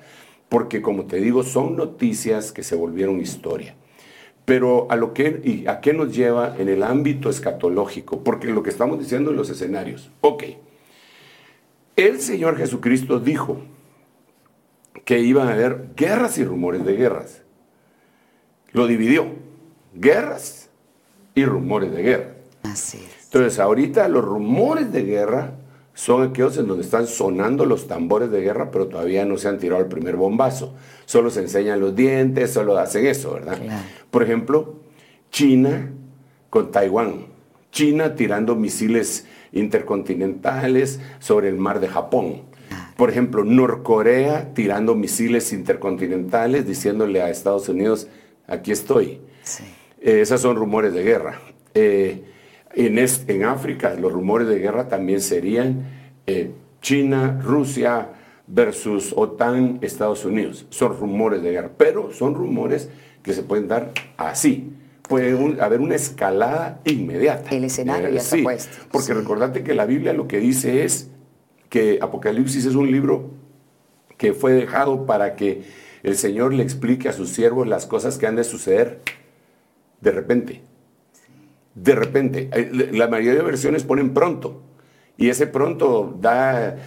Porque, 0.49 0.81
como 0.81 1.05
te 1.05 1.17
digo, 1.17 1.43
son 1.43 1.75
noticias 1.75 2.51
que 2.51 2.63
se 2.63 2.75
volvieron 2.75 3.21
historia. 3.21 3.75
Pero 4.45 4.87
a 4.89 4.95
lo 4.95 5.13
que 5.13 5.41
y 5.43 5.67
a 5.67 5.81
qué 5.81 5.93
nos 5.93 6.15
lleva 6.15 6.55
en 6.57 6.69
el 6.69 6.81
ámbito 6.81 7.29
escatológico, 7.29 8.23
porque 8.23 8.47
lo 8.47 8.63
que 8.63 8.69
estamos 8.71 8.99
diciendo 8.99 9.29
en 9.29 9.37
los 9.37 9.49
escenarios. 9.51 10.11
Ok. 10.21 10.43
El 11.95 12.19
Señor 12.19 12.57
Jesucristo 12.57 13.19
dijo 13.19 13.61
que 15.03 15.19
iban 15.19 15.47
a 15.47 15.53
haber 15.53 15.89
guerras 15.95 16.37
y 16.37 16.45
rumores 16.45 16.85
de 16.85 16.95
guerras. 16.95 17.41
Lo 18.71 18.87
dividió. 18.87 19.27
Guerras 19.93 20.69
y 21.33 21.45
rumores 21.45 21.91
de 21.91 22.01
guerra. 22.01 22.33
Así 22.63 22.97
es. 22.97 23.25
Entonces, 23.25 23.59
ahorita 23.59 24.07
los 24.07 24.23
rumores 24.23 24.91
de 24.91 25.03
guerra 25.03 25.55
son 25.93 26.29
aquellos 26.29 26.57
en 26.57 26.67
donde 26.67 26.83
están 26.83 27.07
sonando 27.07 27.65
los 27.65 27.87
tambores 27.87 28.29
de 28.29 28.41
guerra, 28.41 28.69
pero 28.71 28.87
todavía 28.87 29.25
no 29.25 29.37
se 29.37 29.47
han 29.47 29.57
tirado 29.57 29.81
el 29.81 29.87
primer 29.87 30.17
bombazo. 30.17 30.73
Solo 31.05 31.29
se 31.29 31.41
enseñan 31.41 31.79
los 31.79 31.95
dientes, 31.95 32.51
solo 32.51 32.77
hacen 32.77 33.05
eso, 33.05 33.33
¿verdad? 33.33 33.59
Claro. 33.61 33.83
Por 34.11 34.23
ejemplo, 34.23 34.75
China 35.31 35.91
con 36.49 36.71
Taiwán. 36.71 37.27
China 37.71 38.15
tirando 38.15 38.55
misiles 38.55 39.25
intercontinentales 39.51 40.99
sobre 41.19 41.49
el 41.49 41.55
mar 41.57 41.79
de 41.79 41.87
Japón. 41.87 42.43
Por 42.95 43.09
ejemplo, 43.09 43.43
Norcorea 43.43 44.53
tirando 44.53 44.95
misiles 44.95 45.51
intercontinentales 45.53 46.65
diciéndole 46.67 47.21
a 47.21 47.29
Estados 47.29 47.67
Unidos, 47.69 48.07
aquí 48.47 48.71
estoy. 48.71 49.19
Sí. 49.43 49.63
Eh, 50.01 50.21
esas 50.21 50.41
son 50.41 50.55
rumores 50.55 50.93
de 50.93 51.03
guerra. 51.03 51.39
Eh, 51.73 52.23
en, 52.73 53.43
África 53.43 53.95
los 53.95 54.11
rumores 54.11 54.47
de 54.47 54.59
guerra 54.59 54.87
también 54.87 55.21
serían 55.21 55.85
eh, 56.27 56.51
China, 56.81 57.39
Rusia 57.43 58.09
versus 58.47 59.13
OTAN, 59.15 59.79
Estados 59.81 60.23
Unidos. 60.25 60.65
Son 60.69 60.97
rumores 60.97 61.41
de 61.41 61.51
guerra, 61.51 61.71
pero 61.77 62.11
son 62.13 62.35
rumores 62.35 62.89
que 63.23 63.33
se 63.33 63.43
pueden 63.43 63.67
dar 63.67 63.91
así. 64.17 64.71
Puede 65.07 65.35
un- 65.35 65.59
haber 65.61 65.81
una 65.81 65.95
escalada 65.95 66.79
inmediata. 66.85 67.49
El 67.55 67.63
escenario 67.65 68.09
ya 68.09 68.19
está 68.19 68.35
sí, 68.37 68.43
puesto. 68.43 68.77
Porque 68.91 69.07
Sí. 69.07 69.13
recordate 69.13 69.63
que 69.63 69.73
la 69.73 69.85
Biblia 69.85 70.13
lo 70.13 70.27
que 70.27 70.39
dice 70.39 70.83
es 70.83 71.09
que 71.75 71.99
Apocalipsis 72.01 72.65
es 72.65 72.75
un 72.75 72.89
libro 72.89 73.31
que 74.17 74.31
fue 74.31 74.53
dejado 74.53 75.05
para 75.05 75.35
que 75.35 75.63
el 76.03 76.15
Señor 76.15 76.53
le 76.53 76.63
explique 76.63 77.09
a 77.09 77.11
sus 77.11 77.31
siervos 77.31 77.67
las 77.67 77.85
cosas 77.85 78.17
que 78.17 78.27
han 78.27 78.37
de 78.37 78.45
suceder 78.45 79.01
de 79.99 80.11
repente. 80.11 80.61
De 81.73 81.93
repente. 81.93 82.49
Eh, 82.53 82.91
La 82.93 83.09
mayoría 83.09 83.33
de 83.33 83.41
versiones 83.41 83.83
ponen 83.83 84.13
pronto. 84.13 84.63
Y 85.17 85.27
ese 85.27 85.47
pronto 85.47 86.17
da 86.17 86.77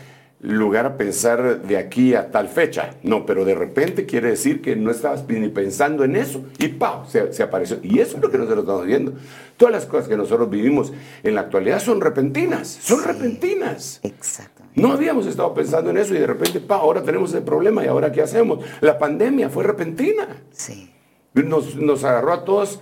lugar 0.40 0.86
a 0.86 0.96
pensar 0.96 1.60
de 1.60 1.76
aquí 1.76 2.14
a 2.14 2.30
tal 2.30 2.48
fecha. 2.48 2.92
No, 3.02 3.26
pero 3.26 3.44
de 3.44 3.54
repente 3.54 4.06
quiere 4.06 4.30
decir 4.30 4.62
que 4.62 4.74
no 4.74 4.90
estabas 4.90 5.28
ni 5.28 5.48
pensando 5.50 6.02
en 6.02 6.16
eso 6.16 6.46
y 6.58 6.68
¡pau! 6.68 7.04
Se, 7.06 7.30
se, 7.34 7.42
apareció. 7.42 7.78
Y 7.82 7.98
eso 7.98 8.16
es 8.16 8.22
lo 8.22 8.30
que 8.30 8.38
nosotros 8.38 8.64
estamos 8.64 8.86
viendo. 8.86 9.12
Todas 9.58 9.74
las 9.74 9.84
cosas 9.84 10.08
que 10.08 10.16
nosotros 10.16 10.48
vivimos 10.48 10.94
en 11.22 11.34
la 11.34 11.42
actualidad 11.42 11.78
son 11.78 12.00
repentinas, 12.00 12.68
son 12.68 13.04
repentinas. 13.04 14.00
Exacto. 14.02 14.57
No 14.74 14.92
habíamos 14.92 15.26
estado 15.26 15.52
pensando 15.54 15.90
en 15.90 15.98
eso 15.98 16.14
y 16.14 16.18
de 16.18 16.26
repente, 16.26 16.60
¡pau! 16.60 16.80
Ahora 16.80 17.02
tenemos 17.02 17.30
ese 17.30 17.40
problema 17.40 17.84
y 17.84 17.88
ahora 17.88 18.12
¿qué 18.12 18.22
hacemos? 18.22 18.64
La 18.80 18.98
pandemia 18.98 19.48
fue 19.48 19.64
repentina. 19.64 20.42
Sí. 20.52 20.90
Nos, 21.34 21.76
nos 21.76 22.04
agarró 22.04 22.32
a 22.32 22.44
todos 22.44 22.80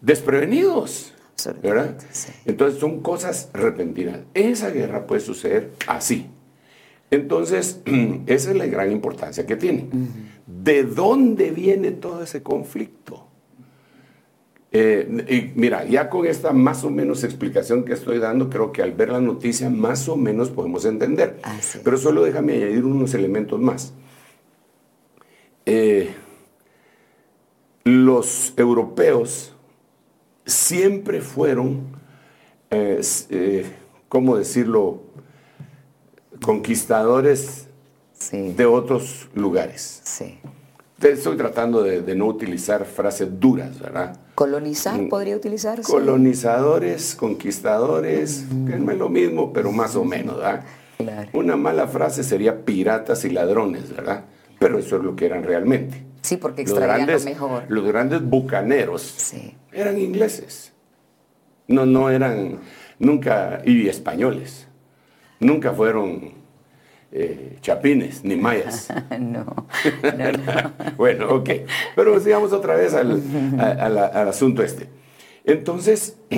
desprevenidos. 0.00 1.12
¿verdad? 1.62 1.96
Sí. 2.10 2.32
Entonces 2.46 2.80
son 2.80 3.00
cosas 3.00 3.50
repentinas. 3.52 4.20
Esa 4.34 4.70
guerra 4.70 5.06
puede 5.06 5.20
suceder 5.20 5.72
así. 5.86 6.30
Entonces, 7.10 7.82
esa 8.26 8.50
es 8.50 8.56
la 8.56 8.66
gran 8.66 8.90
importancia 8.90 9.46
que 9.46 9.56
tiene. 9.56 9.88
¿De 10.46 10.82
dónde 10.82 11.50
viene 11.50 11.92
todo 11.92 12.22
ese 12.22 12.42
conflicto? 12.42 13.25
Eh, 14.78 15.24
y 15.54 15.58
mira, 15.58 15.84
ya 15.86 16.10
con 16.10 16.26
esta 16.26 16.52
más 16.52 16.84
o 16.84 16.90
menos 16.90 17.24
explicación 17.24 17.82
que 17.86 17.94
estoy 17.94 18.18
dando, 18.18 18.50
creo 18.50 18.72
que 18.72 18.82
al 18.82 18.92
ver 18.92 19.08
la 19.08 19.20
noticia 19.22 19.70
más 19.70 20.06
o 20.06 20.16
menos 20.16 20.50
podemos 20.50 20.84
entender. 20.84 21.40
Pero 21.82 21.96
solo 21.96 22.22
déjame 22.22 22.56
añadir 22.56 22.84
unos 22.84 23.14
elementos 23.14 23.58
más. 23.58 23.94
Eh, 25.64 26.10
los 27.84 28.52
europeos 28.58 29.54
siempre 30.44 31.22
fueron, 31.22 31.86
eh, 32.70 33.00
eh, 33.30 33.66
¿cómo 34.10 34.36
decirlo?, 34.36 35.02
conquistadores 36.42 37.62
Sí. 38.12 38.52
de 38.52 38.66
otros 38.66 39.28
lugares. 39.34 40.02
sí. 40.04 40.38
Estoy 41.00 41.36
tratando 41.36 41.82
de, 41.82 42.00
de 42.00 42.14
no 42.14 42.26
utilizar 42.26 42.84
frases 42.86 43.28
duras, 43.38 43.78
¿verdad? 43.78 44.16
Colonizar 44.34 44.98
Mm. 45.00 45.08
podría 45.08 45.36
utilizarse. 45.36 45.82
Colonizadores, 45.90 47.14
conquistadores, 47.14 48.46
que 48.66 48.76
no 48.78 48.90
es 48.90 48.98
lo 48.98 49.08
mismo, 49.10 49.52
pero 49.52 49.72
más 49.72 49.94
o 49.94 50.04
menos, 50.04 50.36
¿verdad? 50.36 50.64
Claro. 50.96 51.30
Una 51.34 51.56
mala 51.56 51.86
frase 51.86 52.24
sería 52.24 52.64
piratas 52.64 53.24
y 53.26 53.30
ladrones, 53.30 53.94
¿verdad? 53.94 54.24
Pero 54.58 54.78
eso 54.78 54.96
es 54.96 55.02
lo 55.02 55.14
que 55.14 55.26
eran 55.26 55.42
realmente. 55.42 56.02
Sí, 56.22 56.38
porque 56.38 56.62
Los 56.62 56.70
extraían 56.70 57.06
grandes, 57.06 57.24
lo 57.24 57.30
mejor. 57.30 57.62
los 57.68 57.84
grandes 57.86 58.22
bucaneros 58.22 59.02
Sí. 59.02 59.54
eran 59.72 59.98
ingleses. 59.98 60.72
No, 61.68 61.84
no 61.84 62.08
eran 62.08 62.60
nunca, 62.98 63.60
y 63.66 63.86
españoles. 63.88 64.66
Nunca 65.40 65.72
fueron 65.72 66.32
eh, 67.18 67.56
chapines 67.62 68.24
ni 68.24 68.36
mayas. 68.36 68.88
no, 69.18 69.44
no, 70.02 70.32
no. 70.32 70.72
bueno, 70.96 71.28
ok. 71.34 71.50
Pero 71.94 72.20
sigamos 72.20 72.52
otra 72.52 72.74
vez 72.76 72.92
al, 72.94 73.22
a- 73.58 73.70
a 73.86 73.88
la- 73.88 74.06
al 74.06 74.28
asunto 74.28 74.62
este. 74.62 74.88
Entonces, 75.44 76.16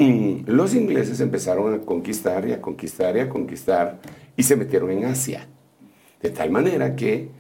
los 0.46 0.74
ingleses 0.74 1.20
empezaron 1.20 1.74
a 1.74 1.78
conquistar 1.80 2.46
y 2.48 2.52
a 2.52 2.60
conquistar 2.60 3.16
y 3.16 3.20
a 3.20 3.28
conquistar 3.28 3.98
y 4.36 4.42
se 4.42 4.54
metieron 4.56 4.90
en 4.90 5.04
Asia. 5.06 5.46
De 6.22 6.30
tal 6.30 6.50
manera 6.50 6.94
que 6.96 7.30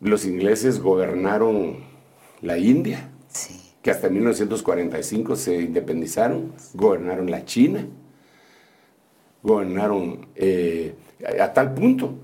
los 0.00 0.24
ingleses 0.24 0.80
gobernaron 0.80 1.78
la 2.40 2.56
India, 2.58 3.10
Sí. 3.28 3.60
que 3.82 3.90
hasta 3.90 4.08
1945 4.08 5.36
se 5.36 5.60
independizaron, 5.60 6.52
gobernaron 6.74 7.30
la 7.30 7.44
China, 7.44 7.86
gobernaron 9.42 10.26
eh, 10.34 10.94
a, 11.40 11.52
tal 11.52 11.74
punto 11.74 12.14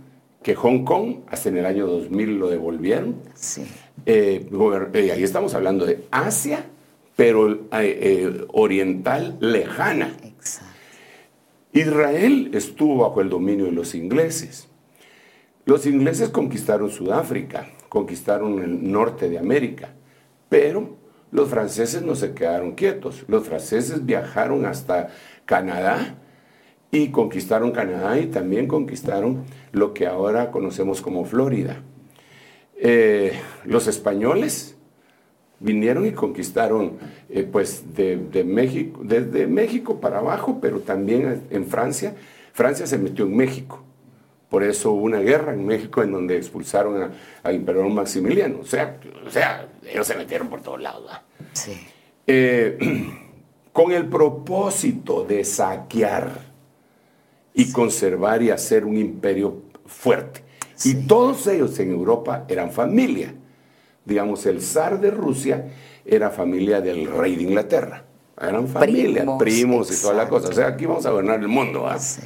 que 0.42 0.54
Hong 0.54 0.84
Kong 0.84 1.18
hasta 1.28 1.48
en 1.48 1.58
el 1.58 1.66
año 1.66 1.86
2000 1.86 2.38
lo 2.38 2.48
devolvieron. 2.48 3.16
Sí. 3.34 3.66
Eh, 4.04 4.48
eh, 4.94 5.12
ahí 5.12 5.22
estamos 5.22 5.54
hablando 5.54 5.86
de 5.86 6.04
Asia, 6.10 6.66
pero 7.16 7.50
eh, 7.52 7.58
eh, 7.72 8.46
oriental 8.52 9.36
lejana. 9.40 10.16
Exacto. 10.22 10.72
Israel 11.72 12.50
estuvo 12.54 12.98
bajo 12.98 13.20
el 13.20 13.28
dominio 13.28 13.66
de 13.66 13.72
los 13.72 13.94
ingleses. 13.94 14.68
Los 15.64 15.84
ingleses 15.84 16.28
conquistaron 16.28 16.90
Sudáfrica, 16.90 17.68
conquistaron 17.88 18.62
el 18.62 18.90
norte 18.90 19.28
de 19.28 19.38
América, 19.38 19.90
pero 20.48 20.96
los 21.32 21.48
franceses 21.48 22.02
no 22.02 22.14
se 22.14 22.34
quedaron 22.34 22.72
quietos. 22.72 23.24
Los 23.26 23.46
franceses 23.46 24.06
viajaron 24.06 24.64
hasta 24.64 25.08
Canadá 25.44 26.16
y 26.90 27.08
conquistaron 27.08 27.72
Canadá 27.72 28.18
y 28.18 28.26
también 28.26 28.66
conquistaron 28.68 29.44
lo 29.72 29.92
que 29.92 30.06
ahora 30.06 30.50
conocemos 30.50 31.00
como 31.02 31.24
Florida. 31.24 31.82
Eh, 32.78 33.32
los 33.64 33.86
españoles 33.86 34.76
vinieron 35.60 36.06
y 36.06 36.12
conquistaron 36.12 36.92
eh, 37.30 37.42
pues 37.50 37.94
de, 37.94 38.16
de 38.16 38.44
México, 38.44 39.00
desde 39.02 39.46
México 39.46 40.00
para 40.00 40.18
abajo, 40.18 40.58
pero 40.60 40.80
también 40.80 41.42
en 41.50 41.66
Francia. 41.66 42.14
Francia 42.52 42.86
se 42.86 42.98
metió 42.98 43.24
en 43.24 43.36
México. 43.36 43.82
Por 44.50 44.62
eso 44.62 44.92
hubo 44.92 45.02
una 45.04 45.18
guerra 45.18 45.52
en 45.54 45.66
México 45.66 46.02
en 46.02 46.12
donde 46.12 46.36
expulsaron 46.36 47.02
a- 47.02 47.10
al 47.42 47.56
emperador 47.56 47.90
Maximiliano. 47.90 48.60
O 48.60 48.64
sea, 48.64 48.98
o 49.26 49.30
sea, 49.30 49.68
ellos 49.90 50.06
se 50.06 50.14
metieron 50.16 50.48
por 50.48 50.60
todos 50.62 50.80
lados. 50.80 51.10
Sí. 51.52 51.72
Eh, 52.26 52.78
con 53.72 53.92
el 53.92 54.06
propósito 54.06 55.24
de 55.24 55.42
saquear 55.44 56.54
y 57.56 57.72
conservar 57.72 58.42
y 58.42 58.50
hacer 58.50 58.84
un 58.84 58.98
imperio 58.98 59.62
fuerte. 59.86 60.42
Y 60.84 61.06
todos 61.06 61.46
ellos 61.46 61.78
en 61.80 61.90
Europa 61.90 62.44
eran 62.48 62.70
familia. 62.70 63.34
Digamos, 64.04 64.44
el 64.44 64.60
zar 64.60 65.00
de 65.00 65.10
Rusia 65.10 65.72
era 66.04 66.30
familia 66.30 66.82
del 66.82 67.10
rey 67.10 67.34
de 67.34 67.42
Inglaterra. 67.44 68.04
Eran 68.38 68.68
familia, 68.68 69.22
Primos, 69.22 69.38
primos, 69.38 69.98
y 69.98 70.02
toda 70.02 70.12
la 70.12 70.28
cosa. 70.28 70.50
O 70.50 70.52
sea, 70.52 70.66
aquí 70.66 70.84
vamos 70.84 71.06
a 71.06 71.10
gobernar 71.10 71.40
el 71.40 71.48
mundo. 71.48 71.88
Sí. 71.98 72.20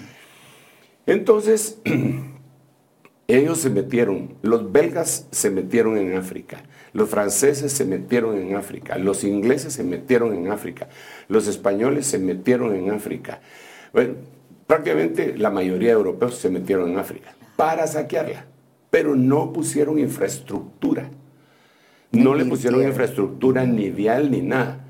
Entonces, 1.07 1.79
ellos 3.29 3.59
se 3.59 3.71
metieron, 3.71 4.35
los 4.43 4.73
belgas 4.73 5.29
se 5.31 5.51
metieron 5.51 5.97
en 5.97 6.17
África, 6.17 6.65
los 6.93 7.09
franceses 7.09 7.73
se 7.73 7.85
metieron 7.85 8.37
en 8.37 8.57
África, 8.57 8.99
los 8.99 9.23
ingleses 9.23 9.75
se 9.75 9.85
metieron 9.85 10.35
en 10.35 10.51
África, 10.51 10.89
los 11.29 11.47
españoles 11.47 12.07
se 12.07 12.19
metieron 12.19 12.75
en 12.75 12.91
África. 12.91 13.41
Bueno, 13.93 14.15
prácticamente 14.71 15.37
la 15.37 15.51
mayoría 15.51 15.89
de 15.89 15.95
europeos 15.95 16.37
se 16.37 16.49
metieron 16.49 16.93
en 16.93 16.99
África 17.01 17.35
para 17.57 17.89
saquearla, 17.89 18.47
pero 18.89 19.17
no 19.17 19.53
pusieron 19.53 19.99
infraestructura. 19.99 21.11
No 22.13 22.37
le 22.37 22.45
pusieron 22.45 22.85
infraestructura 22.85 23.65
ni 23.67 23.91
vial 23.91 24.31
ni 24.31 24.43
nada. 24.43 24.85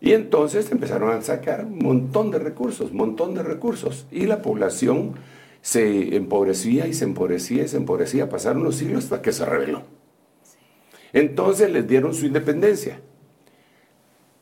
Y 0.00 0.12
entonces 0.12 0.70
empezaron 0.70 1.10
a 1.10 1.20
sacar 1.22 1.64
un 1.64 1.78
montón 1.78 2.30
de 2.30 2.38
recursos, 2.38 2.92
montón 2.92 3.34
de 3.34 3.42
recursos. 3.42 4.06
Y 4.12 4.26
la 4.26 4.40
población 4.40 5.14
se 5.62 6.14
empobrecía 6.14 6.86
y 6.86 6.94
se 6.94 7.02
empobrecía 7.02 7.64
y 7.64 7.68
se 7.68 7.76
empobrecía. 7.76 8.28
Pasaron 8.28 8.62
los 8.62 8.76
siglos 8.76 9.02
hasta 9.02 9.20
que 9.20 9.32
se 9.32 9.44
rebeló. 9.44 9.82
Entonces 11.12 11.72
les 11.72 11.88
dieron 11.88 12.14
su 12.14 12.24
independencia, 12.24 13.00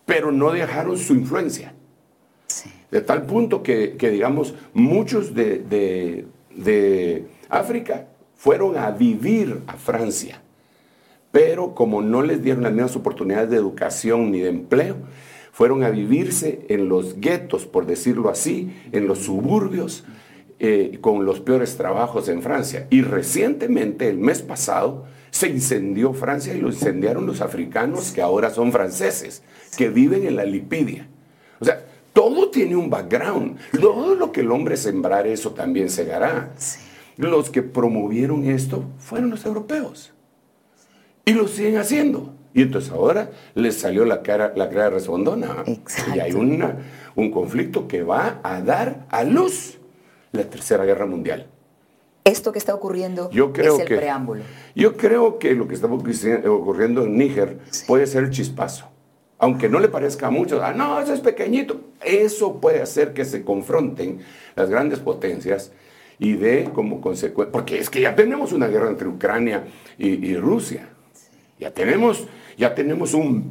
pero 0.04 0.32
no 0.32 0.52
dejaron 0.52 0.98
su 0.98 1.14
influencia. 1.14 1.75
De 2.96 3.02
tal 3.02 3.26
punto 3.26 3.62
que, 3.62 3.96
que, 3.98 4.10
digamos, 4.10 4.54
muchos 4.72 5.34
de, 5.34 5.58
de- 5.58 6.24
de 6.54 7.26
África 7.50 8.06
fueron 8.36 8.78
a 8.78 8.90
vivir 8.90 9.60
a 9.66 9.74
Francia. 9.74 10.40
Pero 11.30 11.74
como 11.74 12.00
no 12.00 12.22
les 12.22 12.42
dieron 12.42 12.62
las 12.62 12.72
mismas 12.72 12.96
oportunidades 12.96 13.50
de 13.50 13.58
educación 13.58 14.30
ni 14.30 14.40
de 14.40 14.48
empleo, 14.48 14.96
fueron 15.52 15.84
a 15.84 15.90
vivirse 15.90 16.64
en 16.70 16.88
los 16.88 17.20
guetos, 17.20 17.66
por 17.66 17.84
decirlo 17.84 18.30
así, 18.30 18.74
en 18.92 19.06
los 19.06 19.18
suburbios, 19.18 20.04
eh, 20.58 20.96
con 21.02 21.26
los 21.26 21.40
peores 21.40 21.76
trabajos 21.76 22.30
en 22.30 22.40
Francia. 22.40 22.86
Y 22.88 23.02
recientemente, 23.02 24.08
el 24.08 24.16
mes 24.16 24.40
pasado, 24.40 25.04
se 25.30 25.50
incendió 25.50 26.14
Francia 26.14 26.54
y 26.54 26.62
lo 26.62 26.68
incendiaron 26.68 27.26
los 27.26 27.42
africanos 27.42 28.12
que 28.12 28.22
ahora 28.22 28.48
son 28.48 28.72
franceses, 28.72 29.42
que 29.76 29.90
viven 29.90 30.26
en 30.26 30.36
la 30.36 30.46
Lipidia. 30.46 31.08
O 31.60 31.64
sea, 31.66 31.84
todo 32.16 32.48
tiene 32.48 32.74
un 32.76 32.88
background. 32.88 33.58
Todo 33.78 34.14
lo 34.14 34.32
que 34.32 34.40
el 34.40 34.50
hombre 34.50 34.78
sembrar, 34.78 35.26
eso 35.26 35.50
también 35.50 35.90
segará. 35.90 36.54
Los 37.18 37.50
que 37.50 37.62
promovieron 37.62 38.44
esto 38.48 38.84
fueron 38.98 39.28
los 39.28 39.44
europeos. 39.44 40.14
Y 41.26 41.34
lo 41.34 41.46
siguen 41.46 41.76
haciendo. 41.76 42.32
Y 42.54 42.62
entonces 42.62 42.90
ahora 42.90 43.30
les 43.54 43.76
salió 43.76 44.06
la 44.06 44.22
cara, 44.22 44.54
la 44.56 44.70
cara 44.70 44.88
respondona. 44.88 45.62
Exacto. 45.66 46.12
Y 46.16 46.20
hay 46.20 46.32
una, 46.32 46.78
un 47.16 47.30
conflicto 47.30 47.86
que 47.86 48.02
va 48.02 48.40
a 48.42 48.62
dar 48.62 49.04
a 49.10 49.22
luz 49.22 49.76
la 50.32 50.44
Tercera 50.44 50.86
Guerra 50.86 51.04
Mundial. 51.04 51.50
Esto 52.24 52.50
que 52.50 52.58
está 52.58 52.74
ocurriendo 52.74 53.30
Yo 53.30 53.52
creo 53.52 53.74
es 53.74 53.80
el 53.82 53.88
que, 53.88 53.96
preámbulo. 53.96 54.42
Yo 54.74 54.96
creo 54.96 55.38
que 55.38 55.54
lo 55.54 55.68
que 55.68 55.74
está 55.74 55.86
ocurri- 55.86 56.46
ocurriendo 56.46 57.04
en 57.04 57.18
Níger 57.18 57.58
puede 57.86 58.06
ser 58.06 58.24
el 58.24 58.30
chispazo. 58.30 58.86
Aunque 59.38 59.68
no 59.68 59.80
le 59.80 59.88
parezca 59.88 60.30
mucho, 60.30 60.62
ah, 60.62 60.72
no, 60.72 60.98
eso 61.00 61.12
es 61.12 61.20
pequeñito. 61.20 61.80
Eso 62.02 62.60
puede 62.60 62.80
hacer 62.80 63.12
que 63.12 63.24
se 63.24 63.44
confronten 63.44 64.20
las 64.54 64.70
grandes 64.70 65.00
potencias 65.00 65.72
y 66.18 66.32
de 66.34 66.70
como 66.72 67.00
consecuencia, 67.00 67.52
porque 67.52 67.78
es 67.78 67.90
que 67.90 68.00
ya 68.00 68.14
tenemos 68.14 68.52
una 68.52 68.68
guerra 68.68 68.88
entre 68.88 69.08
Ucrania 69.08 69.64
y, 69.98 70.34
Rusia, 70.36 70.88
ya 71.58 71.70
tenemos, 71.70 72.26
ya 72.56 72.74
tenemos 72.74 73.14
un, 73.14 73.50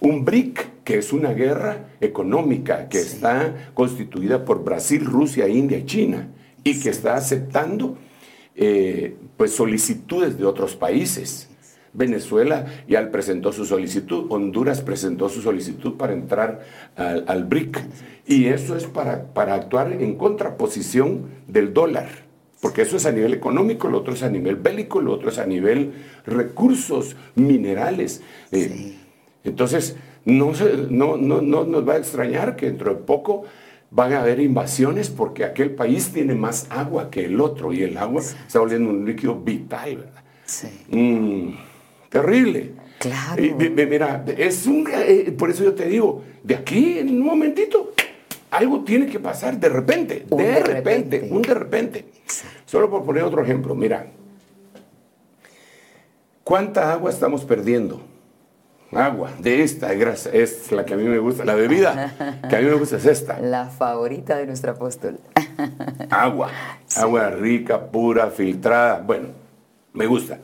un, 0.00 0.24
BRIC, 0.24 0.82
que 0.84 0.98
es 0.98 1.12
una 1.12 1.32
guerra 1.32 1.90
económica 2.00 2.88
que 2.88 2.98
está 2.98 3.70
constituida 3.74 4.44
por 4.44 4.64
Brasil, 4.64 5.04
Rusia, 5.04 5.48
India 5.48 5.78
y 5.78 5.84
China, 5.84 6.28
y 6.64 6.80
que 6.80 6.90
está 6.90 7.14
aceptando 7.14 7.98
eh, 8.54 9.16
pues 9.36 9.52
solicitudes 9.52 10.38
de 10.38 10.46
otros 10.46 10.76
países. 10.76 11.50
Venezuela 11.96 12.66
ya 12.86 13.10
presentó 13.10 13.52
su 13.52 13.64
solicitud, 13.64 14.26
Honduras 14.28 14.82
presentó 14.82 15.28
su 15.28 15.40
solicitud 15.40 15.94
para 15.94 16.12
entrar 16.12 16.60
al, 16.96 17.44
BRIC. 17.44 17.80
Y 18.26 18.46
eso 18.46 18.76
es 18.76 18.84
para, 18.84 19.32
para 19.32 19.54
actuar 19.54 19.92
en 19.92 20.16
contraposición 20.16 21.26
del 21.46 21.72
dólar, 21.72 22.08
porque 22.60 22.82
eso 22.82 22.96
es 22.96 23.06
a 23.06 23.12
nivel 23.12 23.32
económico, 23.34 23.88
lo 23.88 23.98
otro 23.98 24.14
es 24.14 24.22
a 24.22 24.28
nivel 24.28 24.56
bélico, 24.56 25.00
lo 25.00 25.12
otro 25.12 25.30
es 25.30 25.38
a 25.38 25.46
nivel 25.46 25.92
recursos 26.26 27.16
minerales. 27.34 28.22
Eh, 28.52 28.96
entonces, 29.44 29.96
no, 30.24 30.52
no, 30.90 31.16
no, 31.16 31.40
no 31.40 31.64
nos 31.64 31.88
va 31.88 31.94
a 31.94 31.98
extrañar 31.98 32.56
que 32.56 32.66
dentro 32.66 32.92
de 32.92 33.00
poco 33.00 33.44
van 33.90 34.12
a 34.12 34.20
haber 34.20 34.40
invasiones 34.40 35.08
porque 35.08 35.44
aquel 35.44 35.70
país 35.70 36.10
tiene 36.12 36.34
más 36.34 36.66
agua 36.70 37.10
que 37.10 37.24
el 37.24 37.40
otro 37.40 37.72
y 37.72 37.82
el 37.82 37.96
agua 37.96 38.20
está 38.20 38.58
volviendo 38.58 38.90
un 38.90 39.06
líquido 39.06 39.36
vital, 39.36 39.96
¿verdad? 39.96 40.24
Sí. 40.44 40.68
Mm. 40.90 41.65
Terrible. 42.20 42.72
Claro. 42.98 43.42
mira, 43.58 44.24
es 44.36 44.66
un, 44.66 44.88
eh, 44.90 45.34
por 45.38 45.50
eso 45.50 45.64
yo 45.64 45.74
te 45.74 45.86
digo, 45.86 46.22
de 46.42 46.54
aquí 46.54 46.98
en 46.98 47.10
un 47.10 47.20
momentito, 47.20 47.92
algo 48.50 48.84
tiene 48.84 49.06
que 49.06 49.20
pasar 49.20 49.58
de 49.58 49.68
repente, 49.68 50.24
de, 50.28 50.60
repente, 50.60 51.28
un 51.30 51.42
de 51.42 51.54
repente. 51.54 52.06
Solo 52.64 52.88
por 52.88 53.04
poner 53.04 53.22
otro 53.22 53.42
ejemplo, 53.42 53.74
mira, 53.74 54.06
¿cuánta 56.42 56.92
agua 56.92 57.10
estamos 57.10 57.44
perdiendo? 57.44 58.00
Agua, 58.92 59.30
de 59.40 59.62
esta, 59.62 59.92
es 59.92 60.72
la 60.72 60.84
que 60.84 60.94
a 60.94 60.96
mí 60.96 61.04
me 61.04 61.18
gusta, 61.18 61.44
la 61.44 61.54
bebida 61.54 62.14
que 62.48 62.56
a 62.56 62.60
mí 62.60 62.66
me 62.66 62.74
gusta 62.74 62.96
es 62.96 63.04
esta. 63.04 63.38
La 63.40 63.66
favorita 63.66 64.36
de 64.36 64.46
nuestro 64.46 64.72
apóstol. 64.72 65.18
Agua, 66.08 66.50
agua 66.96 67.30
rica, 67.30 67.90
pura, 67.90 68.30
filtrada, 68.30 69.00
bueno, 69.00 69.28
me 69.92 70.06
gusta. 70.06 70.38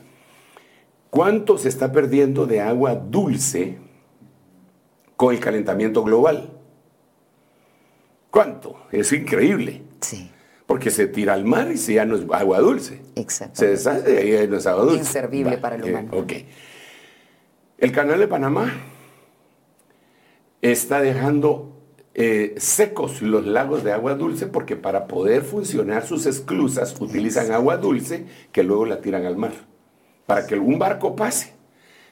¿Cuánto 1.13 1.59
se 1.59 1.69
está 1.69 1.91
perdiendo 1.91 2.47
de 2.47 2.59
agua 2.59 2.95
dulce 2.95 3.77
con 5.15 5.31
el 5.31 5.39
calentamiento 5.39 6.03
global? 6.03 6.49
¿Cuánto? 8.31 8.87
Es 8.91 9.13
increíble. 9.13 9.83
Sí. 10.01 10.31
Porque 10.65 10.89
se 10.89 11.05
tira 11.05 11.35
al 11.35 11.45
mar 11.45 11.71
y 11.71 11.77
se 11.77 11.93
ya 11.93 12.05
no 12.05 12.15
es 12.15 12.23
agua 12.31 12.61
dulce. 12.61 13.03
Exacto. 13.15 13.59
Se 13.59 13.67
deshace 13.67 14.27
y 14.27 14.31
ahí 14.31 14.47
no 14.47 14.57
es 14.57 14.65
agua 14.65 14.85
dulce. 14.85 14.97
Inservible 15.01 15.59
para 15.59 15.75
el 15.75 15.83
humano. 15.83 16.09
ok. 16.13 16.33
El 17.77 17.91
canal 17.91 18.19
de 18.19 18.27
Panamá 18.27 18.73
está 20.63 20.99
dejando 20.99 21.79
eh, 22.15 22.55
secos 22.57 23.21
los 23.21 23.45
lagos 23.45 23.83
de 23.83 23.91
agua 23.91 24.15
dulce 24.15 24.47
porque 24.47 24.75
para 24.75 25.05
poder 25.05 25.43
funcionar 25.43 26.07
sus 26.07 26.25
esclusas 26.25 26.99
utilizan 26.99 27.51
agua 27.51 27.77
dulce 27.77 28.25
que 28.51 28.63
luego 28.63 28.87
la 28.87 28.99
tiran 28.99 29.27
al 29.27 29.37
mar 29.37 29.72
para 30.25 30.45
que 30.47 30.55
un 30.55 30.79
barco 30.79 31.15
pase. 31.15 31.53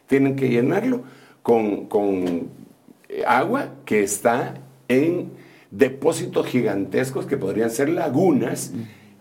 Tienen 0.08 0.36
que 0.36 0.50
llenarlo 0.50 1.04
con, 1.42 2.50
eh, 3.10 3.24
agua 3.26 3.70
que 3.86 4.04
está 4.04 4.56
en 4.88 5.32
depósitos 5.72 6.48
gigantescos 6.48 7.26
que 7.26 7.38
podrían 7.38 7.72
ser 7.72 7.90
lagunas, 7.90 8.74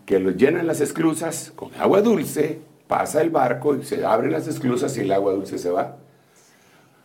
que 0.05 0.19
lo 0.19 0.31
llenan 0.31 0.67
las 0.67 0.81
esclusas 0.81 1.53
con 1.55 1.73
agua 1.75 2.01
dulce, 2.01 2.59
pasa 2.87 3.21
el 3.21 3.29
barco 3.29 3.75
y 3.75 3.83
se 3.83 4.03
abren 4.05 4.33
las 4.33 4.47
esclusas 4.47 4.97
y 4.97 5.01
el 5.01 5.11
agua 5.13 5.33
dulce 5.33 5.57
se 5.57 5.69
va. 5.69 5.97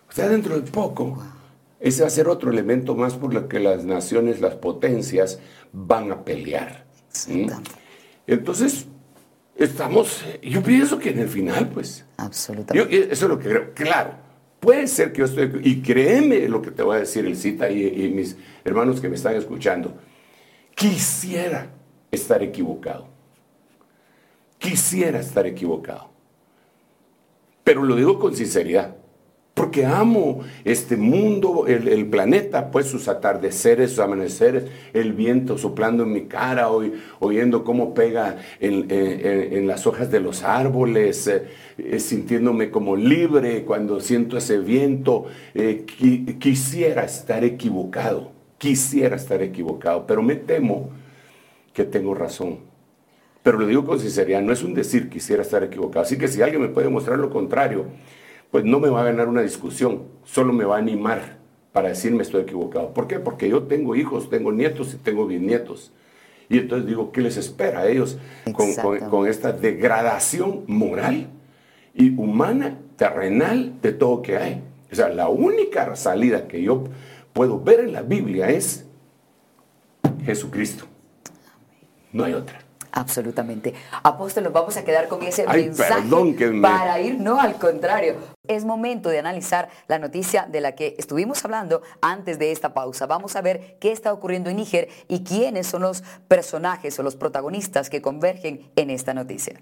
O 0.09 0.13
sea, 0.13 0.29
dentro 0.29 0.59
de 0.59 0.69
poco, 0.71 1.23
ese 1.79 2.03
va 2.03 2.09
a 2.09 2.11
ser 2.11 2.29
otro 2.29 2.51
elemento 2.51 2.97
más 2.97 3.15
por 3.15 3.33
lo 3.33 3.49
que 3.49 3.61
las 3.61 3.85
naciones, 3.85 4.41
las 4.41 4.55
potencias, 4.55 5.39
van 5.73 6.11
a 6.11 6.25
pelear. 6.25 6.85
Entonces, 8.27 8.87
estamos, 9.57 10.25
yo 10.43 10.63
pienso 10.63 10.99
que 10.99 11.11
en 11.11 11.21
el 11.21 11.29
final, 11.29 11.69
pues. 11.69 12.05
Absolutamente. 12.17 13.13
eso 13.13 13.27
es 13.27 13.31
lo 13.31 13.39
que 13.39 13.49
creo. 13.49 13.75
Claro, 13.75 14.15
puede 14.61 14.87
ser 14.87 15.13
que 15.13 15.21
yo 15.21 15.25
estoy, 15.27 15.61
y 15.63 15.81
créeme 15.83 16.49
lo 16.49 16.63
que 16.63 16.71
te 16.71 16.83
voy 16.83 16.97
a 16.97 17.01
decir 17.01 17.25
el 17.27 17.37
cita 17.37 17.71
y, 17.71 18.11
mis 18.11 18.37
hermanos 18.65 19.01
que 19.01 19.09
me 19.09 19.17
están 19.17 19.37
escuchando, 19.37 19.97
quisiera 20.75 21.71
estar 22.11 22.43
equivocado. 22.43 23.09
Quisiera 24.59 25.21
estar 25.21 25.47
equivocado. 25.47 26.11
Pero 27.63 27.83
lo 27.83 27.97
digo 27.97 28.19
con 28.19 28.35
sinceridad 28.35 28.96
porque 29.57 29.87
amo 29.87 30.43
este 30.67 30.99
mundo, 30.99 31.65
el, 31.67 32.07
planeta, 32.09 32.71
pues 32.71 32.89
sus 32.89 33.09
atardeceres, 33.09 33.89
sus 33.89 34.01
amaneceres, 34.01 34.65
el 34.93 35.15
viento 35.15 35.57
soplando 35.57 36.03
en 36.03 36.13
mi 36.13 36.27
cara, 36.27 36.69
oyendo 37.21 37.65
cómo 37.65 37.95
pega 37.95 38.37
en, 38.61 39.67
las 39.67 39.87
hojas 39.87 40.11
de 40.11 40.21
los 40.21 40.43
árboles, 40.43 41.27
eh, 41.27 41.45
eh, 41.79 41.99
sintiéndome 42.01 42.71
como 42.71 42.97
libre 42.97 43.65
cuando 43.65 43.99
siento 43.99 44.37
ese 44.37 44.59
viento. 44.59 45.25
Eh, 45.55 45.87
quisiera 46.39 47.05
estar 47.05 47.43
equivocado, 47.43 48.33
quisiera 48.59 49.17
estar 49.17 49.41
equivocado, 49.41 50.07
pero 50.07 50.23
me 50.23 50.37
temo 50.37 50.91
que 51.73 51.85
tengo 51.85 52.15
razón. 52.15 52.59
Pero 53.43 53.59
lo 53.59 53.67
digo 53.67 53.87
con 53.87 54.01
sinceridad, 54.01 54.43
no 54.43 54.53
es 54.53 54.63
un 54.63 54.75
decir 54.75 55.09
quisiera 55.09 55.41
estar 55.41 55.65
equivocado. 55.65 56.05
Así 56.05 56.19
que 56.19 56.29
si 56.29 56.43
alguien 56.43 56.61
me 56.61 56.69
puede 56.69 56.91
mostrar 56.91 57.19
lo 57.19 57.31
contrario, 57.31 57.87
pues 58.51 58.65
no 58.65 58.81
me 58.81 58.89
va 58.89 59.03
a 59.03 59.05
ganar 59.05 59.29
una 59.29 59.43
discusión, 59.43 60.05
solo 60.25 60.53
me 60.53 60.65
va 60.65 60.77
a 60.77 60.79
animar 60.79 61.37
para 61.73 61.91
decirme 61.91 62.23
estoy 62.23 62.43
equivocado. 62.43 62.95
¿Por 62.95 63.07
qué? 63.07 63.19
Porque 63.19 63.49
yo 63.49 63.65
tengo 63.65 63.95
hijos, 63.95 64.31
tengo 64.31 64.51
nietos 64.51 64.95
y 64.95 64.97
tengo 64.97 65.27
bisnietos. 65.27 65.93
Y 66.49 66.59
entonces 66.59 66.87
digo, 66.87 67.13
¿qué 67.13 67.21
les 67.21 67.37
espera 67.37 67.81
a 67.81 67.89
ellos 67.89 68.19
con, 69.11 69.27
esta 69.27 69.53
degradación 69.53 70.65
moral 70.69 71.29
y 71.93 72.17
humana, 72.17 72.79
terrenal 72.97 73.75
de 73.83 73.93
todo 73.93 74.23
que 74.23 74.39
hay? 74.39 74.63
O 74.91 74.95
sea, 74.95 75.09
la 75.09 75.29
única 75.29 75.95
salida 75.97 76.47
que 76.47 76.63
yo 76.63 76.85
puedo 77.33 77.61
ver 77.61 77.81
en 77.81 77.93
la 77.93 78.03
Biblia 78.03 78.49
es 78.49 78.87
Jesucristo. 80.25 80.87
No 82.13 82.25
hay 82.25 82.33
otra. 82.33 82.61
Absolutamente. 82.93 83.75
Apóstol, 84.03 84.45
nos 84.45 84.53
vamos 84.55 84.77
a 84.79 84.85
quedar 84.85 85.09
con 85.09 85.23
ese 85.23 85.47
mensaje 85.47 86.09
para 86.63 86.99
ir, 87.01 87.21
no, 87.21 87.39
al 87.39 87.57
contrario. 87.57 88.15
Es 88.49 88.65
momento 88.65 89.09
de 89.09 89.19
analizar 89.19 89.69
la 89.89 89.99
noticia 89.99 90.47
de 90.51 90.61
la 90.61 90.73
que 90.73 90.95
estuvimos 90.99 91.45
hablando 91.45 91.83
antes 92.01 92.39
de 92.39 92.53
esta 92.53 92.75
pausa. 92.75 93.07
Vamos 93.07 93.37
a 93.37 93.43
ver 93.43 93.77
qué 93.81 93.93
está 93.93 94.13
ocurriendo 94.13 94.51
en 94.51 94.57
Níger 94.57 94.89
y 95.09 95.25
quiénes 95.25 95.67
son 95.67 95.83
los 95.83 96.03
personajes 96.29 96.99
o 96.99 97.03
los 97.03 97.17
protagonistas 97.17 97.91
que 97.91 98.03
convergen 98.03 98.71
en 98.77 98.91
esta 98.91 99.15
noticia. 99.15 99.61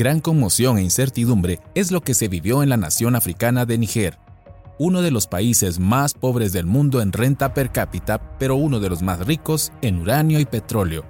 Gran 0.00 0.20
conmoción 0.20 0.78
e 0.78 0.82
incertidumbre 0.82 1.60
es 1.74 1.92
lo 1.92 2.00
que 2.00 2.14
se 2.14 2.28
vivió 2.28 2.62
en 2.62 2.70
la 2.70 2.78
nación 2.78 3.16
africana 3.16 3.66
de 3.66 3.76
Níger, 3.76 4.18
uno 4.78 5.02
de 5.02 5.10
los 5.10 5.26
países 5.26 5.78
más 5.78 6.14
pobres 6.14 6.54
del 6.54 6.64
mundo 6.64 7.02
en 7.02 7.12
renta 7.12 7.52
per 7.52 7.70
cápita, 7.70 8.38
pero 8.38 8.56
uno 8.56 8.80
de 8.80 8.88
los 8.88 9.02
más 9.02 9.26
ricos 9.26 9.72
en 9.82 10.00
uranio 10.00 10.40
y 10.40 10.46
petróleo, 10.46 11.04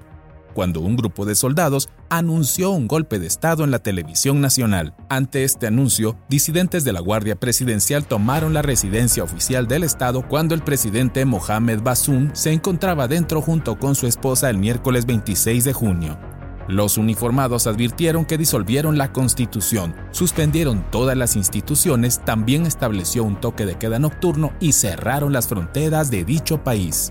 cuando 0.55 0.81
un 0.81 0.97
grupo 0.97 1.25
de 1.25 1.37
soldados 1.37 1.89
anunció 2.09 2.73
un 2.73 2.89
golpe 2.89 3.21
de 3.21 3.29
Estado 3.29 3.63
en 3.63 3.71
la 3.71 3.79
televisión 3.79 4.41
nacional. 4.41 4.97
Ante 5.09 5.45
este 5.45 5.69
anuncio, 5.69 6.19
disidentes 6.29 6.83
de 6.83 6.93
la 6.93 6.99
Guardia 6.99 7.37
Presidencial 7.37 8.09
tomaron 8.09 8.55
la 8.55 8.63
residencia 8.63 9.23
oficial 9.23 9.69
del 9.69 9.85
Estado 9.85 10.27
cuando 10.27 10.57
el 10.57 10.63
presidente 10.63 11.25
Mohamed 11.25 11.81
Bazoum 11.83 12.31
se 12.33 12.53
encontraba 12.53 13.07
dentro 13.07 13.41
junto 13.41 13.79
con 13.79 13.95
su 13.95 14.09
esposa 14.09 14.51
el 14.51 14.59
miércoles 14.59 15.07
26 15.07 15.63
de 15.63 15.73
junio. 15.73 16.40
Los 16.71 16.99
uniformados 16.99 17.67
advirtieron 17.67 18.25
que 18.25 18.39
disolvieron 18.39 18.97
la 18.97 19.13
constitución, 19.13 19.93
suspendieron 20.13 20.85
todas 20.93 21.17
las 21.17 21.35
instituciones, 21.35 22.21
también 22.25 22.65
estableció 22.65 23.25
un 23.25 23.41
toque 23.41 23.67
de 23.67 23.75
queda 23.75 23.99
nocturno 23.99 24.53
y 24.61 24.71
cerraron 24.71 25.33
las 25.33 25.49
fronteras 25.49 26.13
de 26.13 26.25
dicho 26.25 26.63
país. 26.63 27.11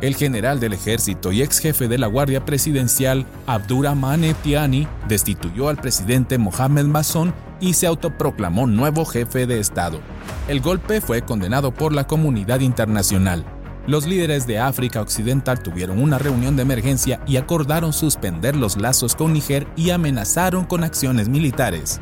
El 0.00 0.14
general 0.14 0.60
del 0.60 0.74
ejército 0.74 1.32
y 1.32 1.42
ex 1.42 1.58
jefe 1.58 1.88
de 1.88 1.98
la 1.98 2.06
Guardia 2.06 2.44
Presidencial, 2.44 3.26
Abdurrahmane 3.48 4.32
Tiani, 4.34 4.86
destituyó 5.08 5.68
al 5.68 5.78
presidente 5.78 6.38
Mohamed 6.38 6.84
Masson 6.84 7.34
y 7.60 7.72
se 7.72 7.88
autoproclamó 7.88 8.68
nuevo 8.68 9.04
jefe 9.04 9.48
de 9.48 9.58
Estado. 9.58 9.98
El 10.46 10.60
golpe 10.60 11.00
fue 11.00 11.22
condenado 11.22 11.74
por 11.74 11.92
la 11.92 12.06
comunidad 12.06 12.60
internacional. 12.60 13.44
Los 13.86 14.06
líderes 14.06 14.46
de 14.46 14.58
África 14.58 15.00
Occidental 15.00 15.62
tuvieron 15.62 16.00
una 16.00 16.18
reunión 16.18 16.56
de 16.56 16.62
emergencia 16.62 17.20
y 17.26 17.36
acordaron 17.36 17.92
suspender 17.92 18.54
los 18.56 18.76
lazos 18.76 19.14
con 19.14 19.32
Níger 19.32 19.66
y 19.76 19.90
amenazaron 19.90 20.64
con 20.64 20.84
acciones 20.84 21.28
militares. 21.28 22.00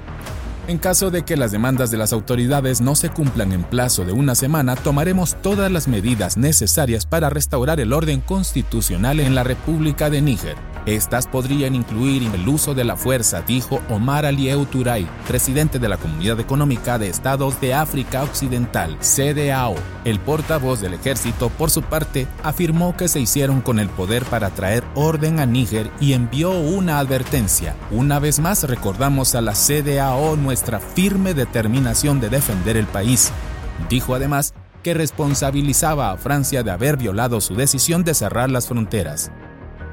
En 0.68 0.78
caso 0.78 1.10
de 1.10 1.22
que 1.22 1.36
las 1.36 1.52
demandas 1.52 1.90
de 1.90 1.96
las 1.98 2.12
autoridades 2.12 2.80
no 2.80 2.94
se 2.94 3.10
cumplan 3.10 3.52
en 3.52 3.64
plazo 3.64 4.04
de 4.04 4.12
una 4.12 4.34
semana, 4.34 4.76
tomaremos 4.76 5.36
todas 5.42 5.70
las 5.70 5.88
medidas 5.88 6.36
necesarias 6.36 7.06
para 7.06 7.30
restaurar 7.30 7.80
el 7.80 7.92
orden 7.92 8.20
constitucional 8.20 9.20
en 9.20 9.34
la 9.34 9.42
República 9.42 10.10
de 10.10 10.22
Níger. 10.22 10.56
Estas 10.86 11.26
podrían 11.26 11.74
incluir 11.74 12.22
el 12.34 12.48
uso 12.48 12.74
de 12.74 12.84
la 12.84 12.96
fuerza, 12.96 13.42
dijo 13.42 13.80
Omar 13.90 14.24
Alieu 14.24 14.64
Turay, 14.64 15.06
presidente 15.28 15.78
de 15.78 15.88
la 15.88 15.98
Comunidad 15.98 16.40
Económica 16.40 16.98
de 16.98 17.08
Estados 17.08 17.60
de 17.60 17.74
África 17.74 18.22
Occidental, 18.22 18.96
CDAO. 19.00 19.74
El 20.04 20.20
portavoz 20.20 20.80
del 20.80 20.94
ejército, 20.94 21.50
por 21.50 21.70
su 21.70 21.82
parte, 21.82 22.26
afirmó 22.42 22.96
que 22.96 23.08
se 23.08 23.20
hicieron 23.20 23.60
con 23.60 23.78
el 23.78 23.90
poder 23.90 24.24
para 24.24 24.50
traer 24.50 24.82
orden 24.94 25.38
a 25.38 25.46
Níger 25.46 25.90
y 26.00 26.14
envió 26.14 26.52
una 26.58 26.98
advertencia. 26.98 27.76
Una 27.90 28.18
vez 28.18 28.40
más 28.40 28.64
recordamos 28.64 29.34
a 29.34 29.42
la 29.42 29.52
CDAO 29.52 30.36
nuestra 30.50 30.80
firme 30.80 31.32
determinación 31.32 32.18
de 32.18 32.28
defender 32.28 32.76
el 32.76 32.88
país. 32.88 33.30
Dijo 33.88 34.16
además 34.16 34.52
que 34.82 34.94
responsabilizaba 34.94 36.10
a 36.10 36.16
Francia 36.16 36.64
de 36.64 36.72
haber 36.72 36.96
violado 36.96 37.40
su 37.40 37.54
decisión 37.54 38.02
de 38.02 38.14
cerrar 38.14 38.50
las 38.50 38.66
fronteras. 38.66 39.30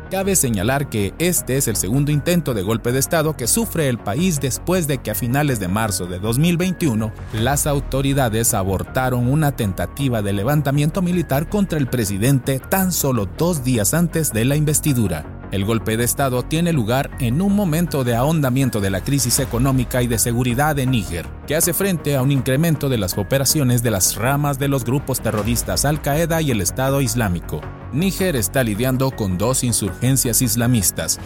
Cabe 0.10 0.38
señalar 0.38 0.88
que 0.88 1.14
este 1.20 1.58
es 1.58 1.68
el 1.68 1.76
segundo 1.76 2.14
intento 2.14 2.54
de 2.54 2.62
golpe 2.62 2.94
de 2.94 3.00
Estado 3.00 3.36
que 3.36 3.46
sufre 3.46 3.90
el 3.90 3.98
país 3.98 4.40
después 4.40 4.88
de 4.88 5.00
que 5.00 5.12
a 5.12 5.16
finales 5.16 5.60
de 5.60 5.68
marzo 5.68 6.06
de 6.06 6.20
2021 6.20 7.12
las 7.34 7.68
autoridades 7.68 8.54
abortaron 8.54 9.28
una 9.28 9.52
tentativa 9.58 10.22
de 10.22 10.32
levantamiento 10.32 11.02
militar 11.02 11.50
contra 11.50 11.78
el 11.78 11.88
presidente 11.88 12.60
tan 12.60 12.94
solo 12.94 13.26
dos 13.26 13.66
días 13.66 13.94
antes 13.94 14.32
de 14.32 14.46
la 14.46 14.56
investidura. 14.56 15.26
El 15.52 15.64
golpe 15.64 15.96
de 15.96 16.04
Estado 16.04 16.44
tiene 16.44 16.74
lugar 16.74 17.10
en 17.20 17.42
un 17.42 17.56
momento 17.56 18.04
de 18.04 18.16
ahondamiento 18.16 18.82
de 18.82 18.90
la 18.90 19.02
crisis 19.02 19.40
económica 19.40 20.02
y 20.04 20.08
de 20.08 20.20
seguridad 20.20 20.78
en 20.78 20.92
Níger, 20.92 21.26
que 21.48 21.56
hace 21.56 21.74
frente 21.74 22.18
a 22.18 22.22
un 22.22 22.34
incremento 22.34 22.90
de 22.90 22.98
las 22.98 23.18
operaciones 23.18 23.82
de 23.82 23.92
las 23.92 24.16
ramas 24.16 24.60
de 24.60 24.68
los 24.68 24.84
grupos 24.84 25.22
terroristas 25.22 25.86
Al-Qaeda 25.86 26.42
y 26.42 26.52
el 26.52 26.60
Estado 26.60 27.00
Islámico. 27.00 27.62
Níger 27.94 28.36
está 28.36 28.62
lidiando 28.62 29.12
con 29.12 29.38
dos 29.38 29.64
insurgencias 29.64 29.97
islamistas, 30.42 31.20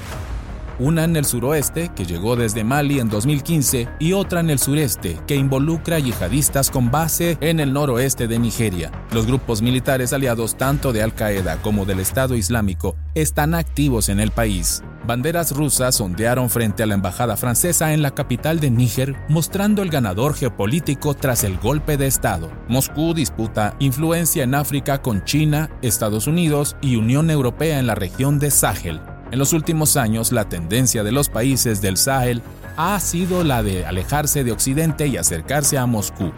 una 0.82 1.03
en 1.03 1.15
el 1.15 1.25
suroeste, 1.25 1.91
que 1.95 2.05
llegó 2.05 2.36
desde 2.36 2.63
Mali 2.63 2.99
en 2.99 3.07
2015, 3.07 3.88
y 3.99 4.13
otra 4.13 4.39
en 4.39 4.49
el 4.49 4.59
sureste, 4.59 5.19
que 5.27 5.36
involucra 5.36 5.99
yihadistas 5.99 6.71
con 6.71 6.89
base 6.89 7.38
en 7.39 7.59
el 7.59 7.71
noroeste 7.71 8.27
de 8.27 8.39
Nigeria. 8.39 8.91
Los 9.11 9.27
grupos 9.27 9.61
militares 9.61 10.11
aliados 10.11 10.57
tanto 10.57 10.91
de 10.91 11.03
Al-Qaeda 11.03 11.61
como 11.61 11.86
del 11.86 11.99
Estado 11.99 12.36
Islámico 12.36 12.95
están 13.13 13.53
activos 13.53 14.09
en 14.09 14.19
el 14.19 14.32
país. 14.32 14.84
Banderas 15.05 15.55
rusas 15.55 15.99
ondearon 15.99 16.49
frente 16.49 16.84
a 16.84 16.86
la 16.86 16.93
embajada 16.93 17.36
francesa 17.36 17.93
en 17.93 18.01
la 18.01 18.11
capital 18.11 18.59
de 18.59 18.69
Níger, 18.69 19.15
mostrando 19.29 19.82
el 19.82 19.89
ganador 19.89 20.36
geopolítico 20.36 21.15
tras 21.15 21.43
el 21.43 21.57
golpe 21.57 21.97
de 21.97 22.07
Estado. 22.07 22.51
Moscú 22.67 23.13
disputa 23.13 23.75
influencia 23.79 24.43
en 24.43 24.55
África 24.55 25.01
con 25.01 25.23
China, 25.25 25.71
Estados 25.82 26.27
Unidos 26.27 26.75
y 26.82 26.95
Unión 26.95 27.29
Europea 27.29 27.79
en 27.79 27.88
la 27.88 27.95
región 27.95 28.38
de 28.38 28.51
Sahel. 28.51 29.01
En 29.32 29.39
los 29.39 29.53
últimos 29.53 29.95
años, 29.95 30.34
la 30.34 30.49
tendencia 30.49 31.03
de 31.03 31.13
los 31.13 31.29
países 31.29 31.82
del 31.82 31.95
Sahel 31.95 32.41
ha 32.75 32.99
sido 32.99 33.45
la 33.45 33.63
de 33.63 33.86
alejarse 33.86 34.43
de 34.43 34.51
Occidente 34.51 35.07
y 35.07 35.15
acercarse 35.15 35.77
a 35.77 35.86
Moscú. 35.86 36.34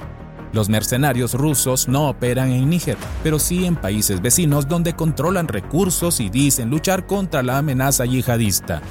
Los 0.52 0.70
mercenarios 0.70 1.34
rusos 1.34 1.88
no 1.88 2.08
operan 2.08 2.52
en 2.52 2.70
Níger, 2.70 2.98
pero 3.24 3.40
sí 3.40 3.66
en 3.66 3.76
países 3.76 4.22
vecinos 4.22 4.68
donde 4.68 4.94
controlan 4.94 5.48
recursos 5.48 6.20
y 6.20 6.30
dicen 6.30 6.70
luchar 6.70 7.08
contra 7.08 7.42
la 7.42 7.58
amenaza 7.58 8.06
yihadista. 8.06 8.84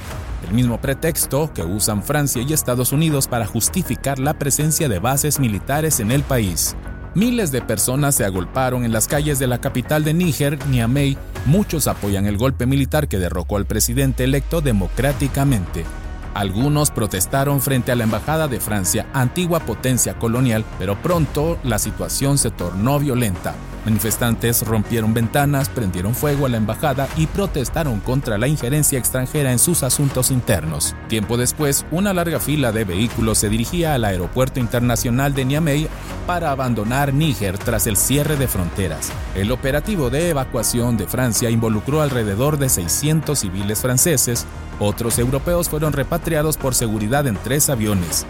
El 0.49 0.55
mismo 0.55 0.81
pretexto 0.81 1.53
que 1.55 1.63
usan 1.63 2.03
Francia 2.03 2.43
y 2.43 2.53
Estados 2.53 2.91
Unidos 2.91 3.29
para 3.29 3.47
justificar 3.47 4.19
la 4.19 4.35
presencia 4.35 4.89
de 4.89 4.99
bases 4.99 5.39
militares 5.39 6.01
en 6.01 6.11
el 6.11 6.25
país. 6.25 6.75
Miles 7.15 7.53
de 7.53 7.61
personas 7.61 8.15
se 8.15 8.25
agolparon 8.25 8.85
en 8.87 8.93
las 8.93 9.07
calles 9.07 9.39
de 9.39 9.47
la 9.47 9.61
capital 9.61 10.03
de 10.03 10.15
Níger, 10.15 10.67
Niamey. 10.69 11.19
Muchos 11.45 11.87
apoyan 11.87 12.27
el 12.27 12.39
golpe 12.39 12.65
militar 12.65 13.07
que 13.07 13.19
derrocó 13.19 13.59
al 13.59 13.67
presidente 13.67 14.25
electo 14.25 14.63
democráticamente. 14.63 15.85
Algunos 16.33 16.91
protestaron 16.91 17.61
frente 17.61 17.93
a 17.93 17.97
la 17.97 18.05
Embajada 18.05 18.49
de 18.49 18.61
Francia, 18.61 19.07
antigua 19.13 19.61
potencia 19.61 20.15
colonial, 20.15 20.65
pero 20.79 20.97
pronto 21.03 21.59
la 21.65 21.79
situación 21.79 22.39
se 22.39 22.51
tornó 22.51 22.99
violenta. 22.99 23.55
Manifestantes 23.85 24.67
rompieron 24.67 25.13
ventanas, 25.13 25.69
prendieron 25.69 26.15
fuego 26.15 26.47
a 26.47 26.49
la 26.49 26.57
embajada 26.57 27.09
y 27.17 27.27
protestaron 27.27 28.01
contra 28.01 28.39
la 28.39 28.47
injerencia 28.47 28.99
extranjera 28.99 29.53
en 29.53 29.59
sus 29.59 29.83
asuntos 29.83 30.31
internos. 30.31 30.95
Tiempo 31.09 31.37
después, 31.37 31.85
una 31.91 32.13
larga 32.13 32.39
fila 32.39 32.73
de 32.73 32.85
vehículos 32.85 33.39
se 33.39 33.49
dirigía 33.49 33.95
al 33.95 34.05
aeropuerto 34.05 34.61
internacional 34.61 35.35
de 35.35 35.45
Niamey 35.45 35.89
para 36.27 36.51
abandonar 36.53 37.13
Níger 37.13 37.59
tras 37.59 37.87
el 37.87 37.97
cierre 37.97 38.37
de 38.37 38.49
fronteras. 38.49 39.13
El 39.35 39.51
operativo 39.51 40.11
de 40.11 40.31
evacuación 40.31 40.97
de 40.97 41.07
Francia 41.07 41.51
involucró 41.51 42.03
alrededor 42.03 42.59
de 42.59 42.69
600 42.69 43.39
civiles 43.39 43.81
franceses. 43.81 44.47
Otros 44.79 45.19
europeos 45.19 45.69
fueron 45.69 45.93
repatriados 45.93 46.57
por 46.57 46.75
seguridad 46.75 47.27
en 47.27 47.37
tres 47.37 47.69
aviones. 47.69 48.27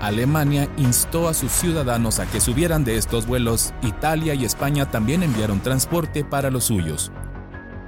Alemania 0.00 0.68
instó 0.76 1.28
a 1.28 1.34
sus 1.34 1.50
ciudadanos 1.52 2.18
a 2.18 2.26
que 2.26 2.40
subieran 2.40 2.84
de 2.84 2.96
estos 2.96 3.26
vuelos, 3.26 3.72
Italia 3.82 4.34
y 4.34 4.44
España 4.44 4.90
también 4.90 5.22
enviaron 5.22 5.60
transporte 5.60 6.24
para 6.24 6.50
los 6.50 6.64
suyos. 6.64 7.10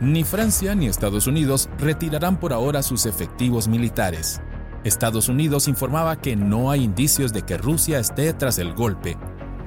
Ni 0.01 0.25
Francia 0.25 0.75
ni 0.75 0.87
Estados 0.87 1.27
Unidos 1.27 1.69
retirarán 1.79 2.39
por 2.39 2.53
ahora 2.53 2.83
sus 2.83 3.05
efectivos 3.05 3.69
militares. 3.69 4.41
Estados 4.85 5.29
Unidos 5.29 5.69
informaba 5.69 6.21
que 6.21 6.37
no 6.37 6.71
hay 6.71 6.85
indicios 6.85 7.33
de 7.33 7.43
que 7.43 7.59
Rusia 7.59 7.99
esté 7.99 8.33
tras 8.33 8.59
el 8.59 8.75
golpe. 8.75 9.17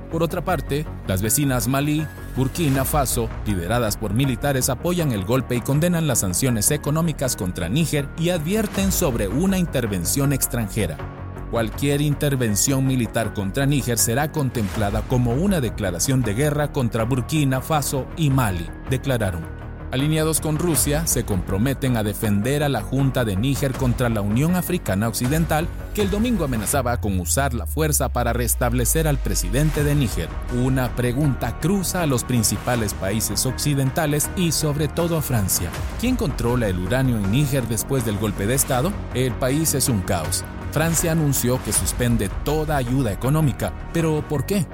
Por 0.09 0.23
otra 0.23 0.43
parte, 0.43 0.85
las 1.07 1.21
vecinas 1.21 1.67
Malí, 1.67 2.05
Burkina 2.35 2.85
Faso, 2.85 3.29
lideradas 3.45 3.97
por 3.97 4.13
militares, 4.13 4.69
apoyan 4.69 5.11
el 5.11 5.25
golpe 5.25 5.55
y 5.55 5.61
condenan 5.61 6.07
las 6.07 6.19
sanciones 6.19 6.71
económicas 6.71 7.35
contra 7.35 7.69
Níger 7.69 8.09
y 8.17 8.29
advierten 8.29 8.91
sobre 8.91 9.27
una 9.27 9.57
intervención 9.57 10.33
extranjera. 10.33 11.20
Cualquier 11.51 11.99
intervención 11.99 12.87
militar 12.87 13.33
contra 13.33 13.65
Níger 13.65 13.97
será 13.97 14.31
contemplada 14.31 15.01
como 15.01 15.33
una 15.33 15.59
declaración 15.59 16.21
de 16.21 16.33
guerra 16.33 16.71
contra 16.71 17.03
Burkina 17.03 17.59
Faso 17.59 18.07
y 18.15 18.29
Mali, 18.29 18.69
declararon. 18.89 19.43
Alineados 19.91 20.39
con 20.39 20.57
Rusia, 20.57 21.05
se 21.05 21.25
comprometen 21.25 21.97
a 21.97 22.03
defender 22.03 22.63
a 22.63 22.69
la 22.69 22.81
Junta 22.81 23.25
de 23.25 23.35
Níger 23.35 23.73
contra 23.73 24.07
la 24.07 24.21
Unión 24.21 24.55
Africana 24.55 25.09
Occidental, 25.09 25.67
que 25.93 26.01
el 26.01 26.09
domingo 26.09 26.45
amenazaba 26.45 27.01
con 27.01 27.19
usar 27.19 27.53
la 27.53 27.67
fuerza 27.67 28.07
para 28.07 28.31
restablecer 28.31 29.05
al 29.05 29.17
presidente 29.17 29.83
de 29.83 29.93
Níger. 29.93 30.29
Una 30.63 30.95
pregunta 30.95 31.59
cruza 31.59 32.01
a 32.01 32.07
los 32.07 32.23
principales 32.23 32.93
países 32.93 33.45
occidentales 33.45 34.29
y 34.37 34.53
sobre 34.53 34.87
todo 34.87 35.17
a 35.17 35.21
Francia. 35.21 35.69
¿Quién 35.99 36.15
controla 36.15 36.69
el 36.69 36.79
uranio 36.79 37.17
en 37.17 37.29
Níger 37.29 37.67
después 37.67 38.05
del 38.05 38.17
golpe 38.17 38.47
de 38.47 38.53
Estado? 38.53 38.93
El 39.13 39.33
país 39.33 39.73
es 39.73 39.89
un 39.89 39.99
caos. 39.99 40.45
Francia 40.71 41.11
anunció 41.11 41.61
que 41.63 41.73
suspende 41.73 42.29
toda 42.45 42.77
ayuda 42.77 43.11
económica, 43.11 43.73
pero 43.91 44.25
¿por 44.27 44.45
qué? 44.45 44.65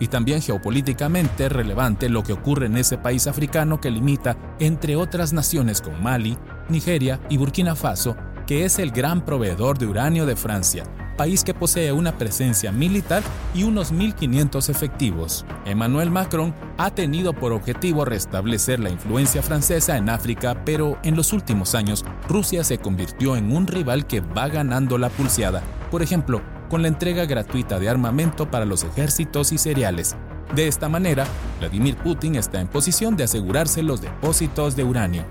Y 0.00 0.08
también 0.08 0.40
geopolíticamente 0.40 1.48
relevante 1.48 2.08
lo 2.08 2.22
que 2.22 2.32
ocurre 2.32 2.66
en 2.66 2.76
ese 2.76 2.96
país 2.96 3.26
africano 3.26 3.80
que 3.80 3.90
limita, 3.90 4.36
entre 4.58 4.96
otras 4.96 5.32
naciones 5.32 5.82
con 5.82 6.02
Mali, 6.02 6.38
Nigeria 6.68 7.20
y 7.28 7.36
Burkina 7.36 7.76
Faso, 7.76 8.16
que 8.46 8.64
es 8.64 8.78
el 8.78 8.92
gran 8.92 9.24
proveedor 9.24 9.76
de 9.76 9.86
uranio 9.86 10.24
de 10.24 10.36
Francia, 10.36 10.84
país 11.16 11.42
que 11.42 11.54
posee 11.54 11.92
una 11.92 12.18
presencia 12.18 12.70
militar 12.70 13.22
y 13.54 13.64
unos 13.64 13.92
1.500 13.92 14.68
efectivos. 14.68 15.44
Emmanuel 15.64 16.10
Macron 16.10 16.54
ha 16.76 16.90
tenido 16.90 17.32
por 17.32 17.52
objetivo 17.52 18.04
restablecer 18.04 18.80
la 18.80 18.90
influencia 18.90 19.42
francesa 19.42 19.96
en 19.96 20.08
África, 20.08 20.62
pero 20.64 20.98
en 21.02 21.16
los 21.16 21.32
últimos 21.32 21.74
años 21.74 22.04
Rusia 22.28 22.62
se 22.62 22.78
convirtió 22.78 23.36
en 23.36 23.50
un 23.54 23.66
rival 23.66 24.06
que 24.06 24.20
va 24.20 24.48
ganando 24.48 24.98
la 24.98 25.08
pulseada. 25.08 25.62
Por 25.90 26.02
ejemplo, 26.02 26.42
con 26.68 26.82
la 26.82 26.88
entrega 26.88 27.26
gratuita 27.26 27.78
de 27.78 27.88
armamento 27.88 28.50
para 28.50 28.64
los 28.64 28.84
ejércitos 28.84 29.52
y 29.52 29.58
cereales. 29.58 30.16
De 30.54 30.68
esta 30.68 30.88
manera, 30.88 31.26
Vladimir 31.58 31.96
Putin 31.96 32.36
está 32.36 32.60
en 32.60 32.68
posición 32.68 33.16
de 33.16 33.24
asegurarse 33.24 33.82
los 33.82 34.00
depósitos 34.00 34.76
de 34.76 34.84
uranio. 34.84 35.24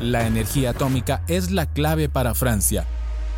La 0.00 0.26
energía 0.26 0.70
atómica 0.70 1.22
es 1.26 1.50
la 1.50 1.66
clave 1.66 2.08
para 2.08 2.34
Francia, 2.34 2.86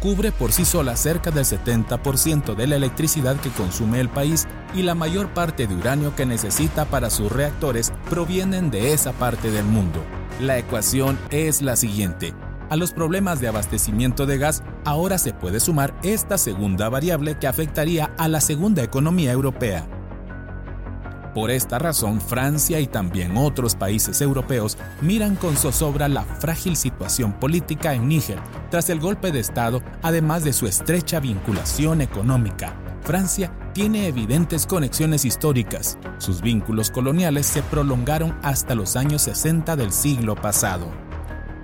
cubre 0.01 0.32
por 0.32 0.53
sí 0.53 0.64
sola 0.64 0.96
cerca 0.96 1.30
del 1.30 1.44
70% 1.44 2.55
de 2.55 2.66
la 2.66 2.76
electricidad 2.76 3.36
que 3.40 3.51
consume 3.51 4.01
el 4.01 4.09
país 4.09 4.46
y 4.74 4.82
la 4.82 4.94
mayor 4.94 5.32
parte 5.34 5.66
de 5.66 5.74
uranio 5.74 6.14
que 6.14 6.26
necesita 6.26 6.84
para 6.84 7.11
sus 7.11 7.30
reactores 7.30 7.92
provienen 8.09 8.70
de 8.70 8.92
esa 8.92 9.12
parte 9.12 9.51
del 9.51 9.64
mundo. 9.64 10.03
La 10.40 10.59
ecuación 10.59 11.18
es 11.30 11.62
la 11.62 11.76
siguiente. 11.76 12.34
A 12.70 12.76
los 12.76 12.92
problemas 12.92 13.40
de 13.40 13.49
abastecimiento 13.49 14.26
de 14.26 14.38
gas 14.38 14.62
ahora 14.84 15.18
se 15.18 15.32
puede 15.32 15.59
sumar 15.59 15.94
esta 16.03 16.36
segunda 16.38 16.88
variable 16.88 17.38
que 17.38 17.46
afectaría 17.46 18.12
a 18.18 18.28
la 18.28 18.40
segunda 18.40 18.82
economía 18.82 19.32
europea. 19.32 19.88
Por 21.39 21.53
esta 21.53 21.78
razón, 21.78 22.20
Francia 22.20 22.80
y 22.80 22.89
también 22.89 23.36
otros 23.36 23.76
países 23.76 24.20
europeos 24.22 24.76
miran 25.01 25.36
con 25.36 25.57
zozobra 25.57 26.09
la 26.09 26.24
frágil 26.24 26.74
situación 26.74 27.32
política 27.32 27.95
en 27.95 28.09
Níger 28.09 28.41
tras 28.72 28.91
el 28.91 28.99
golpe 28.99 29.30
de 29.30 29.39
Estado, 29.39 29.80
además 30.03 30.43
de 30.43 30.53
su 30.53 30.66
estrecha 30.66 31.20
vinculación 31.20 32.01
económica. 32.01 32.74
Francia 33.03 33.53
tiene 33.72 34.09
evidentes 34.09 34.66
conexiones 34.66 35.24
históricas. 35.24 35.97
Sus 36.18 36.41
vínculos 36.41 36.91
coloniales 36.91 37.47
se 37.47 37.62
prolongaron 37.62 38.36
hasta 38.43 38.74
los 38.74 38.97
años 38.97 39.22
60 39.22 39.76
del 39.76 39.93
siglo 39.93 40.34
pasado. 40.34 40.89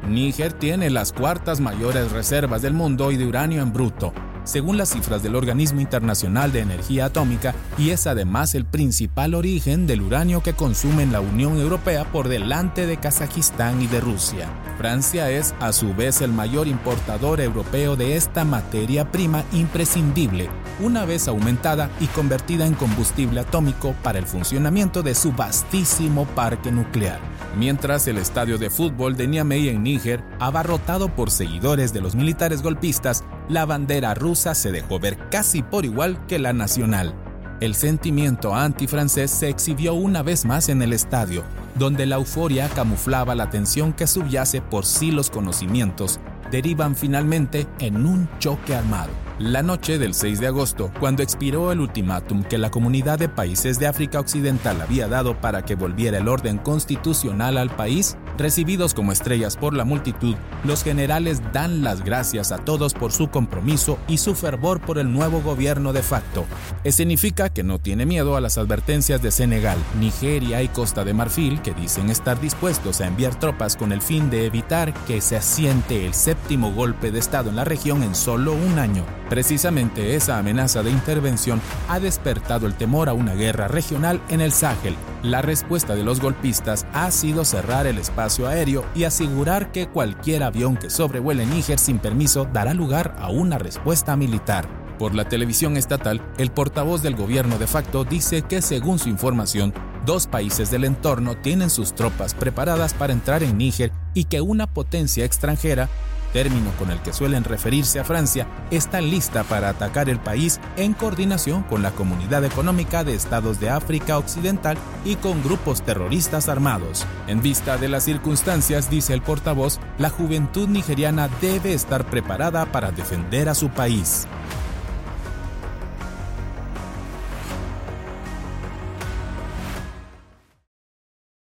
Níger 0.08 0.52
tiene 0.52 0.88
las 0.88 1.12
cuartas 1.12 1.58
mayores 1.58 2.12
reservas 2.12 2.62
del 2.62 2.74
mundo 2.74 3.10
y 3.10 3.16
de 3.16 3.26
uranio 3.26 3.60
en 3.60 3.72
bruto, 3.72 4.12
según 4.44 4.76
las 4.76 4.90
cifras 4.90 5.22
del 5.22 5.34
Organismo 5.34 5.80
Internacional 5.80 6.52
de 6.52 6.60
Energía 6.60 7.06
Atómica, 7.06 7.54
y 7.78 7.90
es 7.90 8.06
además 8.06 8.54
el 8.54 8.64
principal 8.64 9.34
origen 9.34 9.86
del 9.86 10.02
uranio 10.02 10.42
que 10.42 10.52
consume 10.52 11.06
la 11.06 11.20
Unión 11.20 11.58
Europea 11.58 12.04
por 12.12 12.28
delante 12.28 12.86
de 12.86 12.96
Kazajistán 12.98 13.82
y 13.82 13.86
de 13.86 14.00
Rusia. 14.00 14.48
Francia 14.78 15.30
es 15.30 15.54
a 15.60 15.72
su 15.72 15.94
vez 15.94 16.20
el 16.20 16.32
mayor 16.32 16.66
importador 16.66 17.40
europeo 17.40 17.96
de 17.96 18.16
esta 18.16 18.44
materia 18.44 19.10
prima 19.10 19.44
imprescindible, 19.52 20.48
una 20.80 21.04
vez 21.04 21.28
aumentada 21.28 21.90
y 22.00 22.06
convertida 22.08 22.66
en 22.66 22.74
combustible 22.74 23.40
atómico 23.40 23.94
para 24.02 24.18
el 24.18 24.26
funcionamiento 24.26 25.02
de 25.02 25.14
su 25.14 25.32
vastísimo 25.32 26.26
parque 26.26 26.70
nuclear. 26.70 27.20
Mientras 27.56 28.08
el 28.08 28.18
estadio 28.18 28.58
de 28.58 28.68
fútbol 28.68 29.16
de 29.16 29.28
Niamey 29.28 29.68
en 29.68 29.84
Níger, 29.84 30.24
abarrotado 30.40 31.08
por 31.08 31.30
seguidores 31.30 31.92
de 31.92 32.00
los 32.00 32.16
militares 32.16 32.62
golpistas, 32.62 33.22
la 33.48 33.64
bandera 33.64 34.12
rusa 34.14 34.56
se 34.56 34.72
dejó 34.72 34.98
ver 34.98 35.16
casi 35.30 35.62
por 35.62 35.84
igual 35.84 36.18
que 36.26 36.40
la 36.40 36.52
nacional. 36.52 37.14
El 37.60 37.76
sentimiento 37.76 38.54
antifrancés 38.56 39.30
se 39.30 39.48
exhibió 39.48 39.94
una 39.94 40.22
vez 40.22 40.44
más 40.44 40.68
en 40.68 40.82
el 40.82 40.92
estadio, 40.92 41.44
donde 41.76 42.06
la 42.06 42.16
euforia 42.16 42.68
camuflaba 42.68 43.36
la 43.36 43.50
tensión 43.50 43.92
que 43.92 44.08
subyace 44.08 44.60
por 44.60 44.84
si 44.84 45.12
los 45.12 45.30
conocimientos 45.30 46.18
derivan 46.50 46.96
finalmente 46.96 47.68
en 47.78 48.04
un 48.04 48.28
choque 48.40 48.74
armado. 48.74 49.23
La 49.44 49.62
noche 49.62 49.98
del 49.98 50.14
6 50.14 50.40
de 50.40 50.46
agosto, 50.46 50.90
cuando 50.98 51.22
expiró 51.22 51.70
el 51.70 51.80
ultimátum 51.80 52.44
que 52.44 52.56
la 52.56 52.70
comunidad 52.70 53.18
de 53.18 53.28
países 53.28 53.78
de 53.78 53.86
África 53.86 54.18
Occidental 54.18 54.80
había 54.80 55.06
dado 55.06 55.38
para 55.38 55.66
que 55.66 55.74
volviera 55.74 56.16
el 56.16 56.28
orden 56.28 56.56
constitucional 56.56 57.58
al 57.58 57.68
país, 57.68 58.16
recibidos 58.36 58.94
como 58.94 59.12
estrellas 59.12 59.56
por 59.56 59.74
la 59.74 59.84
multitud, 59.84 60.34
los 60.64 60.82
generales 60.82 61.40
dan 61.52 61.82
las 61.82 62.04
gracias 62.04 62.52
a 62.52 62.58
todos 62.58 62.94
por 62.94 63.12
su 63.12 63.28
compromiso 63.28 63.98
y 64.08 64.18
su 64.18 64.34
fervor 64.34 64.80
por 64.80 64.98
el 64.98 65.12
nuevo 65.12 65.40
gobierno 65.40 65.92
de 65.92 66.02
facto. 66.02 66.44
Significa 66.84 67.48
que 67.48 67.62
no 67.62 67.78
tiene 67.78 68.06
miedo 68.06 68.36
a 68.36 68.40
las 68.40 68.58
advertencias 68.58 69.22
de 69.22 69.30
Senegal, 69.30 69.78
Nigeria 70.00 70.62
y 70.62 70.68
Costa 70.68 71.04
de 71.04 71.14
Marfil, 71.14 71.60
que 71.62 71.74
dicen 71.74 72.10
estar 72.10 72.40
dispuestos 72.40 73.00
a 73.00 73.06
enviar 73.06 73.38
tropas 73.38 73.76
con 73.76 73.92
el 73.92 74.02
fin 74.02 74.30
de 74.30 74.46
evitar 74.46 74.92
que 75.06 75.20
se 75.20 75.36
asiente 75.36 76.06
el 76.06 76.14
séptimo 76.14 76.72
golpe 76.72 77.10
de 77.10 77.18
Estado 77.18 77.50
en 77.50 77.56
la 77.56 77.64
región 77.64 78.02
en 78.02 78.14
solo 78.14 78.52
un 78.52 78.78
año. 78.78 79.04
Precisamente 79.28 80.14
esa 80.16 80.38
amenaza 80.38 80.82
de 80.82 80.90
intervención 80.90 81.60
ha 81.88 81.98
despertado 82.00 82.66
el 82.66 82.74
temor 82.74 83.08
a 83.08 83.14
una 83.14 83.34
guerra 83.34 83.68
regional 83.68 84.20
en 84.28 84.40
el 84.40 84.52
Sáhel. 84.52 84.94
La 85.22 85.40
respuesta 85.40 85.94
de 85.94 86.04
los 86.04 86.20
golpistas 86.20 86.86
ha 86.92 87.10
sido 87.10 87.44
cerrar 87.44 87.86
el 87.86 87.98
espacio 87.98 88.23
aéreo 88.46 88.84
y 88.94 89.04
asegurar 89.04 89.72
que 89.72 89.88
cualquier 89.88 90.42
avión 90.42 90.76
que 90.76 90.90
sobrevuele 90.90 91.46
Níger 91.46 91.78
sin 91.78 91.98
permiso 91.98 92.46
dará 92.52 92.74
lugar 92.74 93.14
a 93.18 93.30
una 93.30 93.58
respuesta 93.58 94.16
militar. 94.16 94.66
Por 94.98 95.14
la 95.14 95.28
televisión 95.28 95.76
estatal, 95.76 96.22
el 96.38 96.50
portavoz 96.50 97.02
del 97.02 97.16
gobierno 97.16 97.58
de 97.58 97.66
facto 97.66 98.04
dice 98.04 98.42
que 98.42 98.62
según 98.62 98.98
su 98.98 99.08
información, 99.08 99.74
dos 100.06 100.26
países 100.26 100.70
del 100.70 100.84
entorno 100.84 101.36
tienen 101.36 101.68
sus 101.68 101.94
tropas 101.94 102.34
preparadas 102.34 102.94
para 102.94 103.12
entrar 103.12 103.42
en 103.42 103.58
Níger 103.58 103.90
y 104.14 104.24
que 104.24 104.40
una 104.40 104.66
potencia 104.66 105.24
extranjera 105.24 105.88
término 106.34 106.72
con 106.80 106.90
el 106.90 107.00
que 107.00 107.12
suelen 107.12 107.44
referirse 107.44 108.00
a 108.00 108.04
Francia, 108.04 108.46
está 108.72 109.00
lista 109.00 109.44
para 109.44 109.68
atacar 109.68 110.10
el 110.10 110.18
país 110.18 110.60
en 110.76 110.92
coordinación 110.92 111.62
con 111.62 111.80
la 111.80 111.92
Comunidad 111.92 112.44
Económica 112.44 113.04
de 113.04 113.14
Estados 113.14 113.60
de 113.60 113.70
África 113.70 114.18
Occidental 114.18 114.76
y 115.04 115.14
con 115.14 115.44
grupos 115.44 115.82
terroristas 115.82 116.48
armados. 116.48 117.06
En 117.28 117.40
vista 117.40 117.78
de 117.78 117.88
las 117.88 118.02
circunstancias, 118.02 118.90
dice 118.90 119.14
el 119.14 119.22
portavoz, 119.22 119.78
la 119.96 120.10
juventud 120.10 120.68
nigeriana 120.68 121.30
debe 121.40 121.72
estar 121.72 122.04
preparada 122.04 122.66
para 122.66 122.90
defender 122.90 123.48
a 123.48 123.54
su 123.54 123.68
país. 123.68 124.26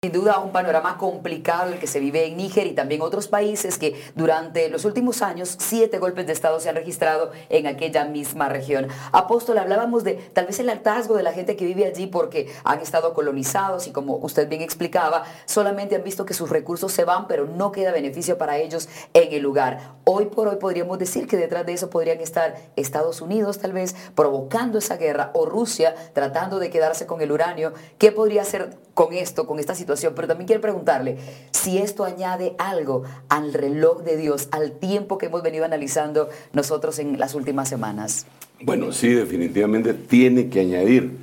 Sin 0.06 0.12
duda 0.12 0.38
un 0.38 0.52
panorama 0.52 1.00
complicado 1.00 1.74
el 1.74 1.80
que 1.80 1.88
se 1.88 2.00
vive 2.00 2.28
en 2.28 2.38
Níger 2.38 2.68
y 2.68 2.74
también 2.74 3.02
otros 3.02 3.28
países 3.28 3.80
que 3.80 4.00
durante 4.14 4.70
los 4.70 4.86
últimos 4.86 5.24
años 5.24 5.58
siete 5.60 5.98
golpes 5.98 6.28
de 6.28 6.34
Estado 6.34 6.60
se 6.60 6.70
han 6.70 6.76
registrado 6.76 7.32
en 7.50 7.66
aquella 7.66 8.06
misma 8.06 8.48
región. 8.48 8.88
Apóstol, 9.12 9.58
hablábamos 9.58 10.04
de 10.04 10.14
tal 10.14 10.46
vez 10.46 10.60
el 10.60 10.70
hartazgo 10.70 11.16
de 11.16 11.24
la 11.24 11.34
gente 11.34 11.56
que 11.56 11.66
vive 11.66 11.88
allí 11.88 12.06
porque 12.06 12.54
han 12.64 12.82
estado 12.82 13.16
colonizados 13.16 13.88
y 13.88 13.92
como 13.92 14.18
usted 14.18 14.48
bien 14.48 14.62
explicaba, 14.62 15.24
solamente 15.48 15.96
han 15.96 16.04
visto 16.04 16.24
que 16.24 16.36
sus 16.36 16.52
recursos 16.52 16.92
se 16.92 17.04
van, 17.04 17.26
pero 17.26 17.48
no 17.48 17.72
queda 17.72 17.92
beneficio 17.92 18.38
para 18.38 18.60
ellos 18.60 18.88
en 19.16 19.34
el 19.34 19.42
lugar. 19.42 19.96
Hoy 20.04 20.28
por 20.28 20.48
hoy 20.48 20.58
podríamos 20.58 21.00
decir 21.00 21.26
que 21.26 21.36
detrás 21.36 21.66
de 21.66 21.74
eso 21.74 21.90
podrían 21.90 22.20
estar 22.22 22.56
Estados 22.76 23.22
Unidos 23.22 23.58
tal 23.58 23.74
vez 23.74 23.96
provocando 24.14 24.78
esa 24.78 24.98
guerra 24.98 25.32
o 25.34 25.48
Rusia 25.48 25.96
tratando 26.14 26.60
de 26.60 26.70
quedarse 26.70 27.08
con 27.08 27.22
el 27.22 27.32
uranio. 27.32 27.74
¿Qué 27.98 28.12
podría 28.12 28.44
hacer 28.44 28.78
con 28.94 29.12
esto, 29.12 29.48
con 29.48 29.58
esta 29.58 29.74
situación? 29.74 29.95
Pero 30.16 30.28
también 30.28 30.48
quiero 30.48 30.62
preguntarle 30.62 31.18
si 31.52 31.78
esto 31.78 32.04
añade 32.06 32.56
algo 32.58 33.04
al 33.30 33.54
reloj 33.54 34.04
de 34.04 34.18
Dios, 34.18 34.48
al 34.52 34.74
tiempo 34.74 35.18
que 35.18 35.28
hemos 35.28 35.42
venido 35.44 35.66
analizando 35.66 36.30
nosotros 36.54 37.00
en 37.00 37.20
las 37.20 37.36
últimas 37.36 37.70
semanas. 37.70 38.26
Bueno, 38.62 38.92
sí, 38.92 39.10
definitivamente 39.10 39.94
tiene 39.94 40.50
que 40.50 40.62
añadir. 40.62 41.18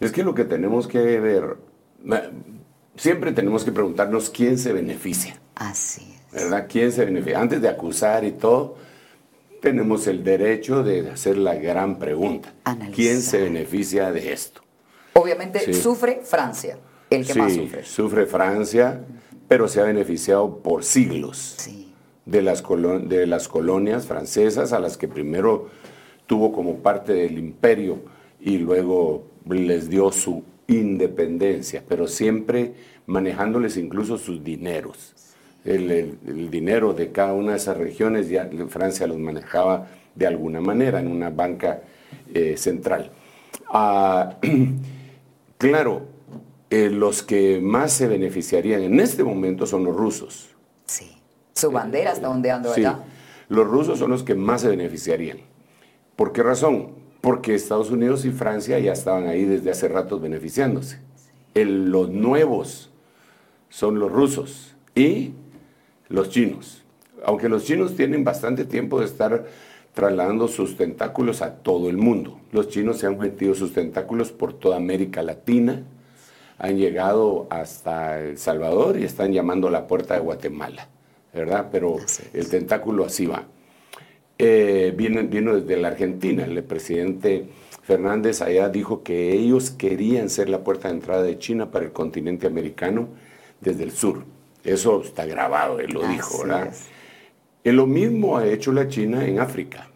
Es 0.00 0.12
que 0.12 0.22
lo 0.22 0.34
que 0.34 0.44
tenemos 0.44 0.86
que 0.86 1.20
ver, 1.20 1.56
siempre 2.96 3.32
tenemos 3.32 3.64
que 3.64 3.72
preguntarnos 3.72 4.30
quién 4.30 4.58
se 4.58 4.72
beneficia. 4.72 5.40
Así 5.54 6.02
es. 6.02 6.42
¿Verdad? 6.42 6.66
¿Quién 6.68 6.92
se 6.92 7.04
beneficia? 7.04 7.40
Antes 7.40 7.62
de 7.62 7.68
acusar 7.68 8.24
y 8.24 8.32
todo, 8.32 8.76
tenemos 9.62 10.06
el 10.06 10.22
derecho 10.22 10.82
de 10.82 11.10
hacer 11.10 11.38
la 11.38 11.54
gran 11.54 11.98
pregunta. 11.98 12.52
¿Quién 12.94 13.22
se 13.22 13.40
beneficia 13.40 14.12
de 14.12 14.32
esto? 14.32 14.60
Obviamente 15.14 15.72
sufre 15.72 16.20
Francia 16.22 16.78
el 17.10 17.26
que 17.26 17.34
más 17.34 17.54
sufre. 17.54 17.84
Sufre 17.84 18.26
Francia, 18.26 19.00
pero 19.48 19.68
se 19.68 19.80
ha 19.80 19.84
beneficiado 19.84 20.58
por 20.58 20.84
siglos 20.84 21.56
de, 22.24 22.42
las 22.42 22.62
de 23.04 23.26
las 23.26 23.48
colonias 23.48 24.06
francesas 24.06 24.72
a 24.72 24.80
las 24.80 24.96
que 24.96 25.08
primero 25.08 25.68
tuvo 26.26 26.52
como 26.52 26.78
parte 26.78 27.12
del 27.12 27.38
imperio 27.38 28.00
y 28.40 28.58
luego 28.58 29.24
les 29.48 29.88
dio 29.88 30.10
su 30.10 30.42
independencia, 30.66 31.82
pero 31.88 32.08
siempre 32.08 32.74
manejándoles 33.06 33.76
incluso 33.76 34.18
sus 34.18 34.42
dineros. 34.42 35.14
El, 35.64 36.50
dinero 36.50 36.92
de 36.92 37.10
cada 37.10 37.32
una 37.32 37.52
de 37.52 37.56
esas 37.58 37.76
regiones, 37.76 38.28
ya 38.28 38.48
Francia 38.68 39.06
los 39.06 39.18
manejaba 39.18 39.88
de 40.14 40.26
alguna 40.26 40.60
manera 40.60 41.00
en 41.00 41.08
una 41.08 41.30
banca 41.30 41.82
eh, 42.32 42.56
central. 42.56 43.10
Ah, 43.68 44.38
claro, 45.58 46.02
eh, 46.70 46.90
los 46.90 47.22
que 47.22 47.60
más 47.60 47.92
se 47.92 48.08
beneficiarían 48.08 48.82
en 48.82 49.00
este 49.00 49.22
momento 49.22 49.66
son 49.66 49.84
los 49.84 49.94
rusos. 49.94 50.50
Sí. 50.86 51.10
Su 51.54 51.70
bandera 51.70 52.12
está 52.12 52.28
ondeando 52.28 52.72
sí. 52.74 52.80
allá. 52.80 53.04
Los 53.48 53.66
rusos 53.66 53.98
son 53.98 54.10
los 54.10 54.22
que 54.22 54.34
más 54.34 54.62
se 54.62 54.68
beneficiarían. 54.68 55.38
¿Por 56.16 56.32
qué 56.32 56.42
razón? 56.42 56.92
Porque 57.20 57.54
Estados 57.54 57.90
Unidos 57.90 58.24
y 58.24 58.30
Francia 58.30 58.78
ya 58.78 58.92
estaban 58.92 59.26
ahí 59.26 59.44
desde 59.44 59.70
hace 59.70 59.88
rato 59.88 60.18
beneficiándose. 60.18 61.00
los 61.54 62.10
nuevos 62.10 62.90
son 63.68 63.98
los 63.98 64.10
rusos 64.10 64.74
y 64.94 65.32
los 66.08 66.30
chinos. 66.30 66.84
Aunque 67.24 67.48
los 67.48 67.64
chinos 67.64 67.96
tienen 67.96 68.24
bastante 68.24 68.64
tiempo 68.64 69.00
de 69.00 69.06
estar 69.06 69.46
trasladando 69.94 70.48
sus 70.48 70.76
tentáculos 70.76 71.40
a 71.42 71.56
todo 71.56 71.88
el 71.88 71.96
mundo. 71.96 72.38
Los 72.52 72.68
chinos 72.68 72.98
se 72.98 73.06
han 73.06 73.18
metido 73.18 73.54
sus 73.54 73.72
tentáculos 73.72 74.30
por 74.30 74.52
toda 74.52 74.76
América 74.76 75.22
Latina, 75.22 75.84
han 76.58 76.76
llegado 76.76 77.46
hasta 77.50 78.20
El 78.20 78.38
Salvador 78.38 78.98
y 78.98 79.04
están 79.04 79.32
llamando 79.32 79.68
a 79.68 79.70
la 79.70 79.86
puerta 79.86 80.14
de 80.14 80.20
Guatemala, 80.20 80.88
¿verdad? 81.32 81.68
Pero 81.70 81.96
el 82.32 82.48
tentáculo 82.48 83.04
así 83.04 83.26
va. 83.26 83.44
Eh, 84.38 84.92
viene, 84.96 85.22
vino 85.22 85.54
desde 85.54 85.80
la 85.80 85.88
Argentina, 85.88 86.44
el 86.44 86.62
presidente 86.62 87.48
Fernández 87.82 88.42
allá 88.42 88.68
dijo 88.68 89.02
que 89.02 89.32
ellos 89.32 89.70
querían 89.70 90.28
ser 90.28 90.48
la 90.48 90.64
puerta 90.64 90.88
de 90.88 90.94
entrada 90.94 91.22
de 91.22 91.38
China 91.38 91.70
para 91.70 91.84
el 91.84 91.92
continente 91.92 92.46
americano 92.46 93.08
desde 93.60 93.84
el 93.84 93.92
sur. 93.92 94.24
Eso 94.64 95.02
está 95.02 95.24
grabado, 95.24 95.78
él 95.78 95.92
lo 95.92 96.06
dijo, 96.06 96.42
¿verdad? 96.42 96.74
Y 97.62 97.70
lo 97.70 97.86
mismo 97.86 98.36
ha 98.36 98.46
hecho 98.46 98.72
la 98.72 98.88
China 98.88 99.24
en 99.26 99.38
África, 99.38 99.88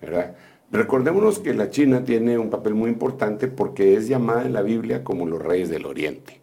¿verdad? 0.00 0.34
Recordémonos 0.74 1.38
que 1.38 1.54
la 1.54 1.70
China 1.70 2.02
tiene 2.02 2.36
un 2.36 2.50
papel 2.50 2.74
muy 2.74 2.90
importante 2.90 3.46
porque 3.46 3.94
es 3.94 4.08
llamada 4.08 4.44
en 4.44 4.52
la 4.52 4.60
Biblia 4.60 5.04
como 5.04 5.24
los 5.24 5.40
reyes 5.40 5.68
del 5.68 5.86
Oriente. 5.86 6.40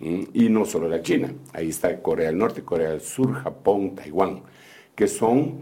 Y 0.00 0.48
no 0.48 0.64
solo 0.64 0.88
la 0.88 1.02
China, 1.02 1.32
ahí 1.52 1.68
está 1.68 2.02
Corea 2.02 2.26
del 2.26 2.38
Norte, 2.38 2.64
Corea 2.64 2.90
del 2.90 3.00
Sur, 3.00 3.32
Japón, 3.32 3.94
Taiwán, 3.94 4.42
que 4.96 5.06
son 5.06 5.60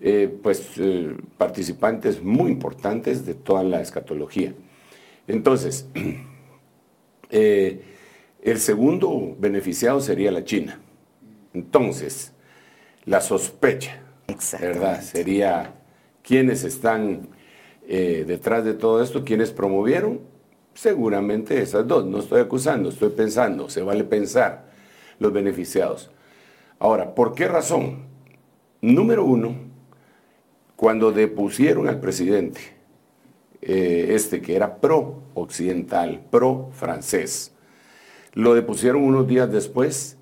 eh, 0.00 0.34
pues, 0.42 0.70
eh, 0.78 1.14
participantes 1.36 2.22
muy 2.22 2.50
importantes 2.50 3.26
de 3.26 3.34
toda 3.34 3.62
la 3.62 3.82
escatología. 3.82 4.54
Entonces, 5.28 5.86
eh, 7.30 7.82
el 8.42 8.58
segundo 8.58 9.36
beneficiado 9.38 10.00
sería 10.00 10.30
la 10.30 10.44
China. 10.44 10.80
Entonces, 11.52 12.32
la 13.04 13.20
sospecha, 13.20 14.00
¿verdad? 14.58 15.02
Sería 15.02 15.74
quienes 16.22 16.64
están 16.64 17.28
detrás 17.86 18.64
de 18.64 18.74
todo 18.74 19.02
esto, 19.02 19.24
quienes 19.24 19.50
promovieron, 19.50 20.20
seguramente 20.74 21.60
esas 21.60 21.86
dos. 21.86 22.06
No 22.06 22.18
estoy 22.18 22.40
acusando, 22.40 22.88
estoy 22.88 23.10
pensando, 23.10 23.68
se 23.68 23.82
vale 23.82 24.04
pensar 24.04 24.70
los 25.18 25.32
beneficiados. 25.32 26.10
Ahora, 26.78 27.14
¿por 27.14 27.34
qué 27.34 27.46
razón? 27.46 28.04
Número 28.80 29.24
uno, 29.24 29.54
cuando 30.76 31.12
depusieron 31.12 31.88
al 31.88 32.00
presidente, 32.00 32.60
eh, 33.60 34.12
este 34.12 34.40
que 34.40 34.56
era 34.56 34.76
pro-occidental, 34.76 36.22
pro-francés, 36.30 37.52
lo 38.32 38.54
depusieron 38.54 39.02
unos 39.02 39.28
días 39.28 39.52
después 39.52 40.16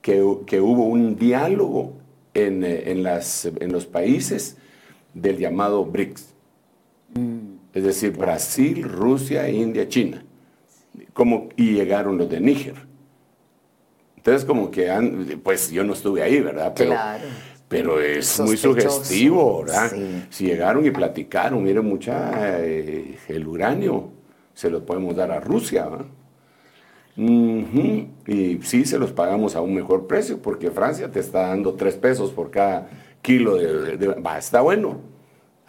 que, 0.00 0.20
hubo 0.22 0.84
un 0.84 1.16
diálogo 1.16 1.94
en, 2.34 2.62
eh, 2.62 2.94
las, 2.94 3.46
en, 3.46 3.72
los 3.72 3.86
países 3.86 4.56
del 5.14 5.38
llamado 5.38 5.84
BRICS. 5.84 6.34
Es 7.72 7.84
decir, 7.84 8.16
Brasil, 8.16 8.82
Rusia, 8.82 9.48
India, 9.48 9.88
China. 9.88 10.24
Como, 11.12 11.48
y 11.56 11.72
llegaron 11.72 12.18
los 12.18 12.28
de 12.28 12.40
Níger. 12.40 12.74
Entonces, 14.16 14.44
como 14.44 14.70
que, 14.70 14.90
han, 14.90 15.40
pues 15.42 15.70
yo 15.70 15.84
no 15.84 15.92
estuve 15.92 16.22
ahí, 16.22 16.40
¿verdad? 16.40 16.72
Pero, 16.76 16.90
claro 16.90 17.24
pero 17.70 18.00
es 18.00 18.40
muy 18.40 18.56
sugestivo, 18.56 19.62
¿verdad? 19.62 19.92
Si 20.28 20.44
llegaron 20.44 20.84
y 20.84 20.90
platicaron, 20.90 21.62
miren, 21.62 21.86
mucha, 21.86 22.58
eh, 22.58 23.16
el 23.28 23.46
uranio 23.46 24.10
se 24.54 24.68
lo 24.70 24.84
podemos 24.84 25.14
dar 25.14 25.30
a 25.30 25.38
Rusia, 25.38 25.86
¿verdad? 25.86 26.06
Y 27.16 28.58
sí, 28.64 28.84
se 28.84 28.98
los 28.98 29.12
pagamos 29.12 29.54
a 29.54 29.60
un 29.60 29.72
mejor 29.72 30.08
precio, 30.08 30.42
porque 30.42 30.72
Francia 30.72 31.12
te 31.12 31.20
está 31.20 31.46
dando 31.46 31.74
tres 31.74 31.94
pesos 31.94 32.32
por 32.32 32.50
cada 32.50 32.90
kilo 33.22 33.54
de... 33.54 34.08
va, 34.14 34.36
está 34.36 34.62
bueno, 34.62 34.98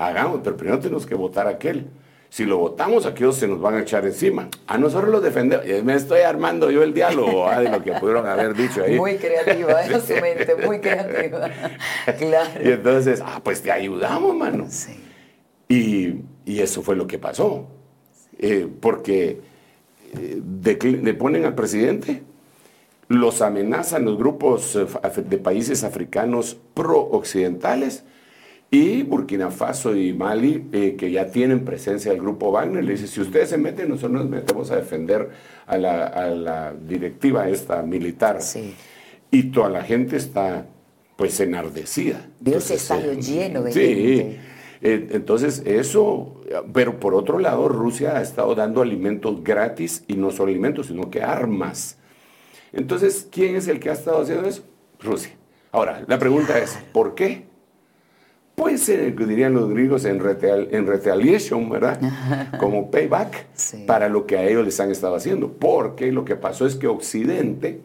hagamos, 0.08 0.42
pero 0.44 0.58
primero 0.58 0.80
tenemos 0.80 1.06
que 1.06 1.16
votar 1.16 1.48
aquel. 1.48 1.88
Si 2.30 2.46
lo 2.46 2.58
votamos, 2.58 3.06
aquellos 3.06 3.36
se 3.36 3.48
nos 3.48 3.60
van 3.60 3.76
a 3.76 3.82
echar 3.82 4.06
encima. 4.06 4.48
A 4.66 4.78
nosotros 4.78 5.12
los 5.12 5.22
defendemos. 5.22 5.66
Me 5.84 5.96
estoy 5.96 6.22
armando 6.22 6.72
yo 6.72 6.82
el 6.82 6.94
diálogo 6.94 7.50
de 7.52 7.70
lo 7.70 7.84
que 7.84 7.92
pudieron 7.94 8.26
haber 8.26 8.56
dicho 8.56 8.84
ahí. 8.84 8.96
Muy 8.96 9.18
creativa, 9.18 9.86
¿eh? 9.86 10.00
su 10.08 10.14
mente, 10.14 10.56
muy 10.66 10.80
creativa. 10.80 11.50
claro. 12.18 12.62
Y 12.64 12.70
entonces, 12.70 13.22
ah, 13.26 13.42
pues 13.44 13.62
te 13.62 13.70
ayudamos, 13.70 14.34
mano. 14.36 14.66
Sí. 14.70 14.98
Y, 15.68 16.24
eso 16.60 16.82
fue 16.82 16.96
lo 16.96 17.06
que 17.06 17.20
pasó. 17.20 17.68
Eh, 18.40 18.68
porque 18.80 19.42
eh, 20.14 20.42
le 21.02 21.14
ponen 21.14 21.44
al 21.44 21.54
presidente, 21.54 22.24
los 23.10 23.42
amenazan 23.42 24.06
los 24.06 24.18
grupos 24.18 24.80
de 25.18 25.38
países 25.38 25.84
africanos 25.84 26.58
pro-occidentales 26.74 28.06
y 28.74 29.04
Burkina 29.04 29.52
Faso 29.52 29.94
y 29.94 30.14
Mali, 30.14 30.70
eh, 30.72 30.96
que 30.98 31.12
ya 31.12 31.30
tienen 31.30 31.66
presencia 31.66 32.10
del 32.12 32.22
grupo 32.22 32.54
Wagner, 32.54 32.82
le 32.82 32.94
dice, 32.94 33.06
si 33.06 33.20
ustedes 33.20 33.50
se 33.50 33.58
meten, 33.58 33.90
nosotros 33.90 34.14
nos 34.22 34.30
metemos 34.30 34.72
a 34.72 34.78
defender 34.78 35.30
a 35.68 35.78
la, 35.78 36.74
directiva 36.82 37.50
esta 37.50 37.82
militar. 37.82 38.40
Y 39.30 39.44
toda 39.44 39.70
la 39.70 39.84
gente 39.84 40.16
está 40.16 40.68
pues 41.18 41.38
enardecida. 41.42 42.26
Dios 42.40 42.72
está 42.72 42.98
eh, 42.98 43.18
lleno 43.18 43.62
de 43.62 43.74
sí, 43.74 44.38
eh, 44.84 45.08
entonces 45.12 45.62
eso, 45.66 46.42
pero 46.74 46.98
por 46.98 47.14
otro 47.14 47.40
lado, 47.40 47.68
Rusia 47.68 48.18
ha 48.18 48.22
estado 48.22 48.56
dando 48.56 48.82
alimentos 48.82 49.44
gratis 49.44 50.06
y 50.08 50.14
no 50.14 50.32
solo 50.32 50.50
alimentos, 50.50 50.88
sino 50.88 51.10
que 51.10 51.22
armas. 51.22 51.98
Entonces, 52.72 53.28
¿quién 53.30 53.58
es 53.58 53.68
el 53.68 53.82
que 53.82 53.90
ha 53.90 53.94
estado 53.94 54.22
haciendo 54.22 54.48
eso? 54.48 54.64
Rusia. 55.02 55.34
Ahora, 55.74 56.06
la 56.08 56.18
pregunta 56.18 56.58
es, 56.58 56.80
¿por 56.94 57.16
qué? 57.16 57.51
Puede 58.62 58.78
ser, 58.78 59.16
dirían 59.28 59.56
los 59.56 59.72
griegos, 59.72 60.06
en, 60.06 60.22
en 60.22 60.86
retaliation, 60.86 61.68
¿verdad? 61.68 62.00
Como 62.60 62.92
payback 62.92 63.48
para 63.88 64.08
lo 64.08 64.28
que 64.28 64.38
a 64.38 64.48
ellos 64.48 64.64
les 64.64 64.80
han 64.80 64.92
estado 64.92 65.16
haciendo. 65.16 65.54
Porque 65.54 66.12
lo 66.12 66.26
que 66.26 66.36
pasó 66.36 66.68
es 66.68 66.76
que 66.76 66.86
Occidente 66.86 67.82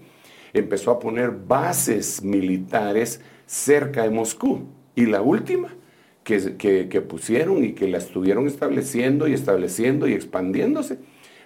empezó 0.53 0.91
a 0.91 0.99
poner 0.99 1.31
bases 1.31 2.23
militares 2.23 3.23
cerca 3.47 4.03
de 4.03 4.11
Moscú. 4.11 4.67
Y 4.95 5.07
la 5.07 5.23
última 5.23 5.69
que, 6.25 6.59
que, 6.59 7.01
pusieron 7.01 7.65
y 7.65 7.73
que 7.73 7.89
la 7.89 7.97
estuvieron 7.97 8.47
estableciendo 8.47 9.29
y 9.29 9.33
estableciendo 9.33 10.07
y 10.07 10.13
expandiéndose 10.13 10.99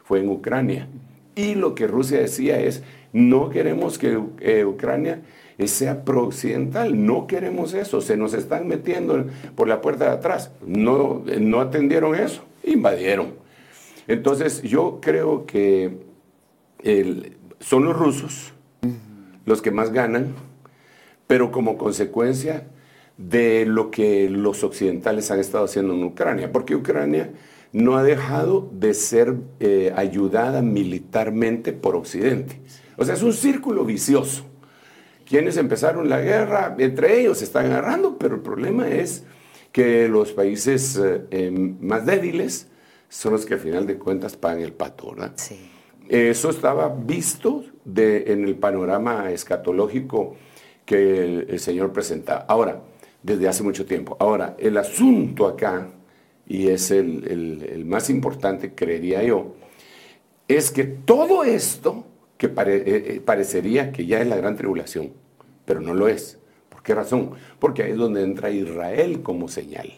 fue 0.03 0.19
en 0.19 0.29
Ucrania. 0.29 0.89
Y 1.37 1.55
lo 1.55 1.77
que 1.77 1.87
Rusia 1.87 2.19
decía 2.19 2.59
es, 2.59 2.83
no 3.13 3.49
queremos 3.49 3.97
que 3.97 4.21
eh, 4.41 4.65
Ucrania 4.65 5.23
sea 5.69 6.05
pro-occidental. 6.05 7.05
No 7.05 7.27
queremos 7.27 7.75
eso, 7.75 8.01
se 8.01 8.17
nos 8.17 8.35
están 8.35 8.67
metiendo 8.69 9.27
por 9.55 9.69
la 9.69 9.81
puerta 9.81 10.05
de 10.07 10.11
atrás. 10.13 10.51
No, 10.67 11.23
no 11.41 11.61
atendieron 11.61 12.15
eso, 12.15 12.43
invadieron. 12.65 13.35
Entonces 14.09 14.63
yo 14.63 14.99
creo 15.01 15.47
que 15.47 15.99
son 17.61 17.85
los 17.85 17.97
rusos 17.97 18.53
los 19.47 19.63
que 19.63 19.71
más 19.71 19.93
ganan, 19.93 20.35
pero 21.27 21.51
como 21.51 21.77
consecuencia 21.77 22.67
de 23.17 23.67
lo 23.67 23.91
que 23.91 24.31
los 24.31 24.65
occidentales 24.65 25.31
han 25.31 25.41
estado 25.41 25.65
haciendo 25.65 25.93
en 25.95 26.05
Ucrania, 26.05 26.53
porque 26.53 26.75
Ucrania 26.75 27.31
no 27.73 27.97
ha 27.97 28.03
dejado 28.03 28.69
de 28.73 28.95
ser 28.95 29.35
eh, 29.61 29.93
ayudada 29.95 30.63
militarmente 30.63 31.73
por 31.73 31.97
Occidente. 31.97 32.61
O 32.97 33.05
sea, 33.05 33.15
es 33.15 33.23
un 33.23 33.33
círculo 33.33 33.85
vicioso 33.85 34.50
quienes 35.31 35.57
empezaron 35.57 36.09
la 36.09 36.21
guerra, 36.21 36.75
entre 36.77 37.21
ellos 37.21 37.39
se 37.39 37.45
están 37.45 37.67
agarrando, 37.67 38.19
pero 38.19 38.35
el 38.35 38.41
problema 38.41 38.89
es 38.89 39.23
que 39.71 40.09
los 40.09 40.33
países 40.33 40.97
eh, 40.97 41.23
em, 41.31 41.77
más 41.81 42.05
débiles 42.05 42.67
son 43.09 43.35
los 43.35 43.47
que 43.47 43.55
al 43.55 43.61
final 43.61 43.87
de 43.87 43.97
cuentas 43.97 44.37
pagan 44.37 44.61
el 44.61 44.73
pato, 44.73 45.13
¿verdad? 45.13 45.33
Sí. 45.37 45.71
Eso 46.09 46.51
estaba 46.51 46.89
visto 46.89 47.65
en 47.95 48.45
el 48.45 48.57
panorama 48.57 49.31
escatológico 49.31 50.35
que 50.85 51.45
el, 51.49 51.61
Señor 51.61 51.93
presenta. 51.93 52.39
Ahora, 52.49 52.83
desde 53.23 53.47
hace 53.47 53.63
mucho 53.63 53.87
tiempo. 53.87 54.17
Ahora, 54.19 54.57
el 54.59 54.77
asunto 54.77 55.47
acá, 55.47 55.87
y 56.49 56.67
es 56.67 56.91
el, 56.91 57.85
más 57.87 58.11
importante, 58.11 58.75
creería 58.75 59.23
yo, 59.23 59.55
es 60.49 60.73
que 60.73 60.83
todo 60.83 61.45
esto 61.45 62.07
que 62.41 62.47
eh, 62.47 62.53
eh, 62.57 63.23
parecería 63.23 63.93
que 63.93 64.07
ya 64.07 64.23
es 64.23 64.27
la 64.27 64.37
gran 64.37 64.57
tribulación, 64.57 65.13
pero 65.67 65.83
no 65.83 65.93
lo 65.93 66.09
es. 66.09 66.39
¿Por 66.71 66.83
qué 66.83 66.95
razón? 66.95 67.33
Porque 67.59 67.83
ahí 67.83 67.91
es 67.91 67.99
donde 67.99 68.23
entra 68.23 68.49
Israel 68.49 69.21
como 69.23 69.47
señal. 69.47 69.93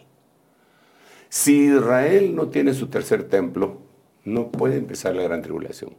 Si 1.29 1.67
Israel 1.67 2.35
no 2.35 2.49
tiene 2.49 2.73
su 2.73 2.87
tercer 2.87 3.29
templo, 3.29 3.77
no 4.25 4.51
puede 4.51 4.75
empezar 4.75 5.15
la 5.15 5.23
gran 5.23 5.41
tribulación. 5.41 5.91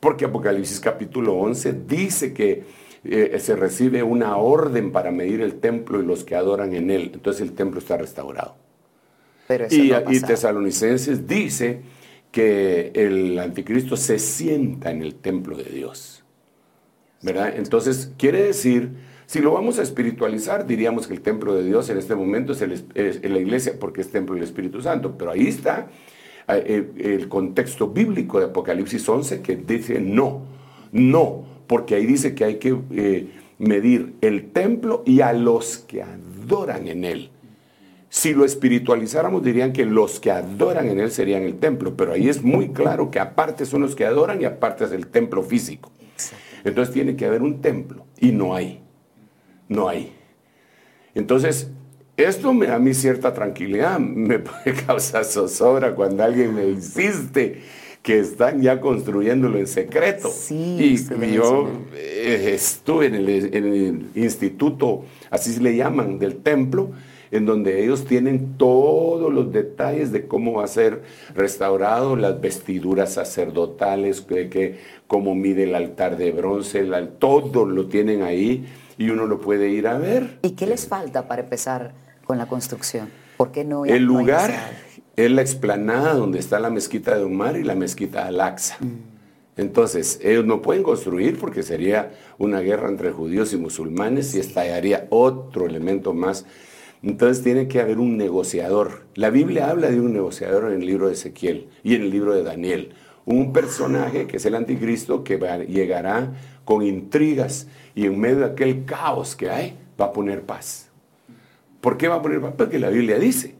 Porque 0.00 0.24
Apocalipsis 0.24 0.80
capítulo 0.80 1.34
11 1.34 1.84
dice 1.86 2.34
que 2.34 2.64
eh, 3.04 3.38
se 3.38 3.54
recibe 3.54 4.02
una 4.02 4.36
orden 4.36 4.90
para 4.90 5.12
medir 5.12 5.42
el 5.42 5.60
templo 5.60 6.02
y 6.02 6.04
los 6.04 6.24
que 6.24 6.34
adoran 6.34 6.74
en 6.74 6.90
él. 6.90 7.12
Entonces 7.14 7.40
el 7.42 7.52
templo 7.52 7.78
está 7.78 7.96
restaurado. 7.96 8.56
y, 9.70 9.92
y 9.94 10.20
Tesalonicenses 10.20 11.28
dice 11.28 11.82
que 12.34 12.90
el 12.96 13.38
anticristo 13.38 13.96
se 13.96 14.18
sienta 14.18 14.90
en 14.90 15.02
el 15.02 15.14
templo 15.14 15.56
de 15.56 15.70
Dios. 15.70 16.24
¿verdad? 17.22 17.54
Entonces, 17.56 18.12
quiere 18.18 18.42
decir, 18.42 18.90
si 19.26 19.38
lo 19.38 19.52
vamos 19.52 19.78
a 19.78 19.82
espiritualizar, 19.82 20.66
diríamos 20.66 21.06
que 21.06 21.14
el 21.14 21.20
templo 21.20 21.54
de 21.54 21.62
Dios 21.62 21.88
en 21.90 21.98
este 21.98 22.16
momento 22.16 22.52
es, 22.52 22.60
la 23.22 23.38
iglesia 23.38 23.74
porque 23.78 24.00
es 24.00 24.10
templo 24.10 24.34
del 24.34 24.42
Espíritu 24.42 24.82
Santo, 24.82 25.16
pero 25.16 25.30
ahí 25.30 25.46
está 25.46 25.86
eh, 26.48 26.90
el, 26.98 27.28
contexto 27.28 27.86
bíblico 27.86 28.40
de 28.40 28.46
Apocalipsis 28.46 29.08
11 29.08 29.40
que 29.40 29.54
dice 29.54 30.00
no, 30.00 30.42
no, 30.90 31.44
porque 31.68 31.94
ahí 31.94 32.04
dice 32.04 32.34
que 32.34 32.44
hay 32.44 32.56
que 32.56 32.76
eh, 32.90 33.28
medir 33.58 34.14
el 34.22 34.50
templo 34.50 35.04
y 35.06 35.20
a 35.20 35.32
los 35.32 35.78
que 35.78 36.02
adoran 36.02 36.88
en 36.88 37.04
él. 37.04 37.30
Si 38.14 38.32
lo 38.32 38.44
espiritualizáramos, 38.44 39.42
dirían 39.42 39.72
que 39.72 39.84
los 39.84 40.20
que 40.20 40.30
adoran 40.30 40.88
en 40.88 41.00
él 41.00 41.10
serían 41.10 41.42
el 41.42 41.58
templo, 41.58 41.96
pero 41.96 42.12
ahí 42.12 42.28
es 42.28 42.44
muy 42.44 42.68
claro 42.68 43.10
que 43.10 43.18
aparte 43.18 43.66
son 43.66 43.82
los 43.82 43.96
que 43.96 44.06
adoran 44.06 44.40
y 44.40 44.44
aparte 44.44 44.84
es 44.84 44.92
el 44.92 45.08
templo 45.08 45.42
físico. 45.42 45.90
Entonces 46.62 46.94
tiene 46.94 47.16
que 47.16 47.26
haber 47.26 47.42
un 47.42 47.60
templo 47.60 48.06
y 48.20 48.30
no 48.30 48.54
hay. 48.54 48.80
No 49.68 49.88
hay. 49.88 50.12
Entonces, 51.16 51.72
Esto 52.16 52.54
me 52.54 52.68
da 52.68 52.76
a 52.76 52.78
mí 52.78 52.94
cierta 52.94 53.34
tranquilidad, 53.34 53.98
me 53.98 54.38
puede 54.38 54.74
causar 54.86 55.24
zozobra 55.24 55.96
cuando 55.96 56.22
alguien 56.22 56.54
me 56.54 56.68
insiste 56.68 57.62
que 58.00 58.20
están 58.20 58.62
ya 58.62 58.80
construyéndolo 58.80 59.58
en 59.58 59.66
secreto. 59.66 60.28
Sí, 60.30 60.76
y 60.78 61.32
yo 61.32 61.68
eh, 61.96 62.52
estuve 62.54 63.06
en 63.06 63.16
el, 63.16 63.28
en 63.28 63.64
el, 63.64 64.10
instituto, 64.14 65.04
así 65.30 65.52
se 65.52 65.60
le 65.60 65.74
llaman, 65.74 66.20
del 66.20 66.36
templo, 66.36 66.92
en 67.34 67.46
donde 67.46 67.82
ellos 67.82 68.04
tienen 68.04 68.56
todos 68.56 69.32
los 69.32 69.52
detalles 69.52 70.12
de 70.12 70.28
cómo 70.28 70.52
va 70.52 70.64
a 70.64 70.68
ser 70.68 71.02
restaurado, 71.34 72.14
las 72.14 72.40
vestiduras 72.40 73.14
sacerdotales, 73.14 74.20
que, 74.20 74.48
que 74.48 74.78
cómo 75.08 75.34
mide 75.34 75.64
el 75.64 75.74
altar 75.74 76.16
de 76.16 76.30
bronce, 76.30 76.84
todo 77.18 77.66
lo 77.66 77.86
tienen 77.86 78.22
ahí 78.22 78.64
y 78.98 79.10
uno 79.10 79.26
lo 79.26 79.40
puede 79.40 79.68
ir 79.70 79.88
a 79.88 79.98
ver. 79.98 80.38
¿Y 80.42 80.50
qué 80.50 80.68
les 80.68 80.86
falta 80.86 81.26
para 81.26 81.42
empezar 81.42 81.92
con 82.24 82.38
la 82.38 82.46
construcción? 82.46 83.10
¿Por 83.36 83.50
qué 83.50 83.64
no? 83.64 83.84
El 83.84 84.04
lugar 84.04 84.54
es 85.16 85.28
la 85.28 85.42
explanada 85.42 86.14
donde 86.14 86.38
está 86.38 86.60
la 86.60 86.70
mezquita 86.70 87.16
de 87.16 87.24
Omar 87.24 87.56
y 87.56 87.64
la 87.64 87.74
mezquita 87.74 88.22
de 88.22 88.28
Al-Aqsa. 88.28 88.76
Mm. 88.78 89.14
Entonces, 89.56 90.20
ellos 90.22 90.44
no 90.44 90.62
pueden 90.62 90.84
construir 90.84 91.36
porque 91.40 91.64
sería 91.64 92.12
una 92.38 92.60
guerra 92.60 92.88
entre 92.88 93.10
judíos 93.10 93.52
y 93.52 93.56
musulmanes 93.56 94.36
y 94.36 94.38
estallaría 94.38 95.08
otro 95.10 95.66
elemento 95.66 96.12
más. 96.12 96.46
Entonces 97.04 97.44
tiene 97.44 97.68
que 97.68 97.80
haber 97.80 97.98
un 97.98 98.16
negociador. 98.16 99.02
La 99.14 99.28
Biblia 99.28 99.68
habla 99.68 99.90
de 99.90 100.00
un 100.00 100.14
negociador 100.14 100.72
en 100.72 100.80
el 100.80 100.86
libro 100.86 101.08
de 101.08 101.12
Ezequiel 101.12 101.68
y 101.82 101.94
en 101.94 102.02
el 102.02 102.10
libro 102.10 102.34
de 102.34 102.42
Daniel. 102.42 102.94
Un 103.26 103.52
personaje 103.52 104.26
que 104.26 104.38
es 104.38 104.46
el 104.46 104.54
anticristo 104.54 105.22
que 105.22 105.36
llegará 105.68 106.32
con 106.64 106.82
intrigas 106.82 107.68
y 107.94 108.06
en 108.06 108.18
medio 108.18 108.38
de 108.38 108.44
aquel 108.46 108.86
caos 108.86 109.36
que 109.36 109.50
hay 109.50 109.76
va 110.00 110.06
a 110.06 110.12
poner 110.14 110.44
paz. 110.44 110.88
¿Por 111.82 111.98
qué 111.98 112.08
va 112.08 112.16
a 112.16 112.22
poner 112.22 112.40
paz? 112.40 112.54
Porque 112.56 112.78
la 112.78 112.88
Biblia 112.88 113.18
dice 113.18 113.54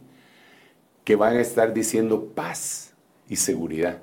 que 1.05 1.14
van 1.14 1.36
a 1.36 1.40
estar 1.42 1.74
diciendo 1.74 2.32
paz 2.34 2.95
y 3.28 3.36
seguridad. 3.36 3.99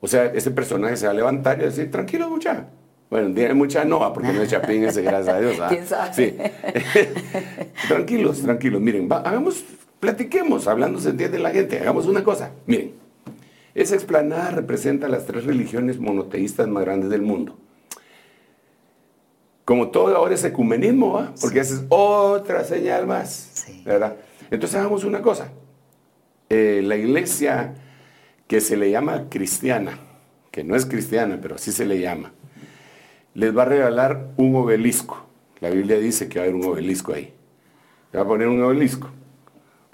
O 0.00 0.08
sea, 0.08 0.26
ese 0.26 0.50
personaje 0.50 0.98
se 0.98 1.06
va 1.06 1.12
a 1.12 1.14
levantar 1.14 1.56
y 1.56 1.60
va 1.62 1.68
a 1.68 1.70
decir, 1.70 1.90
tranquilo 1.90 2.28
mucha. 2.28 2.68
Bueno, 3.10 3.34
tiene 3.34 3.54
mucha 3.54 3.84
no, 3.84 4.12
porque 4.12 4.32
no 4.32 4.42
es 4.42 4.50
chapín 4.50 4.84
ese, 4.84 5.02
gracias 5.02 5.34
a 5.34 5.40
Dios. 5.40 5.56
¿Quién 5.68 5.86
sabe? 5.86 6.14
Sí. 6.14 6.36
tranquilos, 7.88 8.42
tranquilos. 8.42 8.82
Miren, 8.82 9.10
hagamos, 9.10 9.64
platiquemos, 9.98 10.66
hablando 10.68 11.00
se 11.00 11.10
entiende 11.10 11.38
la 11.38 11.50
gente. 11.50 11.78
Hagamos 11.80 12.06
una 12.06 12.22
cosa. 12.22 12.50
Miren, 12.66 12.92
esa 13.74 13.94
explanada 13.94 14.50
representa 14.50 15.08
las 15.08 15.24
tres 15.24 15.44
religiones 15.44 15.98
monoteístas 15.98 16.68
más 16.68 16.84
grandes 16.84 17.08
del 17.08 17.22
mundo. 17.22 17.56
Como 19.64 19.88
todo 19.88 20.16
ahora 20.16 20.34
es 20.34 20.44
ecumenismo, 20.44 21.28
porque 21.40 21.60
esa 21.60 21.74
es 21.74 21.84
otra 21.88 22.64
señal 22.64 23.06
más, 23.06 23.66
¿verdad? 23.84 24.16
Entonces 24.50 24.78
hagamos 24.78 25.04
una 25.04 25.22
cosa. 25.22 25.50
Eh, 26.48 26.80
la 26.82 26.96
iglesia 26.96 27.74
que 28.46 28.60
se 28.60 28.76
le 28.76 28.90
llama 28.90 29.28
cristiana, 29.28 29.98
que 30.50 30.64
no 30.64 30.74
es 30.74 30.86
cristiana, 30.86 31.38
pero 31.40 31.56
así 31.56 31.70
se 31.70 31.84
le 31.84 32.00
llama, 32.00 32.32
les 33.38 33.56
va 33.56 33.62
a 33.62 33.66
regalar 33.66 34.32
un 34.36 34.56
obelisco. 34.56 35.24
La 35.60 35.70
Biblia 35.70 35.96
dice 36.00 36.28
que 36.28 36.40
va 36.40 36.44
a 36.44 36.48
haber 36.48 36.56
un 36.56 36.72
obelisco 36.72 37.12
ahí. 37.12 37.32
Le 38.12 38.18
va 38.18 38.24
a 38.24 38.26
poner 38.26 38.48
un 38.48 38.60
obelisco 38.60 39.10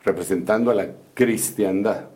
representando 0.02 0.70
a 0.70 0.74
la 0.74 0.92
cristiandad. 1.12 2.06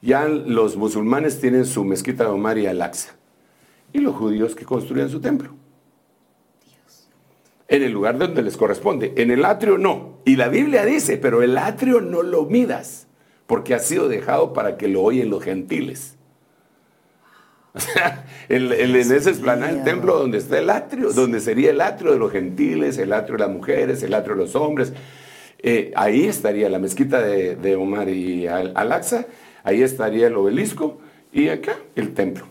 Ya 0.00 0.26
los 0.26 0.78
musulmanes 0.78 1.38
tienen 1.38 1.66
su 1.66 1.84
mezquita 1.84 2.24
de 2.24 2.30
Omar 2.30 2.56
y 2.56 2.66
Al-Aqsa 2.66 3.14
y 3.92 3.98
los 3.98 4.16
judíos 4.16 4.54
que 4.54 4.64
construyen 4.64 5.10
su 5.10 5.20
templo. 5.20 5.50
En 7.68 7.82
el 7.82 7.92
lugar 7.92 8.16
donde 8.16 8.40
les 8.40 8.56
corresponde. 8.56 9.12
En 9.18 9.30
el 9.30 9.44
atrio 9.44 9.76
no. 9.76 10.20
Y 10.24 10.36
la 10.36 10.48
Biblia 10.48 10.86
dice, 10.86 11.18
pero 11.18 11.42
el 11.42 11.58
atrio 11.58 12.00
no 12.00 12.22
lo 12.22 12.46
midas, 12.46 13.06
porque 13.46 13.74
ha 13.74 13.80
sido 13.80 14.08
dejado 14.08 14.54
para 14.54 14.78
que 14.78 14.88
lo 14.88 15.02
oyen 15.02 15.28
los 15.28 15.44
gentiles. 15.44 16.16
O 17.74 17.78
sea, 17.78 18.26
en, 18.48 18.96
ese 18.96 19.30
esplanada 19.30 19.70
el 19.70 19.84
templo 19.84 20.18
donde 20.18 20.38
está 20.38 20.58
el 20.58 20.70
atrio, 20.70 21.12
donde 21.12 21.40
sería 21.40 21.70
el 21.70 21.80
atrio 21.80 22.12
de 22.12 22.18
los 22.18 22.32
gentiles, 22.32 22.98
el 22.98 23.12
atrio 23.12 23.36
de 23.36 23.44
las 23.44 23.50
mujeres, 23.50 24.02
el 24.02 24.12
atrio 24.12 24.34
de 24.34 24.42
los 24.42 24.56
hombres. 24.56 24.92
Eh, 25.60 25.92
ahí 25.94 26.26
estaría 26.26 26.68
la 26.68 26.80
mezquita 26.80 27.20
de, 27.20 27.76
Omar 27.76 28.08
y 28.08 28.48
Al-Aqsa, 28.48 29.26
ahí 29.62 29.82
estaría 29.82 30.26
el 30.26 30.36
obelisco 30.36 30.98
y 31.32 31.48
acá 31.48 31.76
el 31.94 32.12
templo. 32.12 32.44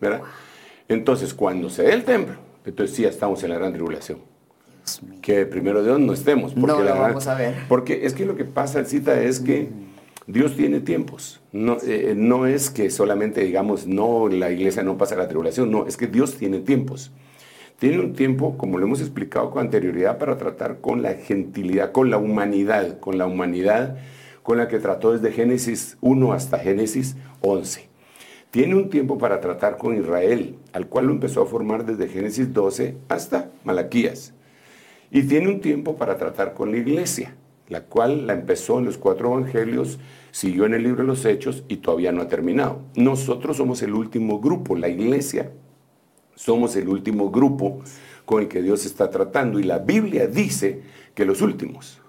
¿verdad? 0.00 0.22
Entonces, 0.88 1.34
cuando 1.34 1.68
se 1.68 1.82
dé 1.82 1.92
el 1.92 2.04
templo, 2.04 2.36
entonces 2.64 2.96
sí 2.96 3.04
estamos 3.04 3.42
en 3.42 3.50
la 3.50 3.58
gran 3.58 3.72
tribulación. 3.72 4.18
Que 5.20 5.44
primero 5.44 5.82
Dios 5.82 6.00
no 6.00 6.14
estemos. 6.14 6.54
Porque 6.54 6.66
no 6.66 6.80
lo 6.82 6.98
vamos 6.98 7.26
a 7.26 7.34
ver. 7.34 7.54
Porque 7.68 8.06
es 8.06 8.14
que 8.14 8.24
lo 8.24 8.36
que 8.36 8.44
pasa, 8.44 8.82
Cita, 8.86 9.20
es 9.20 9.40
que 9.40 9.68
Dios 10.28 10.54
tiene 10.54 10.78
tiempos. 10.78 11.40
No, 11.50 11.78
eh, 11.84 12.14
no 12.16 12.46
es 12.46 12.70
que 12.70 12.90
solamente 12.90 13.42
digamos, 13.42 13.88
no, 13.88 14.28
la 14.28 14.52
iglesia 14.52 14.84
no 14.84 14.96
pasa 14.96 15.16
la 15.16 15.26
tribulación. 15.26 15.72
No, 15.72 15.88
es 15.88 15.96
que 15.96 16.06
Dios 16.06 16.36
tiene 16.36 16.60
tiempos. 16.60 17.10
Tiene 17.80 17.98
un 17.98 18.12
tiempo, 18.12 18.56
como 18.56 18.78
lo 18.78 18.86
hemos 18.86 19.00
explicado 19.00 19.50
con 19.50 19.62
anterioridad, 19.62 20.18
para 20.18 20.36
tratar 20.36 20.80
con 20.80 21.02
la 21.02 21.14
gentilidad, 21.14 21.90
con 21.90 22.10
la 22.10 22.18
humanidad, 22.18 23.00
con 23.00 23.18
la 23.18 23.26
humanidad 23.26 23.98
con 24.48 24.56
la 24.56 24.66
que 24.66 24.78
trató 24.78 25.12
desde 25.12 25.30
Génesis 25.30 25.98
1 26.00 26.32
hasta 26.32 26.58
Génesis 26.58 27.16
11. 27.42 27.86
Tiene 28.50 28.76
un 28.76 28.88
tiempo 28.88 29.18
para 29.18 29.40
tratar 29.40 29.76
con 29.76 29.94
Israel, 29.94 30.56
al 30.72 30.86
cual 30.86 31.04
lo 31.04 31.12
empezó 31.12 31.42
a 31.42 31.46
formar 31.46 31.84
desde 31.84 32.08
Génesis 32.08 32.54
12 32.54 32.96
hasta 33.10 33.50
Malaquías. 33.64 34.32
Y 35.10 35.24
tiene 35.24 35.48
un 35.48 35.60
tiempo 35.60 35.98
para 35.98 36.16
tratar 36.16 36.54
con 36.54 36.70
la 36.70 36.78
iglesia, 36.78 37.36
la 37.68 37.82
cual 37.82 38.26
la 38.26 38.32
empezó 38.32 38.78
en 38.78 38.86
los 38.86 38.98
cuatro 38.98 39.32
evangelios, 39.32 39.98
siguió 40.30 40.66
en 40.66 40.74
el 40.74 40.82
libro 40.82 41.02
de 41.02 41.08
los 41.08 41.24
Hechos 41.24 41.64
y 41.68 41.76
todavía 41.76 42.12
no 42.12 42.22
ha 42.22 42.28
terminado. 42.28 42.82
Nosotros 42.94 43.56
somos 43.56 43.82
el 43.82 43.94
último 43.94 44.40
grupo, 44.40 44.76
la 44.76 44.88
iglesia 44.88 45.52
somos 46.34 46.76
el 46.76 46.88
último 46.88 47.30
grupo 47.30 47.82
con 48.24 48.42
el 48.42 48.48
que 48.48 48.62
Dios 48.62 48.86
está 48.86 49.10
tratando 49.10 49.58
y 49.58 49.64
la 49.64 49.78
Biblia 49.78 50.26
dice 50.26 50.82
que 51.14 51.24
los 51.24 51.42
últimos 51.42 52.00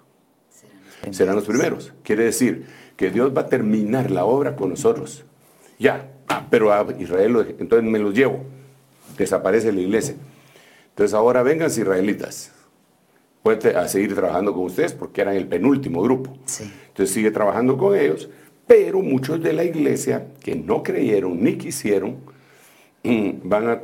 serán 1.12 1.36
los 1.36 1.45
primeros. 1.45 1.93
Quiere 2.03 2.26
decir 2.26 2.66
que 2.95 3.10
Dios 3.10 3.32
va 3.36 3.41
a 3.41 3.47
terminar 3.47 4.12
la 4.12 4.26
obra 4.26 4.55
con 4.55 4.70
nosotros. 4.70 5.24
Ya, 5.80 6.10
Ah, 6.30 6.45
pero 6.47 6.72
a 6.72 6.86
Israel, 6.99 7.55
entonces 7.57 7.89
me 7.89 7.97
los 7.97 8.14
llevo. 8.14 8.45
Desaparece 9.18 9.72
la 9.72 9.82
iglesia. 9.82 10.16
Entonces 10.89 11.16
ahora 11.16 11.41
vengan 11.41 11.70
israelitas. 11.70 12.51
A 13.50 13.88
seguir 13.88 14.16
trabajando 14.16 14.54
con 14.54 14.66
ustedes 14.66 14.93
porque 14.93 15.22
eran 15.22 15.36
el 15.36 15.47
penúltimo 15.47 16.02
grupo. 16.02 16.38
Entonces 16.88 17.14
sigue 17.14 17.32
trabajando 17.32 17.78
con 17.78 17.95
ellos, 17.95 18.30
pero 18.68 19.02
muchos 19.02 19.41
de 19.41 19.54
la 19.54 19.64
iglesia 19.64 20.28
que 20.41 20.56
no 20.56 20.84
creyeron 20.84 21.41
ni 21.43 21.58
quisieron 21.58 22.18
mm, 23.04 23.30
van 23.43 23.82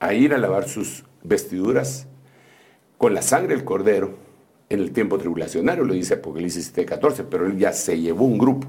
a, 0.00 0.14
ir 0.14 0.34
a 0.34 0.38
lavar 0.38 0.68
sus 0.68 1.04
vestiduras 1.22 2.06
con 2.96 3.14
la 3.14 3.22
sangre 3.22 3.56
del 3.56 3.64
cordero 3.64 4.14
en 4.68 4.80
el 4.80 4.92
tiempo 4.92 5.18
tribulacionario, 5.18 5.84
lo 5.84 5.94
dice 5.94 6.14
Apocalipsis 6.14 6.72
7:14, 6.74 7.24
pero 7.28 7.46
él 7.46 7.58
ya 7.58 7.72
se 7.72 8.00
llevó 8.00 8.24
un 8.24 8.38
grupo. 8.38 8.68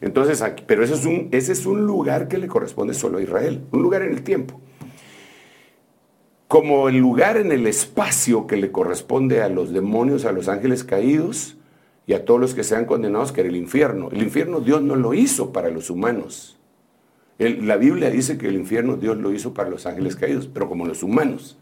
Entonces, 0.00 0.42
aquí, 0.42 0.64
pero 0.66 0.84
ese 0.84 0.94
es, 0.94 1.06
un, 1.06 1.28
ese 1.32 1.52
es 1.52 1.64
un 1.64 1.86
lugar 1.86 2.28
que 2.28 2.36
le 2.36 2.46
corresponde 2.46 2.92
solo 2.92 3.18
a 3.18 3.22
Israel, 3.22 3.64
un 3.70 3.80
lugar 3.80 4.02
en 4.02 4.10
el 4.12 4.22
tiempo. 4.22 4.60
Como 6.54 6.88
el 6.88 6.98
lugar 6.98 7.36
en 7.36 7.50
el 7.50 7.66
espacio 7.66 8.46
que 8.46 8.56
le 8.56 8.70
corresponde 8.70 9.42
a 9.42 9.48
los 9.48 9.72
demonios, 9.72 10.24
a 10.24 10.30
los 10.30 10.46
ángeles 10.46 10.84
caídos 10.84 11.56
y 12.06 12.12
a 12.12 12.24
todos 12.24 12.40
los 12.40 12.54
que 12.54 12.62
sean 12.62 12.84
condenados, 12.84 13.32
que 13.32 13.40
era 13.40 13.50
el 13.50 13.56
infierno. 13.56 14.08
El 14.12 14.22
infierno 14.22 14.60
Dios 14.60 14.80
no 14.80 14.94
lo 14.94 15.14
hizo 15.14 15.52
para 15.52 15.68
los 15.70 15.90
humanos. 15.90 16.56
la 17.38 17.76
Biblia 17.76 18.08
dice 18.08 18.38
que 18.38 18.46
el 18.46 18.54
infierno 18.54 18.94
Dios 18.94 19.16
lo 19.16 19.32
hizo 19.32 19.52
para 19.52 19.68
los 19.68 19.84
ángeles 19.84 20.14
caídos, 20.14 20.46
pero 20.46 20.68
como 20.68 20.86
los 20.86 21.02
humanos 21.02 21.58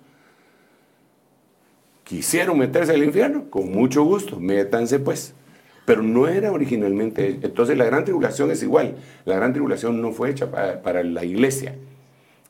quisieron 2.04 2.58
meterse 2.58 2.92
al 2.92 3.02
infierno, 3.02 3.48
con 3.48 3.72
mucho 3.72 4.04
gusto, 4.04 4.40
métanse 4.40 4.98
pues 4.98 5.34
pero 5.86 6.02
no 6.02 6.28
era 6.28 6.52
originalmente. 6.52 7.38
Entonces 7.40 7.78
la 7.78 7.86
gran 7.86 8.04
tribulación 8.04 8.50
es 8.50 8.62
igual. 8.62 8.96
La 9.24 9.36
gran 9.36 9.52
tribulación 9.52 10.02
no 10.02 10.12
fue 10.12 10.30
hecha 10.30 10.50
para, 10.50 11.02
la 11.02 11.24
iglesia, 11.24 11.76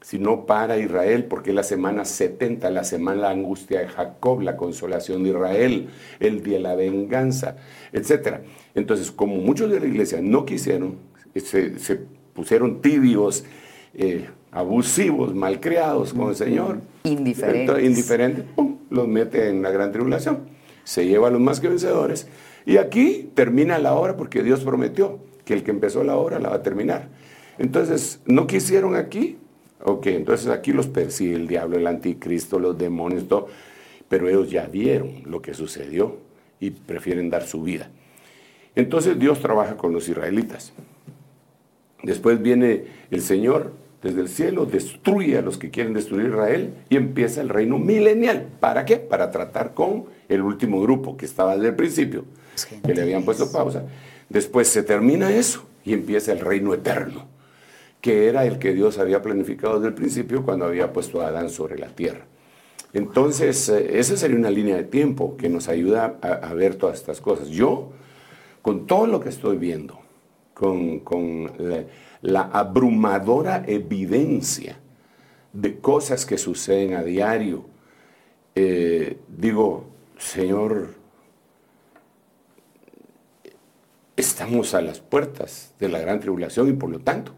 sino 0.03 0.47
para 0.47 0.79
Israel, 0.79 1.25
porque 1.25 1.51
es 1.51 1.57
la 1.57 1.63
semana 1.63 2.05
70, 2.05 2.69
la 2.71 2.85
semana 2.85 3.17
de 3.17 3.23
la 3.23 3.31
angustia 3.31 3.81
de 3.81 3.89
Jacob, 3.89 4.43
la 4.43 4.57
consolación 4.57 5.23
de 5.23 5.31
Israel, 5.31 5.89
el 6.21 6.43
día 6.43 6.57
de 6.57 6.63
la 6.63 6.75
venganza, 6.75 7.57
etc. 7.93 8.41
Entonces, 8.75 9.11
como 9.11 9.37
muchos 9.37 9.71
de 9.71 9.81
la 9.81 9.87
iglesia 9.87 10.21
no 10.21 10.45
quisieron, 10.45 10.97
se, 11.37 12.01
pusieron 12.35 12.83
tibios, 12.83 13.45
eh, 13.95 14.29
abusivos, 14.51 15.35
malcriados 15.35 16.13
con 16.13 16.29
el 16.29 16.37
Señor, 16.37 16.81
indiferentes, 17.05 17.85
indiferentes 17.85 18.45
los 18.91 19.09
mete 19.09 19.49
en 19.49 19.63
la 19.63 19.71
gran 19.71 19.93
tribulación. 19.93 20.41
Se 20.85 21.07
lleva 21.07 21.29
a 21.29 21.31
los 21.31 21.41
más 21.41 21.61
que 21.61 21.69
vencedores 21.69 22.27
y 22.67 22.77
aquí 22.77 23.31
termina 23.35 23.79
la 23.79 23.95
obra 23.95 24.17
porque 24.17 24.43
Dios 24.43 24.61
prometió 24.65 25.21
que 25.45 25.55
el 25.55 25.63
que 25.63 25.71
empezó 25.71 26.05
la 26.05 26.17
obra 26.17 26.39
la 26.39 26.51
va 26.51 26.57
a 26.57 26.63
terminar. 26.63 27.09
Entonces, 27.59 28.21
¿no 28.27 28.47
quisieron 28.47 28.97
aquí? 28.97 29.39
Ok, 29.85 30.07
entonces 30.07 30.49
aquí 30.49 30.73
los 30.73 30.87
persigue 30.87 31.35
el 31.35 31.49
diablo, 31.49 31.77
el 31.77 31.87
anticristo, 31.87 32.59
los 32.59 32.79
demonios, 32.79 33.27
todo. 33.27 33.49
pero 34.09 34.29
ellos 34.29 34.51
ya 34.51 34.67
vieron 34.67 35.23
lo 35.27 35.43
que 35.43 35.55
sucedió 35.55 36.19
y 36.61 36.71
prefieren 36.71 37.31
dar 37.31 37.47
su 37.47 37.63
vida. 37.63 37.91
Entonces 38.75 39.19
Dios 39.19 39.41
trabaja 39.41 39.77
con 39.77 39.93
los 39.93 40.09
israelitas. 40.09 40.73
Después 42.03 42.41
viene 42.41 42.85
el 43.11 43.23
Señor 43.23 43.73
desde 44.03 44.21
el 44.21 44.29
cielo, 44.29 44.67
destruye 44.67 45.39
a 45.39 45.43
los 45.43 45.59
que 45.59 45.71
quieren 45.71 45.95
destruir 45.95 46.29
Israel 46.29 46.75
y 46.89 46.97
empieza 46.97 47.41
el 47.41 47.49
reino 47.49 47.79
milenial. 47.79 48.49
¿Para 48.59 48.85
qué? 48.85 48.97
Para 48.97 49.31
tratar 49.31 49.75
con 49.75 50.07
el 50.29 50.43
último 50.43 50.81
grupo 50.81 51.17
que 51.17 51.25
estaba 51.25 51.55
desde 51.55 51.69
el 51.69 51.77
principio, 51.77 52.25
que 52.85 52.95
le 52.95 53.03
habían 53.03 53.25
puesto 53.25 53.53
pausa. 53.53 53.85
Después 54.29 54.69
se 54.69 54.83
termina 54.83 55.31
eso 55.31 55.65
y 55.85 55.93
empieza 55.93 56.33
el 56.33 56.41
reino 56.41 56.75
eterno, 56.75 57.27
que 58.03 58.29
era 58.29 58.45
el 58.45 58.59
que 58.59 58.75
Dios 58.75 58.99
había 58.99 59.23
planificado 59.23 59.77
desde 59.77 59.89
el 59.89 59.95
principio 59.95 60.45
cuando 60.45 60.67
había 60.67 60.93
puesto 60.93 61.23
a 61.23 61.29
Adán 61.29 61.49
sobre 61.49 61.79
la 61.79 61.87
tierra. 61.87 62.27
Entonces, 62.93 63.69
eh, 63.69 63.99
esa 64.01 64.17
sería 64.17 64.37
una 64.37 64.51
línea 64.51 64.77
de 64.77 64.83
tiempo 64.83 65.37
que 65.37 65.49
nos 65.49 65.69
ayuda 65.69 66.19
a, 66.21 66.53
ver 66.53 66.75
todas 66.75 66.99
estas 66.99 67.21
cosas. 67.21 67.49
Yo, 67.49 67.93
con 68.61 68.87
todo 68.87 69.07
lo 69.07 69.21
que 69.21 69.29
estoy 69.29 69.57
viendo, 69.57 70.01
con, 70.53 71.01
la, 72.21 72.43
abrumadora 72.43 73.65
evidencia 73.67 74.79
de 75.53 75.79
cosas 75.79 76.27
que 76.27 76.39
suceden 76.39 76.95
a 76.95 77.05
diario, 77.05 77.67
eh, 78.57 79.17
digo, 79.29 79.85
Señor, 80.19 80.95
estamos 84.17 84.75
a 84.75 84.83
las 84.83 84.99
puertas 84.99 85.73
de 85.79 85.89
la 85.89 86.01
gran 86.01 86.19
tribulación 86.19 86.69
y 86.69 86.73
por 86.73 86.91
lo 86.91 86.99
tanto, 86.99 87.33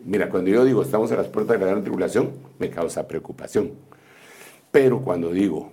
mira, 0.00 0.28
cuando 0.28 0.50
yo 0.50 0.64
digo 0.64 0.82
estamos 0.82 1.12
a 1.12 1.16
las 1.16 1.28
puertas 1.28 1.58
de 1.58 1.64
la 1.64 1.70
gran 1.70 1.82
tribulación, 1.82 2.32
me 2.58 2.70
causa 2.70 3.06
preocupación. 3.06 3.72
Pero 4.70 5.00
cuando 5.00 5.30
digo, 5.32 5.72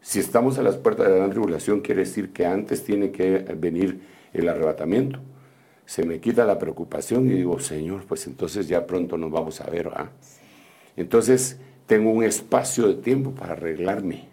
si 0.00 0.18
estamos 0.18 0.58
a 0.58 0.62
las 0.62 0.76
puertas 0.76 1.06
de 1.06 1.12
la 1.12 1.18
gran 1.18 1.30
tribulación, 1.30 1.80
quiere 1.80 2.00
decir 2.00 2.32
que 2.32 2.44
antes 2.44 2.84
tiene 2.84 3.12
que 3.12 3.38
venir 3.56 4.00
el 4.32 4.48
arrebatamiento. 4.48 5.20
Se 5.86 6.04
me 6.04 6.20
quita 6.20 6.44
la 6.44 6.58
preocupación 6.58 7.28
y 7.28 7.34
digo, 7.34 7.60
Señor, 7.60 8.04
pues 8.06 8.26
entonces 8.26 8.68
ya 8.68 8.86
pronto 8.86 9.16
nos 9.16 9.30
vamos 9.30 9.60
a 9.60 9.70
ver. 9.70 9.90
¿ah? 9.94 10.10
Entonces 10.96 11.58
tengo 11.86 12.10
un 12.10 12.24
espacio 12.24 12.88
de 12.88 12.94
tiempo 12.94 13.32
para 13.32 13.52
arreglarme. 13.52 14.28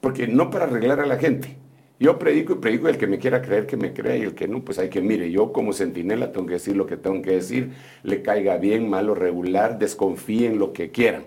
Porque 0.00 0.26
no 0.26 0.50
para 0.50 0.64
arreglar 0.64 1.00
a 1.00 1.06
la 1.06 1.16
gente, 1.16 1.56
yo 2.00 2.18
predico 2.18 2.54
y 2.54 2.56
predico, 2.56 2.88
el 2.88 2.96
que 2.96 3.06
me 3.06 3.18
quiera 3.18 3.42
creer 3.42 3.66
que 3.66 3.76
me 3.76 3.92
crea 3.92 4.16
y 4.16 4.22
el 4.22 4.34
que 4.34 4.48
no, 4.48 4.64
pues 4.64 4.78
hay 4.78 4.88
que, 4.88 5.02
mire, 5.02 5.30
yo 5.30 5.52
como 5.52 5.74
centinela 5.74 6.32
tengo 6.32 6.46
que 6.46 6.54
decir 6.54 6.74
lo 6.74 6.86
que 6.86 6.96
tengo 6.96 7.20
que 7.20 7.32
decir, 7.32 7.72
le 8.02 8.22
caiga 8.22 8.56
bien, 8.56 8.88
malo, 8.88 9.14
regular, 9.14 9.78
desconfíen 9.78 10.58
lo 10.58 10.72
que 10.72 10.90
quieran. 10.90 11.24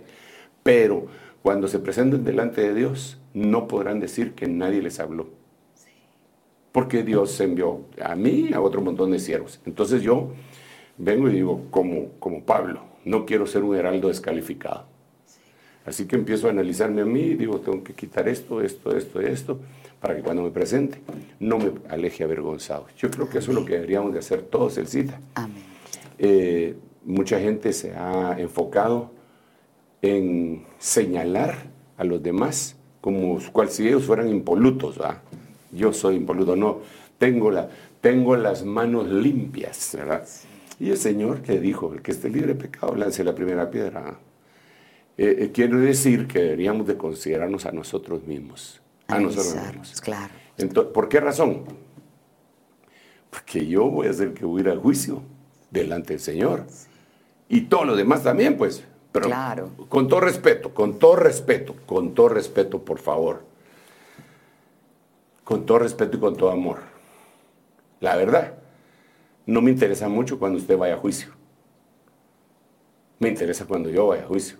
Pero 0.63 1.05
cuando 1.43 1.67
se 1.67 1.77
presenten 1.77 2.23
delante 2.23 2.61
de 2.61 2.73
Dios, 2.73 3.19
no 3.35 3.67
podrán 3.67 3.99
decir 3.99 4.33
que 4.33 4.47
nadie 4.47 4.81
les 4.81 4.99
habló. 4.99 5.27
Porque 6.71 7.03
Dios 7.03 7.39
envió 7.39 7.81
a 8.01 8.15
mí 8.15 8.47
y 8.49 8.53
a 8.53 8.59
otro 8.59 8.81
montón 8.81 9.11
de 9.11 9.19
siervos. 9.19 9.61
Entonces 9.67 10.01
yo 10.01 10.31
vengo 10.97 11.29
y 11.29 11.33
digo, 11.33 11.67
como, 11.69 12.13
como 12.17 12.43
Pablo, 12.45 12.81
no 13.05 13.27
quiero 13.27 13.45
ser 13.45 13.61
un 13.63 13.75
heraldo 13.75 14.07
descalificado. 14.07 14.87
Así 15.85 16.07
que 16.07 16.15
empiezo 16.15 16.47
a 16.47 16.49
analizarme 16.49 17.01
a 17.01 17.05
mí 17.05 17.21
y 17.21 17.35
digo, 17.35 17.59
tengo 17.59 17.83
que 17.83 17.93
quitar 17.93 18.27
esto, 18.27 18.59
esto, 18.59 18.97
esto, 18.97 19.21
esto 19.21 19.59
para 20.03 20.17
que 20.17 20.21
cuando 20.21 20.43
me 20.43 20.51
presente 20.51 21.01
no 21.39 21.57
me 21.57 21.71
aleje 21.87 22.25
avergonzado. 22.25 22.87
Yo 22.97 23.09
creo 23.09 23.29
que 23.29 23.37
eso 23.37 23.51
es 23.51 23.55
lo 23.55 23.63
que 23.63 23.75
deberíamos 23.75 24.11
de 24.11 24.19
hacer 24.19 24.41
todos, 24.41 24.77
el 24.77 24.87
cita. 24.87 25.17
Amén. 25.33 25.63
Eh, 26.19 26.75
mucha 27.05 27.39
gente 27.39 27.71
se 27.71 27.93
ha 27.95 28.35
enfocado 28.37 29.11
en 30.01 30.65
señalar 30.77 31.55
a 31.95 32.03
los 32.03 32.21
demás 32.21 32.75
como 32.99 33.39
cual 33.53 33.69
si 33.69 33.87
ellos 33.87 34.03
fueran 34.03 34.27
impolutos. 34.27 34.97
¿verdad? 34.97 35.21
Yo 35.71 35.93
soy 35.93 36.17
impoluto, 36.17 36.57
no, 36.57 36.79
tengo, 37.17 37.49
la, 37.49 37.69
tengo 38.01 38.35
las 38.35 38.65
manos 38.65 39.07
limpias. 39.07 39.91
¿verdad? 39.97 40.27
Y 40.81 40.89
el 40.89 40.97
Señor 40.97 41.47
le 41.47 41.61
dijo, 41.61 41.93
el 41.93 42.01
que 42.01 42.11
esté 42.11 42.29
libre 42.29 42.55
de 42.55 42.55
pecado, 42.55 42.93
lance 42.97 43.23
la 43.23 43.33
primera 43.33 43.71
piedra. 43.71 44.19
Eh, 45.17 45.37
eh, 45.39 45.51
quiere 45.53 45.77
decir 45.77 46.27
que 46.27 46.39
deberíamos 46.39 46.87
de 46.87 46.97
considerarnos 46.97 47.65
a 47.65 47.71
nosotros 47.71 48.27
mismos 48.27 48.82
a 49.15 49.19
nosotros 49.19 49.55
mismos. 49.55 50.01
Claro. 50.01 50.33
¿Por 50.93 51.09
qué 51.09 51.19
razón? 51.19 51.63
Porque 53.29 53.65
yo 53.65 53.89
voy 53.89 54.07
a 54.07 54.13
ser 54.13 54.33
que 54.33 54.45
voy 54.45 54.61
a 54.61 54.63
ir 54.65 54.69
al 54.69 54.79
juicio 54.79 55.23
delante 55.71 56.13
del 56.13 56.19
Señor. 56.19 56.65
Y 57.49 57.61
todo 57.61 57.85
lo 57.85 57.95
demás 57.95 58.23
también, 58.23 58.57
pues. 58.57 58.83
Pero 59.11 59.27
claro. 59.27 59.69
con 59.89 60.07
todo 60.07 60.21
respeto, 60.21 60.73
con 60.73 60.97
todo 60.97 61.15
respeto, 61.15 61.75
con 61.85 62.13
todo 62.13 62.29
respeto, 62.29 62.83
por 62.83 62.99
favor. 62.99 63.43
Con 65.43 65.65
todo 65.65 65.79
respeto 65.79 66.17
y 66.17 66.19
con 66.19 66.35
todo 66.35 66.49
amor. 66.49 66.79
La 67.99 68.15
verdad, 68.15 68.55
no 69.45 69.61
me 69.61 69.71
interesa 69.71 70.09
mucho 70.09 70.39
cuando 70.39 70.57
usted 70.57 70.77
vaya 70.77 70.95
a 70.95 70.97
juicio. 70.97 71.29
Me 73.19 73.29
interesa 73.29 73.65
cuando 73.65 73.89
yo 73.89 74.07
vaya 74.07 74.23
a 74.23 74.27
juicio. 74.27 74.57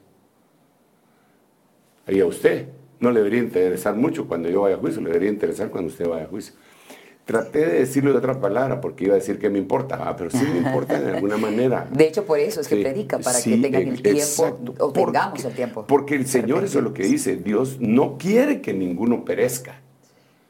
Y 2.07 2.19
a 2.19 2.25
usted, 2.25 2.69
no 3.03 3.11
le 3.11 3.19
debería 3.19 3.39
interesar 3.39 3.95
mucho 3.95 4.27
cuando 4.27 4.49
yo 4.49 4.61
vaya 4.61 4.77
a 4.77 4.79
juicio, 4.79 5.01
le 5.01 5.09
debería 5.09 5.29
interesar 5.29 5.69
cuando 5.69 5.91
usted 5.91 6.07
vaya 6.07 6.23
a 6.23 6.27
juicio. 6.27 6.55
Traté 7.25 7.59
de 7.59 7.79
decirlo 7.79 8.11
de 8.11 8.17
otra 8.17 8.39
palabra 8.39 8.81
porque 8.81 9.05
iba 9.05 9.13
a 9.13 9.17
decir 9.17 9.39
que 9.39 9.49
me 9.49 9.59
importa, 9.59 9.97
ah, 10.01 10.15
pero 10.15 10.29
sí 10.29 10.43
me 10.51 10.57
importa 10.57 10.99
de 10.99 11.11
alguna 11.11 11.37
manera. 11.37 11.87
De 11.93 12.05
hecho, 12.05 12.25
por 12.25 12.39
eso 12.39 12.61
es 12.61 12.67
que 12.67 12.77
predica, 12.77 13.19
para 13.19 13.41
que 13.41 13.57
tengan 13.57 13.87
el 13.87 14.01
tiempo, 14.01 14.59
o 14.79 14.91
tengamos 14.91 15.45
el 15.45 15.53
tiempo. 15.53 15.85
Porque 15.87 16.15
el 16.15 16.27
Señor 16.27 16.63
eso 16.63 16.79
es 16.79 16.83
lo 16.83 16.93
que 16.93 17.03
dice, 17.03 17.35
Dios 17.37 17.77
no 17.79 18.17
quiere 18.17 18.61
que 18.61 18.73
ninguno 18.73 19.23
perezca, 19.23 19.79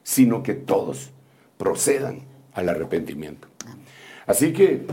sino 0.04 0.42
que 0.42 0.54
todos 0.54 1.12
procedan 1.58 2.22
al 2.54 2.70
arrepentimiento. 2.70 3.48
Así 4.26 4.54
que 4.54 4.86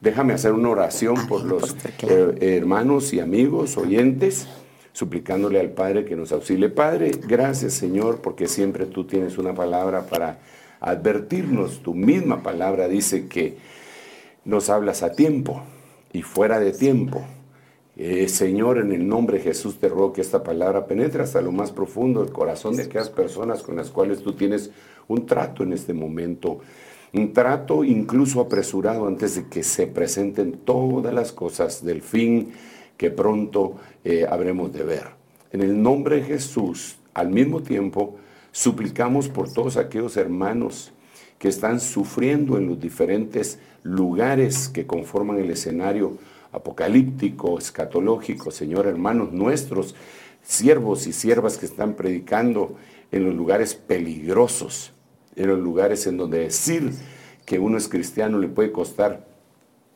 déjame 0.00 0.32
hacer 0.32 0.52
una 0.52 0.70
oración 0.70 1.26
por 1.28 1.44
los 1.44 1.76
eh, 2.02 2.56
hermanos 2.56 3.12
y 3.12 3.20
amigos, 3.20 3.76
oyentes 3.76 4.48
suplicándole 4.92 5.60
al 5.60 5.70
Padre 5.70 6.04
que 6.04 6.16
nos 6.16 6.32
auxilie. 6.32 6.68
Padre, 6.68 7.12
gracias 7.26 7.74
Señor, 7.74 8.20
porque 8.20 8.48
siempre 8.48 8.86
tú 8.86 9.04
tienes 9.04 9.38
una 9.38 9.54
palabra 9.54 10.06
para 10.06 10.38
advertirnos. 10.80 11.82
Tu 11.82 11.94
misma 11.94 12.42
palabra 12.42 12.88
dice 12.88 13.28
que 13.28 13.56
nos 14.44 14.70
hablas 14.70 15.02
a 15.02 15.12
tiempo 15.12 15.62
y 16.12 16.22
fuera 16.22 16.58
de 16.58 16.72
tiempo. 16.72 17.24
Eh, 17.96 18.28
Señor, 18.28 18.78
en 18.78 18.92
el 18.92 19.06
nombre 19.06 19.38
de 19.38 19.44
Jesús 19.44 19.78
te 19.78 19.88
ruego 19.88 20.12
que 20.12 20.22
esta 20.22 20.42
palabra 20.42 20.86
penetre 20.86 21.22
hasta 21.22 21.42
lo 21.42 21.52
más 21.52 21.70
profundo 21.70 22.22
del 22.22 22.32
corazón 22.32 22.76
de 22.76 22.84
aquellas 22.84 23.10
personas 23.10 23.62
con 23.62 23.76
las 23.76 23.90
cuales 23.90 24.22
tú 24.22 24.32
tienes 24.32 24.70
un 25.06 25.26
trato 25.26 25.62
en 25.62 25.72
este 25.72 25.92
momento. 25.92 26.60
Un 27.12 27.32
trato 27.32 27.84
incluso 27.84 28.40
apresurado 28.40 29.06
antes 29.06 29.34
de 29.34 29.48
que 29.48 29.62
se 29.62 29.86
presenten 29.86 30.52
todas 30.64 31.12
las 31.12 31.32
cosas 31.32 31.84
del 31.84 32.00
fin 32.00 32.52
que 33.00 33.10
pronto 33.10 33.76
eh, 34.04 34.26
habremos 34.28 34.74
de 34.74 34.82
ver. 34.82 35.06
En 35.52 35.62
el 35.62 35.82
nombre 35.82 36.16
de 36.16 36.22
Jesús, 36.22 36.98
al 37.14 37.30
mismo 37.30 37.62
tiempo, 37.62 38.18
suplicamos 38.52 39.30
por 39.30 39.50
todos 39.50 39.78
aquellos 39.78 40.18
hermanos 40.18 40.92
que 41.38 41.48
están 41.48 41.80
sufriendo 41.80 42.58
en 42.58 42.66
los 42.66 42.78
diferentes 42.78 43.58
lugares 43.84 44.68
que 44.68 44.86
conforman 44.86 45.38
el 45.38 45.50
escenario 45.50 46.18
apocalíptico, 46.52 47.56
escatológico, 47.56 48.50
Señor, 48.50 48.86
hermanos 48.86 49.32
nuestros, 49.32 49.94
siervos 50.42 51.06
y 51.06 51.14
siervas 51.14 51.56
que 51.56 51.64
están 51.64 51.94
predicando 51.94 52.76
en 53.12 53.24
los 53.24 53.34
lugares 53.34 53.74
peligrosos, 53.74 54.92
en 55.36 55.48
los 55.48 55.58
lugares 55.58 56.06
en 56.06 56.18
donde 56.18 56.40
decir 56.40 56.92
que 57.46 57.58
uno 57.58 57.78
es 57.78 57.88
cristiano 57.88 58.36
le 58.36 58.48
puede 58.48 58.72
costar 58.72 59.26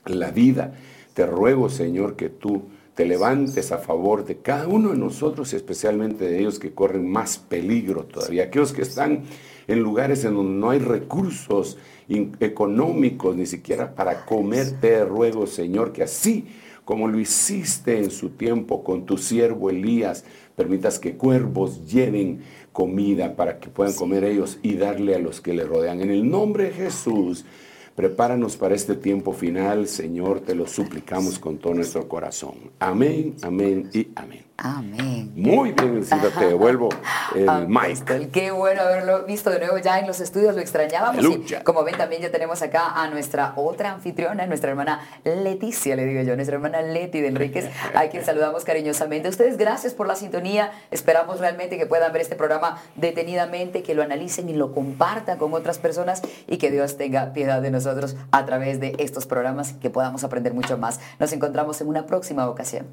la 0.06 0.30
vida. 0.30 0.72
Te 1.12 1.26
ruego, 1.26 1.68
Señor, 1.68 2.16
que 2.16 2.30
tú 2.30 2.62
te 2.94 3.04
levantes 3.04 3.72
a 3.72 3.78
favor 3.78 4.24
de 4.24 4.36
cada 4.36 4.68
uno 4.68 4.90
de 4.90 4.96
nosotros, 4.96 5.52
especialmente 5.52 6.26
de 6.26 6.38
ellos 6.38 6.58
que 6.58 6.72
corren 6.72 7.10
más 7.10 7.38
peligro 7.38 8.04
todavía, 8.04 8.44
aquellos 8.44 8.72
que 8.72 8.82
están 8.82 9.24
en 9.66 9.80
lugares 9.80 10.24
en 10.24 10.34
donde 10.34 10.52
no 10.52 10.70
hay 10.70 10.78
recursos 10.78 11.76
económicos 12.08 13.34
ni 13.34 13.46
siquiera 13.46 13.94
para 13.94 14.24
comer, 14.26 14.80
te 14.80 15.04
ruego, 15.04 15.46
Señor, 15.46 15.92
que 15.92 16.02
así 16.02 16.46
como 16.84 17.08
lo 17.08 17.18
hiciste 17.18 17.98
en 17.98 18.10
su 18.10 18.30
tiempo 18.30 18.84
con 18.84 19.06
tu 19.06 19.16
siervo 19.16 19.70
Elías, 19.70 20.24
permitas 20.54 20.98
que 20.98 21.16
cuervos 21.16 21.90
lleven 21.90 22.42
comida 22.72 23.36
para 23.36 23.58
que 23.58 23.70
puedan 23.70 23.94
comer 23.94 24.24
ellos 24.24 24.58
y 24.62 24.74
darle 24.74 25.14
a 25.14 25.18
los 25.18 25.40
que 25.40 25.54
le 25.54 25.64
rodean. 25.64 26.02
En 26.02 26.10
el 26.10 26.28
nombre 26.28 26.64
de 26.64 26.72
Jesús. 26.72 27.46
Prepáranos 27.94 28.56
para 28.56 28.74
este 28.74 28.96
tiempo 28.96 29.32
final, 29.32 29.86
Señor, 29.86 30.40
te 30.40 30.54
lo 30.54 30.66
suplicamos 30.66 31.38
con 31.38 31.58
todo 31.58 31.74
nuestro 31.74 32.08
corazón. 32.08 32.54
Amén, 32.80 33.36
amén 33.42 33.88
y 33.92 34.08
amén. 34.16 34.53
Amén. 34.56 35.32
Muy 35.34 35.72
bien, 35.72 35.96
Elcita, 35.96 36.30
te 36.30 36.46
devuelvo 36.46 36.88
el 37.34 37.66
mic. 37.66 38.30
Qué 38.30 38.52
bueno 38.52 38.82
haberlo 38.82 39.24
visto 39.24 39.50
de 39.50 39.58
nuevo 39.58 39.78
ya 39.78 39.98
en 39.98 40.06
los 40.06 40.20
estudios, 40.20 40.54
lo 40.54 40.60
extrañábamos. 40.60 41.24
Y 41.24 41.54
como 41.64 41.82
ven, 41.82 41.96
también 41.96 42.22
ya 42.22 42.30
tenemos 42.30 42.62
acá 42.62 42.92
a 42.94 43.08
nuestra 43.08 43.54
otra 43.56 43.92
anfitriona, 43.92 44.46
nuestra 44.46 44.70
hermana 44.70 45.00
Leticia, 45.24 45.96
le 45.96 46.06
digo 46.06 46.22
yo, 46.22 46.36
nuestra 46.36 46.54
hermana 46.54 46.82
Leti 46.82 47.20
de 47.20 47.28
Enríquez, 47.28 47.68
a 47.94 48.06
quien 48.06 48.24
saludamos 48.24 48.64
cariñosamente. 48.64 49.28
Ustedes, 49.28 49.56
gracias 49.56 49.92
por 49.92 50.06
la 50.06 50.14
sintonía. 50.14 50.70
Esperamos 50.92 51.40
realmente 51.40 51.76
que 51.76 51.86
puedan 51.86 52.12
ver 52.12 52.22
este 52.22 52.36
programa 52.36 52.78
detenidamente, 52.94 53.82
que 53.82 53.94
lo 53.94 54.02
analicen 54.02 54.48
y 54.48 54.54
lo 54.54 54.72
compartan 54.72 55.36
con 55.36 55.52
otras 55.52 55.78
personas 55.78 56.22
y 56.46 56.58
que 56.58 56.70
Dios 56.70 56.96
tenga 56.96 57.32
piedad 57.32 57.60
de 57.60 57.72
nosotros 57.72 58.16
a 58.30 58.44
través 58.46 58.78
de 58.78 58.94
estos 58.98 59.26
programas, 59.26 59.72
que 59.72 59.90
podamos 59.90 60.22
aprender 60.22 60.54
mucho 60.54 60.78
más. 60.78 61.00
Nos 61.18 61.32
encontramos 61.32 61.80
en 61.80 61.88
una 61.88 62.06
próxima 62.06 62.48
ocasión. 62.48 62.86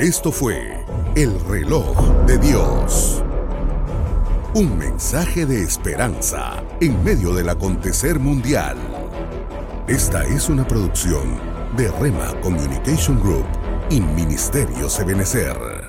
Esto 0.00 0.32
fue 0.32 0.82
El 1.14 1.38
reloj 1.40 1.94
de 2.26 2.38
Dios. 2.38 3.22
Un 4.54 4.78
mensaje 4.78 5.44
de 5.44 5.62
esperanza 5.62 6.64
en 6.80 7.04
medio 7.04 7.34
del 7.34 7.50
acontecer 7.50 8.18
mundial. 8.18 8.78
Esta 9.86 10.24
es 10.24 10.48
una 10.48 10.66
producción 10.66 11.38
de 11.76 11.92
Rema 12.00 12.32
Communication 12.40 13.20
Group 13.20 13.44
y 13.90 14.00
Ministerio 14.00 14.88
Sebenecer. 14.88 15.79